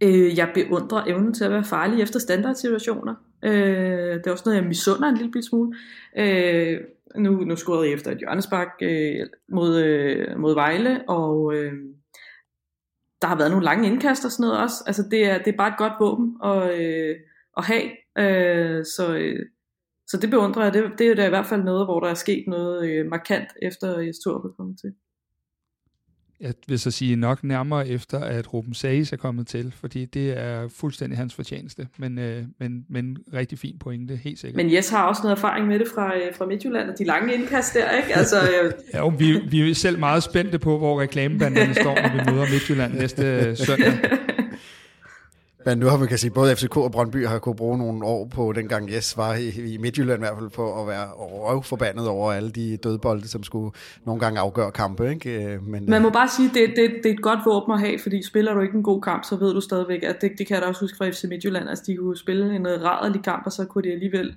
[0.00, 3.14] Øh, jeg beundrer evnen til at være farlig efter standardsituationer.
[3.42, 5.76] Øh, det er også noget, jeg misunder en lille smule.
[6.16, 6.80] Øh,
[7.16, 11.72] nu, nu scorede jeg efter et hjørnespark øh, mod, øh, mod Vejle, og øh,
[13.22, 14.84] der har været nogle lange indkast og sådan noget også.
[14.86, 17.16] Altså det er, det er bare et godt våben at, øh,
[17.56, 17.90] at have.
[18.18, 19.46] Øh, så, øh,
[20.06, 20.74] så det beundrer jeg.
[20.74, 23.48] Det, det er da i hvert fald noget, hvor der er sket noget øh, markant
[23.62, 24.92] efter Jes Torp er kommet til
[26.40, 30.38] jeg vil så sige nok nærmere efter, at Ruben Sages er kommet til, fordi det
[30.38, 34.64] er fuldstændig hans fortjeneste, men, øh, men, men rigtig fin pointe, helt sikkert.
[34.64, 37.34] Men Jes har også noget erfaring med det fra, øh, fra Midtjylland, og de lange
[37.34, 38.16] indkast der, ikke?
[38.16, 38.72] Altså, øh...
[38.94, 42.46] ja, jo, vi, vi er selv meget spændte på, hvor reklamebanderne står, når vi møder
[42.50, 43.92] Midtjylland næste søndag.
[45.70, 48.26] Men nu har man kan sige, både FCK og Brøndby har kunne bruge nogle år
[48.26, 52.32] på, dengang Jes var i, i Midtjylland i hvert fald, på at være røvforbandet over
[52.32, 53.70] alle de dødbolde, som skulle
[54.04, 55.10] nogle gange afgøre kampe.
[55.10, 55.44] Ikke?
[55.44, 57.98] Øh, men, man må bare sige, det, det, det er et godt våben at have,
[57.98, 60.54] fordi spiller du ikke en god kamp, så ved du stadigvæk, at det, det kan
[60.54, 63.52] jeg da også huske fra FC Midtjylland, altså de kunne spille en rædderlig kamp, og
[63.52, 64.36] så kunne de alligevel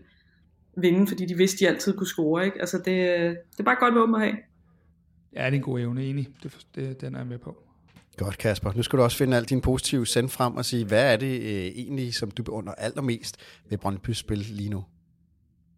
[0.78, 2.46] vinde, fordi de vidste, de altid kunne score.
[2.46, 2.60] Ikke?
[2.60, 2.86] Altså det,
[3.52, 4.36] det er bare et godt våben at have.
[5.36, 6.28] Ja, det er en god evne, enig.
[6.44, 7.63] Det, det, den er jeg med på.
[8.18, 8.72] Godt, Kasper.
[8.76, 11.42] Nu skal du også finde alt din positive send frem og sige, hvad er det
[11.42, 13.38] øh, egentlig, som du beundrer allermest
[13.70, 14.84] ved Brøndby's spil lige nu?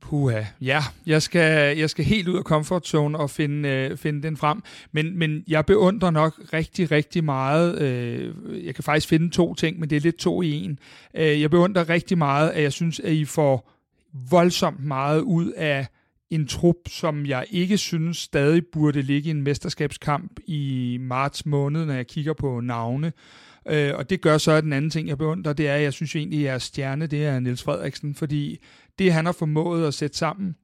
[0.01, 4.23] Puha, ja, jeg skal, jeg skal helt ud af comfort zone og finde, øh, finde
[4.23, 9.29] den frem, men, men jeg beundrer nok rigtig, rigtig meget, øh, jeg kan faktisk finde
[9.29, 10.79] to ting, men det er lidt to i en.
[11.13, 13.71] Øh, jeg beundrer rigtig meget, at jeg synes, at I får
[14.29, 15.87] voldsomt meget ud af
[16.29, 21.85] en trup, som jeg ikke synes stadig burde ligge i en mesterskabskamp i marts måned,
[21.85, 23.13] når jeg kigger på navne.
[23.67, 25.93] Øh, og det gør så, at den anden ting, jeg beundrer, det er, at jeg
[25.93, 28.57] synes egentlig, at jeres stjerne, det er Niels Frederiksen, fordi
[28.99, 30.55] det, han har formået at sætte sammen,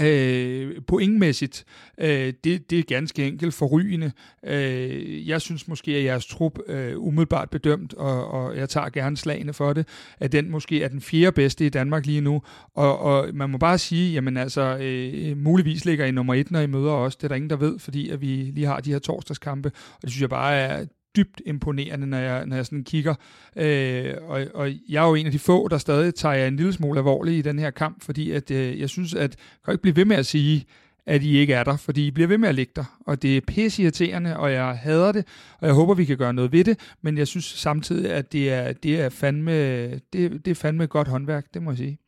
[0.00, 1.64] Øh, pointmæssigt,
[1.98, 4.12] øh, det, det er ganske enkelt forrygende.
[4.46, 9.16] Øh, jeg synes måske, at jeres trup øh, umiddelbart bedømt, og, og jeg tager gerne
[9.16, 9.88] slagene for det,
[10.20, 12.42] at den måske er den fjerde bedste i Danmark lige nu.
[12.74, 16.60] Og, og man må bare sige, jamen altså, øh, muligvis ligger I nummer et, når
[16.60, 17.16] I møder os.
[17.16, 20.02] Det er der ingen, der ved, fordi at vi lige har de her torsdagskampe, og
[20.02, 20.84] det synes jeg bare er
[21.16, 23.14] dybt imponerende, når jeg, når jeg sådan kigger.
[23.56, 26.72] Øh, og, og jeg er jo en af de få, der stadig tager en lille
[26.72, 29.82] smule alvorligt i den her kamp, fordi at, øh, jeg synes, at jeg kan ikke
[29.82, 30.64] blive ved med at sige,
[31.06, 32.98] at I ikke er der, fordi I bliver ved med at ligge der.
[33.06, 35.26] Og det er pissirriterende, og jeg hader det,
[35.60, 38.52] og jeg håber, vi kan gøre noget ved det, men jeg synes samtidig, at det
[38.52, 39.52] er, det er, fandme,
[39.90, 41.98] det, det er fandme godt håndværk, det må jeg sige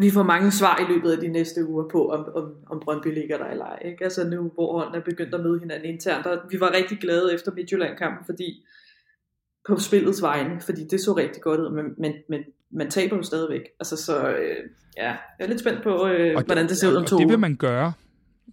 [0.00, 3.14] vi får mange svar i løbet af de næste uger på, om, om, om Brøndby
[3.14, 3.78] ligger der eller ej.
[3.84, 4.04] Ikke?
[4.04, 6.26] Altså nu, hvor hånden er begyndt at møde hinanden internt.
[6.26, 8.64] Og vi var rigtig glade efter Midtjylland-kampen, fordi
[9.68, 12.40] på spillets vegne, fordi det så rigtig godt ud, men, men, men
[12.70, 13.62] man taber jo stadigvæk.
[13.80, 14.56] Altså så, øh,
[14.96, 17.28] ja, jeg er lidt spændt på, øh, det, hvordan det ser ud om to det
[17.28, 17.92] vil man gøre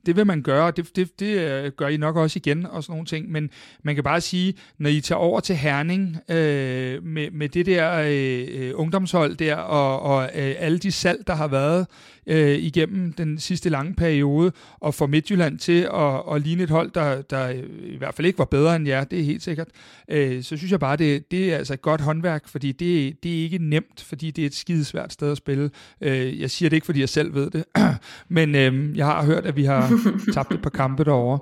[0.05, 2.83] det vil man gøre, og det, det, det øh, gør I nok også igen, og
[2.83, 3.49] sådan nogle ting, men
[3.83, 7.99] man kan bare sige, når I tager over til Herning øh, med, med det der
[7.99, 11.87] øh, øh ungdomshold der, og, og øh, alle de salg, der har været
[12.27, 16.91] øh, igennem den sidste lange periode, og får Midtjylland til at, at ligne et hold,
[16.91, 17.49] der, der
[17.83, 19.67] i hvert fald ikke var bedre end jer, det er helt sikkert,
[20.09, 23.39] øh, så synes jeg bare, det, det er altså et godt håndværk, fordi det, det
[23.39, 25.69] er ikke nemt, fordi det er et skidesvært sted at spille.
[26.01, 27.63] Øh, jeg siger det ikke, fordi jeg selv ved det,
[28.37, 29.91] men øh, jeg har hørt, at vi har
[30.33, 31.39] tabt et par kampe derovre.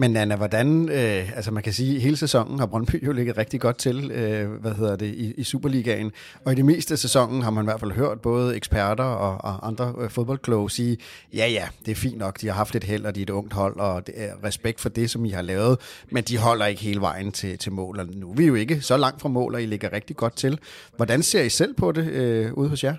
[0.00, 3.38] Men Anna, hvordan, øh, altså man kan sige, at hele sæsonen har Brøndby jo ligget
[3.38, 6.12] rigtig godt til, øh, hvad hedder det, i, i Superligaen.
[6.44, 9.44] Og i det meste af sæsonen har man i hvert fald hørt både eksperter og,
[9.44, 10.96] og andre øh, fodboldkloge sige,
[11.34, 13.30] ja ja, det er fint nok, de har haft et held, og de er et
[13.30, 15.78] ungt hold, og det er respekt for det, som I har lavet,
[16.10, 18.00] men de holder ikke hele vejen til, til mål.
[18.00, 20.36] Og nu er vi jo ikke så langt fra mål, og I ligger rigtig godt
[20.36, 20.58] til.
[20.96, 22.94] Hvordan ser I selv på det øh, ude hos jer?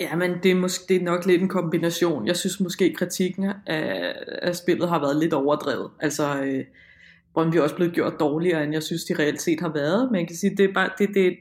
[0.00, 2.26] Ja, men det er, måske, det er nok lidt en kombination.
[2.26, 5.90] Jeg synes måske, kritikken af, af spillet har været lidt overdrevet.
[6.00, 6.64] Altså, øh,
[7.34, 10.08] Brøndby er også blevet gjort dårligere, end jeg synes, de reelt set har været.
[10.12, 11.36] Men jeg kan sige, det er, bare, det, det,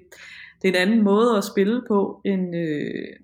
[0.62, 3.16] det er en anden måde at spille på, end, øh,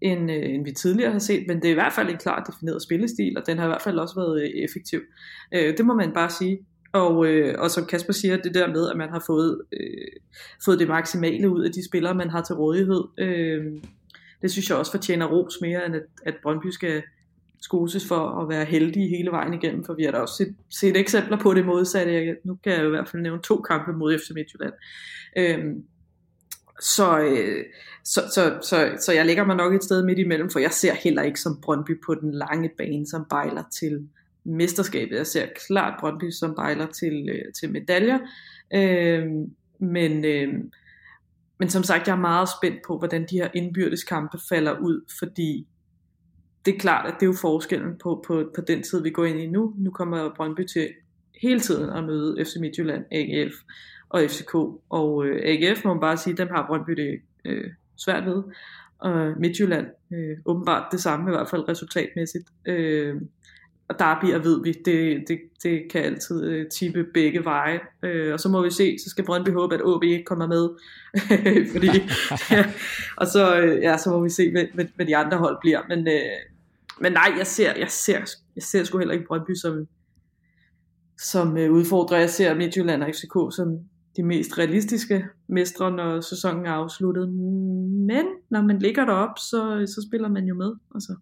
[0.00, 1.44] end, øh, end vi tidligere har set.
[1.48, 3.82] Men det er i hvert fald en klart defineret spillestil, og den har i hvert
[3.82, 5.00] fald også været øh, effektiv.
[5.54, 6.58] Øh, det må man bare sige.
[6.92, 10.06] Og, øh, og som Kasper siger, det der med, at man har fået, øh,
[10.64, 13.04] fået det maksimale ud af de spillere, man har til rådighed.
[13.18, 13.64] Øh,
[14.42, 17.02] det synes jeg også fortjener ros mere, end at, at Brøndby skal
[17.60, 20.96] skoses for at være heldige hele vejen igennem, for vi har da også set, set
[20.96, 22.36] eksempler på det modsatte.
[22.44, 24.72] Nu kan jeg i hvert fald nævne to kampe mod FC Midtjylland.
[25.36, 25.84] Øhm,
[26.80, 27.64] så, øh,
[28.04, 30.94] så, så, så, så jeg lægger mig nok et sted midt imellem, for jeg ser
[30.94, 34.08] heller ikke som Brøndby på den lange bane, som bejler til
[34.44, 35.16] mesterskabet.
[35.16, 38.18] Jeg ser klart Brøndby som bejler til, øh, til medaljer.
[38.74, 39.50] Øhm,
[39.80, 40.54] men, øh,
[41.58, 45.00] men som sagt, jeg er meget spændt på, hvordan de her indbyrdes kampe falder ud,
[45.18, 45.66] fordi
[46.64, 49.24] det er klart, at det er jo forskellen på, på, på den tid, vi går
[49.24, 49.74] ind i nu.
[49.78, 50.88] Nu kommer Brøndby til
[51.42, 53.54] hele tiden at møde FC Midtjylland, AGF
[54.08, 54.54] og FCK.
[54.88, 58.42] Og øh, AGF må man bare sige, dem har Brøndby det øh, svært ved.
[58.98, 62.48] Og Midtjylland øh, åbenbart det samme, i hvert fald resultatmæssigt.
[62.66, 63.20] Øh,
[63.88, 67.80] og Derby'er ved vi, det, det, det kan altid øh, tippe begge veje.
[68.02, 70.68] Øh, og så må vi se, så skal Brøndby håbe, at AB ikke kommer med.
[71.72, 71.90] Fordi,
[72.50, 72.64] ja,
[73.16, 75.80] og så, øh, ja, så må vi se, hvad, hvad, hvad de andre hold bliver.
[75.88, 76.22] Men, øh,
[77.00, 78.18] men nej, jeg ser, jeg ser,
[78.56, 79.86] jeg ser sgu heller ikke Brøndby som,
[81.18, 82.18] som øh, udfordrer.
[82.18, 83.78] Jeg ser Midtjylland og FCK som
[84.16, 87.28] de mest realistiske mestre, når sæsonen er afsluttet.
[88.08, 90.72] Men når man ligger derop, så, så spiller man jo med.
[90.94, 91.16] Altså.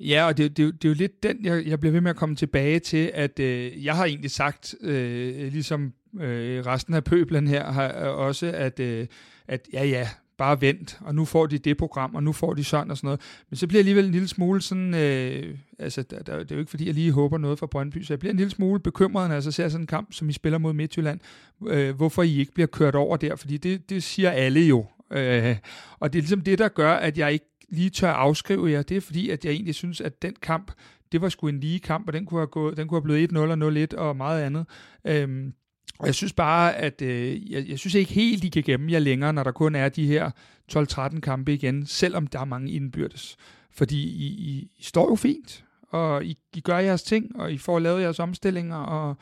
[0.00, 2.16] Ja, og det, det, det er jo lidt den, jeg, jeg bliver ved med at
[2.16, 7.48] komme tilbage til, at øh, jeg har egentlig sagt, øh, ligesom øh, resten af pøblen
[7.48, 9.06] her, har øh, også, at, øh,
[9.48, 10.08] at ja, ja,
[10.38, 13.06] bare vent, og nu får de det program, og nu får de sådan og sådan
[13.06, 13.20] noget.
[13.50, 16.54] Men så bliver jeg alligevel en lille smule sådan, øh, altså der, der, det er
[16.54, 18.80] jo ikke fordi, jeg lige håber noget fra Brøndby, så jeg bliver en lille smule
[18.80, 21.20] bekymret, når jeg så ser sådan en kamp, som I spiller mod Midtjylland,
[21.66, 24.86] øh, hvorfor I ikke bliver kørt over der, fordi det, det siger alle jo.
[25.10, 25.56] Øh,
[26.00, 28.96] og det er ligesom det, der gør, at jeg ikke lige tør afskrive jer, det
[28.96, 30.72] er fordi, at jeg egentlig synes, at den kamp,
[31.12, 33.32] det var sgu en lige kamp, og den kunne have, gået, den kunne have blevet
[33.32, 34.66] 1-0 og 0-1 og meget andet.
[35.04, 35.52] Øhm,
[35.98, 38.98] og jeg synes bare, at øh, jeg, jeg synes ikke helt, de kan gemme jer
[38.98, 40.30] længere, når der kun er de her
[40.72, 43.36] 12-13 kampe igen, selvom der er mange indbyrdes.
[43.70, 47.58] Fordi I, I, I står jo fint, og I, I gør jeres ting, og I
[47.58, 49.16] får lavet jeres omstillinger, og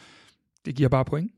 [0.64, 1.32] det giver bare point.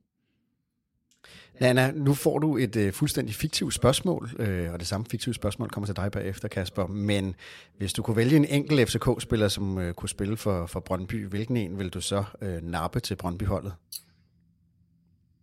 [1.61, 5.71] Nana, nu får du et øh, fuldstændig fiktivt spørgsmål, øh, og det samme fiktive spørgsmål
[5.71, 6.87] kommer til dig bagefter, Kasper.
[6.87, 7.35] Men
[7.79, 11.57] hvis du kunne vælge en enkelt FCK-spiller, som øh, kunne spille for, for Brøndby, hvilken
[11.57, 13.73] en vil du så øh, nappe til Brøndby-holdet?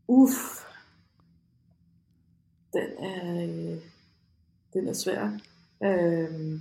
[0.07, 0.65] Uff.
[2.73, 3.77] Den er, øh,
[4.73, 5.39] den er svær.
[5.83, 6.59] Øh,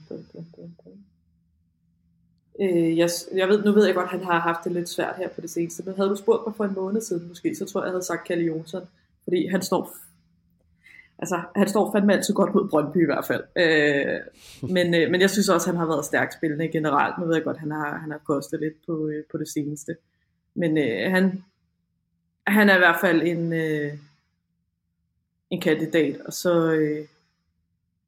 [2.60, 5.16] Øh, jeg, jeg ved, nu ved jeg godt, at han har haft det lidt svært
[5.16, 7.64] her på det seneste, men havde du spurgt mig for en måned siden måske, så
[7.64, 8.82] tror jeg, jeg havde sagt Kalle Jonsson.
[9.24, 9.96] Fordi han står
[11.18, 13.44] altså, han står fandme altid godt mod Brøndby i hvert fald.
[13.56, 14.20] Øh,
[14.70, 17.18] men, øh, men jeg synes også, han har været stærkt spillende generelt.
[17.18, 19.96] Nu ved jeg godt, han har, han har kostet lidt på, øh, på det seneste.
[20.54, 21.44] Men øh, han,
[22.46, 23.92] han er i hvert fald en, øh,
[25.50, 26.20] en kandidat.
[26.20, 27.06] Og så, øh,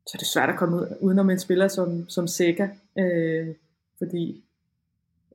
[0.06, 2.70] så er det svært at komme ud, udenom en spiller som, som Seca.
[2.98, 3.54] Øh,
[3.98, 4.44] fordi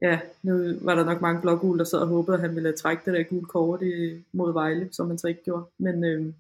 [0.02, 3.02] ja, nu var der nok mange blågule, der sad og håbede, at han ville trække
[3.06, 3.82] det der gule kort
[4.32, 5.66] mod Vejle, som han så ikke gjorde.
[5.78, 6.34] Men øh,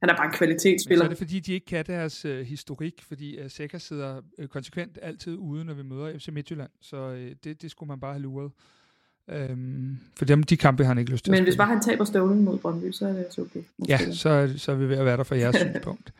[0.00, 1.04] han er bare en kvalitetsspiller.
[1.04, 4.20] Men så er det fordi, de ikke kan deres øh, historik, fordi øh, Seca sidder
[4.38, 8.00] øh, konsekvent altid ude, når vi møder FC Midtjylland, så øh, det, det skulle man
[8.00, 8.50] bare have luret.
[9.28, 12.04] Øhm, for dem, de kampe har han ikke lyst til Men hvis bare han taber
[12.04, 13.62] støvlen mod Brøndby, så er det også okay.
[13.88, 16.12] Ja, så, så er vi ved at være der for jeres synspunkt.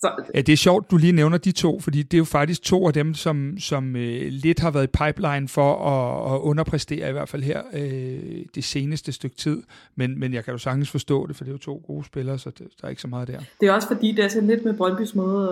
[0.00, 2.62] Så, ja, det er sjovt, du lige nævner de to, fordi det er jo faktisk
[2.62, 7.08] to af dem, som, som øh, lidt har været i pipeline for at, at underpræstere,
[7.08, 9.62] i hvert fald her øh, det seneste stykke tid.
[9.96, 12.38] Men, men jeg kan jo sagtens forstå det, for det er jo to gode spillere,
[12.38, 13.40] så det, der er ikke så meget der.
[13.60, 15.48] Det er også fordi, det er sådan lidt med Brøndbys måde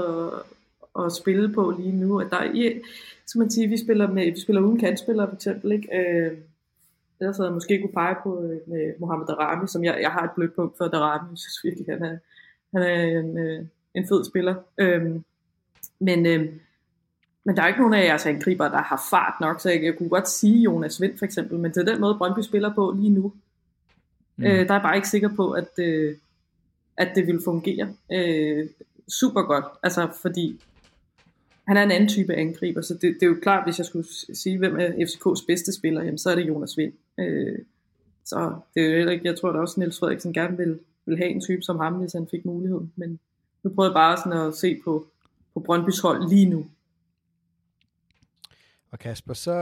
[0.98, 2.72] at, at spille på lige nu, at der er,
[3.26, 5.88] så man sige, vi spiller, med, vi spiller uden kantspillere for eksempel, ikke?
[5.96, 6.32] Øh,
[7.20, 10.24] ellers havde jeg måske kunne pege på øh, med Mohamed Darami, som jeg, jeg har
[10.24, 12.18] et blødt punkt for Darami, jeg synes virkelig, han er,
[12.74, 13.64] han er en, øh,
[13.94, 14.54] en fed spiller.
[14.78, 15.24] Øhm,
[16.00, 16.60] men, øhm,
[17.44, 19.96] Men der er ikke nogen af jeres angriber, der har fart nok, så jeg, jeg
[19.98, 23.10] kunne godt sige Jonas Vind for eksempel, men til den måde Brøndby spiller på lige
[23.10, 23.32] nu,
[24.36, 24.44] mm.
[24.44, 26.16] øh, der er bare ikke sikker på, at, øh,
[26.96, 28.68] at det vil fungere øh,
[29.08, 29.64] super godt.
[29.82, 30.60] Altså fordi
[31.66, 34.06] han er en anden type angriber, så det, det er jo klart, hvis jeg skulle
[34.34, 36.92] sige, hvem er FCK's bedste spiller, jamen, så er det Jonas Vind.
[37.18, 37.58] Øh,
[38.24, 41.16] så det er jo heller ikke, jeg tror da også, Niels Frederiksen gerne vil, vil
[41.16, 42.92] have en type som ham, hvis han fik muligheden.
[42.96, 43.20] Men
[43.62, 45.06] nu prøver jeg bare sådan at se på,
[45.54, 46.66] på Brøndbys hold lige nu.
[48.90, 49.52] Og Kasper, så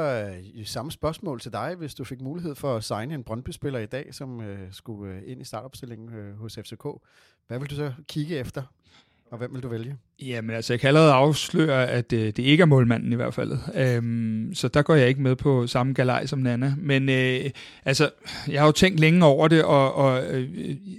[0.59, 3.87] øh, samme spørgsmål til dig, hvis du fik mulighed for at signe en Brøndby-spiller i
[3.87, 6.85] dag, som øh, skulle øh, ind i startopstillingen øh, hos FCK.
[7.47, 8.63] Hvad vil du så kigge efter?
[9.31, 9.97] Og hvem vil du vælge?
[10.23, 13.53] Jamen altså, jeg kan allerede afsløre, at øh, det ikke er målmanden i hvert fald.
[13.75, 16.75] Øhm, så der går jeg ikke med på samme galej som Nana.
[16.79, 17.51] Men øh,
[17.85, 18.11] altså,
[18.49, 20.49] jeg har jo tænkt længe over det, og, og øh,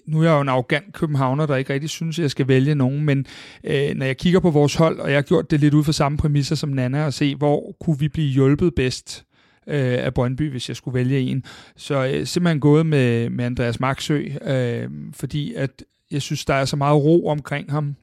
[0.06, 2.76] nu er jeg jo en arrogant københavner, der ikke rigtig synes, at jeg skal vælge
[2.76, 3.06] nogen.
[3.06, 3.26] Men
[3.64, 5.92] øh, når jeg kigger på vores hold, og jeg har gjort det lidt ud fra
[5.92, 9.26] samme præmisser som Nana, og se, hvor kunne vi blive hjulpet bedst
[9.68, 11.44] øh, af Brøndby, hvis jeg skulle vælge en.
[11.76, 16.66] Så øh, simpelthen gået med, med Andreas Maxø, øh, fordi at jeg synes, der er
[16.66, 17.96] så meget ro omkring ham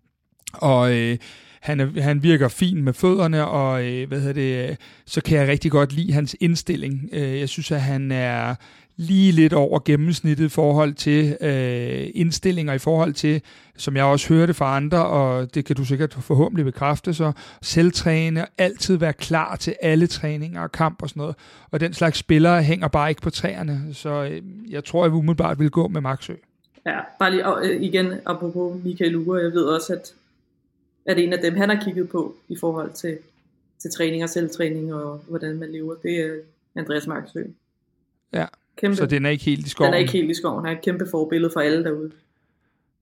[0.58, 1.18] og øh,
[1.60, 4.76] han, er, han virker fin med fødderne, og øh, hvad hedder det, øh,
[5.06, 7.08] så kan jeg rigtig godt lide hans indstilling.
[7.12, 8.54] Øh, jeg synes, at han er
[8.96, 13.42] lige lidt over gennemsnittet i forhold til øh, indstillinger, i forhold til,
[13.76, 17.32] som jeg også hørte fra andre, og det kan du sikkert forhåbentlig bekræfte, så
[17.62, 21.36] selvtræne, altid være klar til alle træninger og kamp og sådan noget.
[21.70, 25.16] Og den slags spillere hænger bare ikke på træerne, så øh, jeg tror, at vi
[25.16, 26.34] umiddelbart vil gå med Maxø.
[26.86, 30.14] Ja, bare lige og, øh, igen, apropos Michael Ure, jeg ved også, at
[31.06, 33.18] er det en af dem, han har kigget på i forhold til,
[33.78, 35.94] til træning og selvtræning og hvordan man lever.
[35.94, 36.34] Det er
[36.76, 37.42] Andreas Marksø.
[38.32, 39.86] Ja, kæmpe, så den er ikke helt i skoven?
[39.86, 40.64] Den er ikke helt i skoven.
[40.64, 42.10] Han er et kæmpe forbillede for alle derude.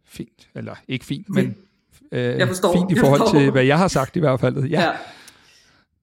[0.05, 1.57] Fint, eller ikke fint, men
[2.13, 4.65] øh, jeg forstår, fint i forhold til, hvad jeg har sagt i hvert fald.
[4.65, 4.83] Ja.
[4.83, 4.93] ja.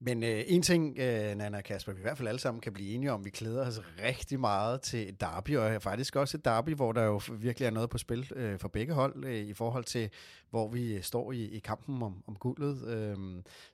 [0.02, 2.72] Men øh, en ting, øh, Nana og Kasper, vi i hvert fald alle sammen kan
[2.72, 6.44] blive enige om, vi glæder os rigtig meget til et derby, og faktisk også et
[6.44, 9.54] derby, hvor der jo virkelig er noget på spil øh, for begge hold, øh, i
[9.54, 10.10] forhold til,
[10.50, 12.88] hvor vi øh, står i, i kampen om, om guldet.
[12.88, 13.16] Øh,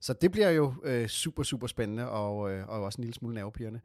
[0.01, 3.35] så det bliver jo øh, super, super spændende, og, øh, og også en lille smule
[3.35, 3.81] nervepirrende.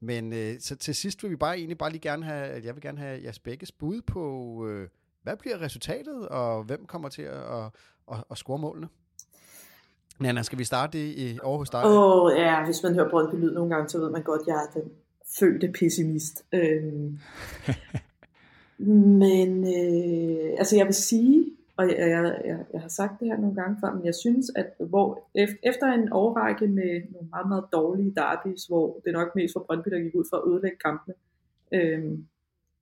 [0.00, 2.74] Men øh, så til sidst vil vi bare egentlig bare lige gerne have, at jeg
[2.74, 4.88] vil gerne have jeres begges bud på, øh,
[5.22, 7.70] hvad bliver resultatet, og hvem kommer til at, at,
[8.12, 8.88] at, at score målene?
[10.20, 11.84] Nana, skal vi starte i Aarhus dig?
[11.84, 14.46] Åh, oh, ja, hvis man hører Brøndby Lyd nogle gange, så ved man godt, at
[14.46, 14.90] jeg er den
[15.38, 16.44] fødte pessimist.
[16.52, 17.18] Øhm,
[19.22, 21.44] men øh, altså jeg vil sige,
[21.76, 24.50] og jeg, jeg, jeg, jeg har sagt det her nogle gange før, men jeg synes,
[24.56, 25.28] at hvor
[25.62, 29.90] efter en overrække med nogle meget, meget dårlige derbys, hvor det nok mest for Brøndby,
[29.90, 31.14] der gik ud for at ødelægge kampene,
[31.72, 32.26] øhm,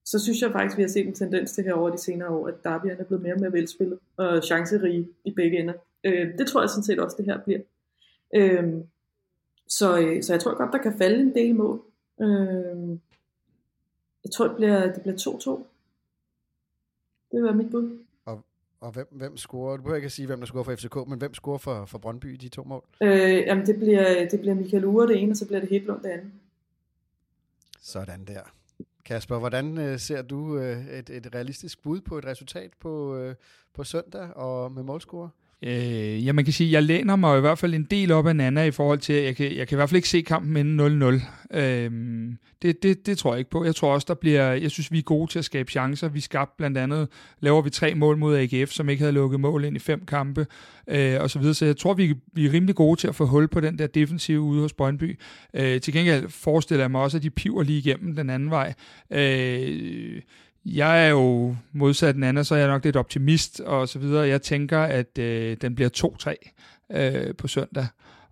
[0.04, 2.28] så synes jeg faktisk, at vi har set en tendens til her over de senere
[2.28, 5.74] år, at derbyerne er blevet mere og mere velspillet og chancerige i begge ender.
[6.04, 7.60] Øh, det tror jeg sådan set også, det her bliver.
[8.34, 8.74] Øh,
[9.68, 11.82] så, øh, så jeg tror godt, der kan falde en del mål.
[12.20, 12.98] Øh,
[14.24, 15.64] jeg tror, det bliver, det bliver 2-2.
[17.32, 17.98] Det var mit bud.
[18.24, 18.44] Og,
[18.80, 19.76] og hvem, hvem scorer?
[19.76, 21.98] Du behøver ikke at sige, hvem der scorer for FCK, men hvem scorer for, for
[21.98, 22.84] Brøndby de to mål?
[23.02, 23.10] Øh,
[23.46, 26.08] jamen, det bliver, det bliver Michael Ure det ene, og så bliver det Hedlund det
[26.08, 26.32] andet.
[27.80, 28.42] Sådan der.
[29.04, 33.34] Kasper, hvordan øh, ser du øh, et, et realistisk bud på et resultat på, øh,
[33.74, 35.28] på søndag og med målscorer?
[35.62, 38.26] Øh, ja, man kan sige, at jeg læner mig i hvert fald en del op
[38.26, 40.20] af Nana i forhold til, at jeg kan, jeg kan i hvert fald ikke se
[40.20, 41.58] kampen inden 0-0.
[41.58, 41.90] Øh,
[42.62, 43.64] det, det, det tror jeg ikke på.
[43.64, 46.08] Jeg tror også, der bliver, jeg synes, vi er gode til at skabe chancer.
[46.08, 47.08] Vi skabte blandt andet,
[47.40, 50.46] laver vi tre mål mod AGF, som ikke havde lukket mål ind i fem kampe,
[50.88, 51.54] øh, og så videre.
[51.54, 53.86] Så jeg tror, vi, vi er rimelig gode til at få hul på den der
[53.86, 55.18] defensive ude hos Brøndby.
[55.54, 58.74] Øh, til gengæld forestiller jeg mig også, at de piver lige igennem den anden vej.
[59.10, 60.20] Øh,
[60.64, 64.28] jeg er jo modsat den anden, så er jeg nok lidt optimist og så videre.
[64.28, 66.34] Jeg tænker, at øh, den bliver
[66.92, 67.86] 2-3 øh, på søndag.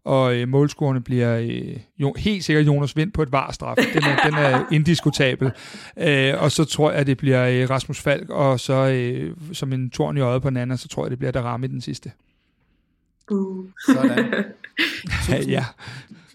[0.04, 3.76] Og øh, målscorerne bliver øh, jo, helt sikkert Jonas Vind på et varstraf.
[3.76, 5.50] Den er, den er indiskutabel.
[5.96, 9.72] Øh, og så tror jeg, at det bliver øh, Rasmus Falk, og så øh, som
[9.72, 11.68] en torn i øjet på den anden, så tror jeg, det bliver der ramme i
[11.68, 12.12] den sidste.
[13.30, 13.66] Uh.
[13.86, 14.34] Sådan.
[15.48, 15.64] ja.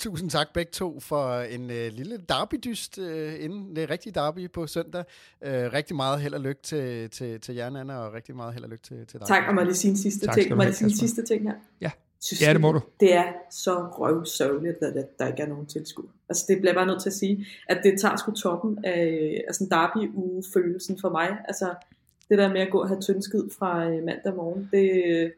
[0.06, 4.68] Tusind tak begge to for en øh, lille derbydyst øh, inden det rigtige derby på
[4.68, 5.04] søndag.
[5.42, 8.64] Øh, rigtig meget held og lykke til, til, til jer, Anna, og rigtig meget held
[8.64, 9.28] og lykke til, til dig.
[9.28, 10.56] Tak, og må lige sige en sidste tak, ting.
[10.56, 11.56] Må lige sige en sidste ting her?
[11.82, 11.92] Ja.
[12.22, 12.82] Synes, ja, det må du.
[13.00, 16.06] Det er så røvsørgeligt, at der, der ikke er nogen tilskud.
[16.30, 19.64] Altså det bliver bare nødt til at sige, at det tager sgu toppen af altså
[19.64, 21.38] en derby-uge-følelsen for mig.
[21.48, 21.76] Altså
[22.30, 25.34] det der med at gå og have tyndskid fra øh, mandag morgen, det,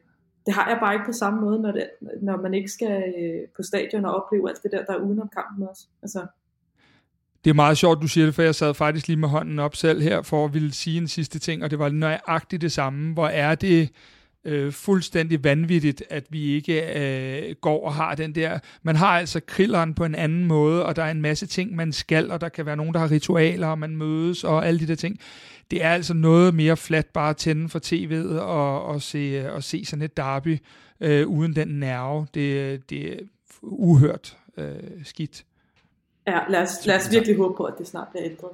[0.47, 1.89] det har jeg bare ikke på samme måde, når, det,
[2.21, 5.29] når man ikke skal øh, på stadion og opleve alt det der, der er udenom
[5.33, 5.83] kampen også.
[6.01, 6.25] Altså.
[7.43, 9.75] Det er meget sjovt, du siger det, for jeg sad faktisk lige med hånden op
[9.75, 13.13] selv her, for at ville sige en sidste ting, og det var nøjagtigt det samme.
[13.13, 13.89] Hvor er det
[14.45, 18.59] øh, fuldstændig vanvittigt, at vi ikke øh, går og har den der...
[18.83, 21.91] Man har altså krilleren på en anden måde, og der er en masse ting, man
[21.91, 24.87] skal, og der kan være nogen, der har ritualer, og man mødes, og alle de
[24.87, 25.19] der ting.
[25.71, 29.63] Det er altså noget mere flat bare at tænde for tv'et og, og, se, og
[29.63, 30.57] se sådan et derby
[31.01, 32.27] øh, uden den nerve.
[32.33, 33.19] Det, det er
[33.61, 35.45] uhørt øh, skidt.
[36.27, 38.51] Ja, lad os, lad os virkelig håbe på, at det snart bliver ændret.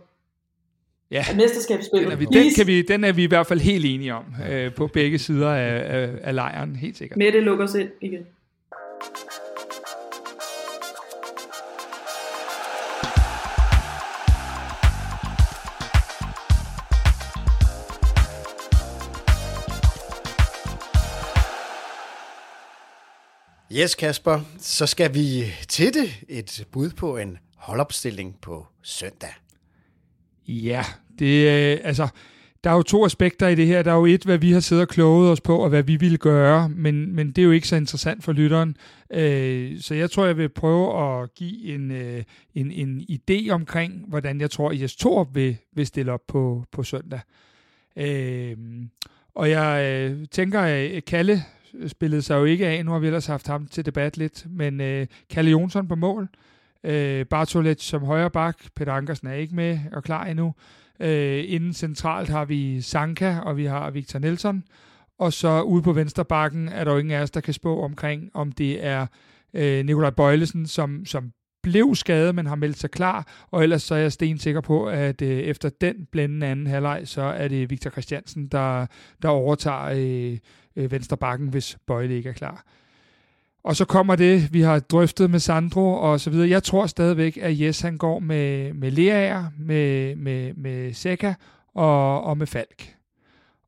[1.12, 2.12] Ja, mesterskabsspillet.
[2.12, 4.26] Den er, vi, den, kan vi, den er vi i hvert fald helt enige om
[4.50, 7.18] øh, på begge sider af, af, af lejren, helt sikkert.
[7.18, 8.26] Mette lukker os ind igen.
[23.76, 26.24] Yes, Kasper, så skal vi til det.
[26.30, 29.30] Et bud på en holdopstilling på søndag.
[30.48, 30.84] Ja,
[31.20, 32.08] det er altså...
[32.64, 33.84] Der er jo to aspekter i det her.
[33.84, 35.96] Der er jo et, hvad vi har siddet og kloget os på, og hvad vi
[35.96, 38.78] ville gøre, men, men det er jo ikke så interessant for lytteren.
[39.14, 42.24] Øh, så jeg tror, jeg vil prøve at give en, øh,
[42.56, 46.84] en, en idé omkring, hvordan jeg tror, Jes Torp vil, vil stille op på, på
[46.84, 47.20] søndag.
[47.98, 48.58] Øh,
[49.36, 51.44] og jeg øh, tænker, at Kalle
[51.74, 52.86] Øh, spillede sig jo ikke af.
[52.86, 54.46] Nu har vi ellers haft ham til debat lidt.
[54.50, 56.30] Men øh, Kalle Jonsson på mål.
[56.84, 58.58] Øh, Bartolet som højre bak.
[58.76, 60.54] Peter Ankersen er ikke med og klar endnu.
[61.00, 64.64] Øh, inden centralt har vi Sanka, og vi har Victor Nelson.
[65.20, 67.82] Og så ude på venstre bakken er der jo ingen af os, der kan spå
[67.84, 69.06] omkring, om det er
[69.54, 71.32] øh, Nikolaj Bøjlesen, som, som
[71.64, 75.22] blev skadet, men har meldt sig klar, og ellers så er jeg stensikker på, at
[75.22, 78.86] øh, efter den blændende anden halvleg, så er det Victor Christiansen, der,
[79.22, 80.38] der overtager øh,
[80.76, 82.64] øh, venstre bakken, hvis Bøjle ikke er klar.
[83.64, 86.50] Og så kommer det, vi har drøftet med Sandro og så videre.
[86.50, 91.36] Jeg tror stadigvæk, at Jes han går med, med Leaer, med, med, med Seca
[91.74, 92.96] og, og med Falk.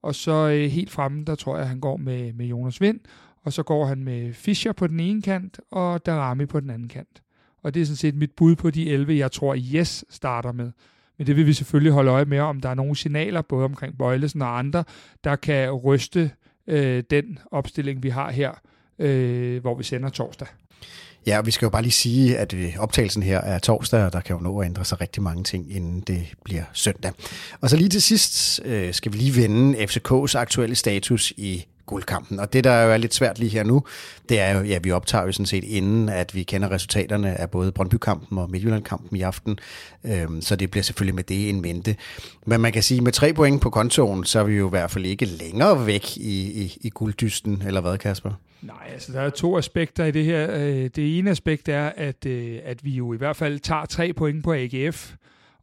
[0.02, 3.00] Og så øh, helt fremme, der tror jeg, at han går med, med Jonas Vind,
[3.44, 6.88] og så går han med Fischer på den ene kant, og Darami på den anden
[6.88, 7.22] kant.
[7.64, 10.72] Og det er sådan set mit bud på de 11, jeg tror, Yes starter med.
[11.18, 13.98] Men det vil vi selvfølgelig holde øje med, om der er nogle signaler, både omkring
[13.98, 14.84] Bøjlesen og andre,
[15.24, 16.32] der kan ryste
[16.68, 18.52] øh, den opstilling, vi har her,
[19.00, 20.48] øh, hvor vi sender torsdag.
[21.28, 24.14] Ja, og vi skal jo bare lige sige, at øh, optagelsen her er torsdag, og
[24.14, 27.12] der kan jo nå at ændre sig rigtig mange ting, inden det bliver søndag.
[27.62, 32.40] Og så lige til sidst øh, skal vi lige vende FCK's aktuelle status i guldkampen.
[32.40, 33.84] Og det, der jo er lidt svært lige her nu,
[34.30, 37.50] det er jo, ja, vi optager jo sådan set inden, at vi kender resultaterne af
[37.50, 39.60] både Brøndby-kampen og Midtjylland-kampen i aften.
[40.06, 41.96] Øhm, så det bliver selvfølgelig med det en mente.
[42.46, 44.92] Men man kan sige, med tre point på kontoen, så er vi jo i hvert
[44.92, 48.32] fald ikke længere væk i, i, i gulddysten, eller hvad, Kasper?
[48.62, 50.52] Nej, altså der er to aspekter i det her.
[50.54, 54.14] Øh, det ene aspekt er, at, øh, at vi jo i hvert fald tager tre
[54.14, 55.14] point på AGF,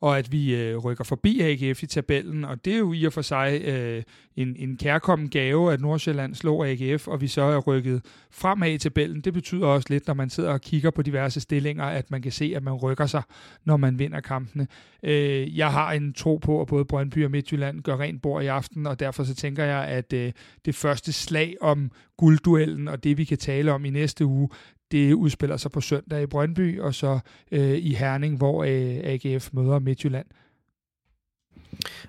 [0.03, 3.13] og at vi øh, rykker forbi AGF i tabellen, og det er jo i og
[3.13, 4.03] for sig øh,
[4.37, 8.79] en, en kærkommen gave, at Nordsjælland slår AGF, og vi så er rykket fremad i
[8.79, 9.21] tabellen.
[9.21, 12.33] Det betyder også lidt, når man sidder og kigger på diverse stillinger, at man kan
[12.33, 13.23] se, at man rykker sig,
[13.65, 14.67] når man vinder kampene.
[15.03, 18.47] Øh, jeg har en tro på, at både Brøndby og Midtjylland gør rent bord i
[18.47, 20.33] aften, og derfor så tænker jeg, at øh,
[20.65, 24.49] det første slag om guldduellen, og det vi kan tale om i næste uge,
[24.93, 27.19] det udspiller sig på søndag i Brøndby, og så
[27.53, 30.27] øh, i Herning, hvor øh, AGF møder Midtjylland.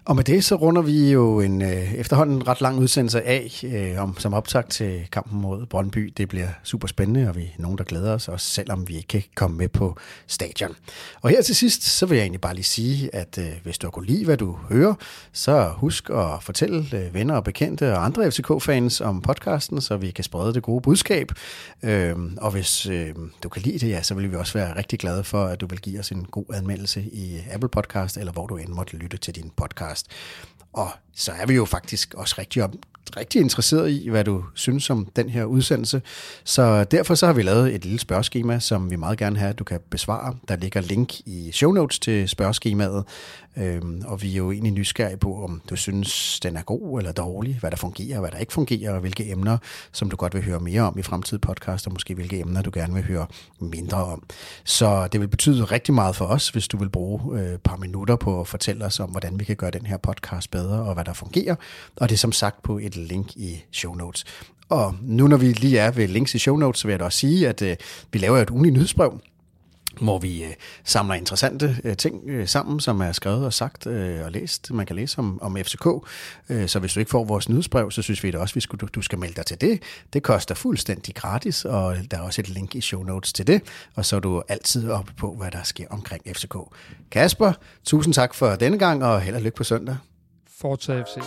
[0.05, 4.03] Og med det så runder vi jo en øh, efterhånden ret lang udsendelse af, øh,
[4.03, 6.13] om, som optag til kampen mod Brøndby.
[6.17, 9.07] Det bliver super spændende, og vi er nogen, der glæder os, også selvom vi ikke
[9.07, 10.75] kan komme med på stadion.
[11.21, 13.87] Og her til sidst, så vil jeg egentlig bare lige sige, at øh, hvis du
[13.87, 14.93] har kunnet lide, hvad du hører,
[15.33, 20.11] så husk at fortælle øh, venner og bekendte og andre FCK-fans om podcasten, så vi
[20.11, 21.31] kan sprede det gode budskab.
[21.83, 24.99] Øh, og hvis øh, du kan lide det, ja, så vil vi også være rigtig
[24.99, 28.47] glade for, at du vil give os en god anmeldelse i Apple Podcast, eller hvor
[28.47, 30.07] du end måtte lytte til din podcast.
[30.73, 32.79] Og så er vi jo faktisk også rigtig, om,
[33.17, 36.01] rigtig interesseret i, hvad du synes om den her udsendelse.
[36.43, 39.59] Så derfor så har vi lavet et lille spørgeskema, som vi meget gerne har, at
[39.59, 40.35] du kan besvare.
[40.47, 43.05] Der ligger link i show notes til spørgeskemaet,
[43.57, 47.11] øhm, og vi er jo egentlig nysgerrige på, om du synes, den er god eller
[47.11, 49.57] dårlig, hvad der fungerer og hvad der ikke fungerer, og hvilke emner,
[49.91, 52.71] som du godt vil høre mere om i fremtidige podcast, og måske hvilke emner, du
[52.73, 53.27] gerne vil høre
[53.59, 54.23] mindre om.
[54.63, 57.75] Så det vil betyde rigtig meget for os, hvis du vil bruge øh, et par
[57.75, 60.93] minutter på at fortælle os om, hvordan vi kan gøre den her podcast bedre, og
[60.93, 61.55] hvad der fungerer.
[61.95, 64.25] Og det er som sagt på et link i show notes.
[64.69, 67.05] Og nu når vi lige er ved links i show notes, så vil jeg da
[67.05, 67.75] også sige, at øh,
[68.11, 69.19] vi laver et ugenligt nyhedsbrev,
[70.01, 70.53] hvor vi øh,
[70.83, 74.71] samler interessante øh, ting øh, sammen, som er skrevet og sagt øh, og læst.
[74.71, 75.87] Man kan læse om, om FCK.
[76.49, 78.61] Øh, så hvis du ikke får vores nyhedsbrev, så synes vi da også, at vi
[78.61, 79.83] skulle, du, du skal melde dig til det.
[80.13, 83.61] Det koster fuldstændig gratis, og der er også et link i show notes til det.
[83.95, 86.55] Og så er du altid oppe på, hvad der sker omkring FCK.
[87.11, 87.53] Kasper,
[87.83, 89.97] tusind tak for denne gang, og held og lykke på søndag.
[90.59, 91.17] Fortsat FC.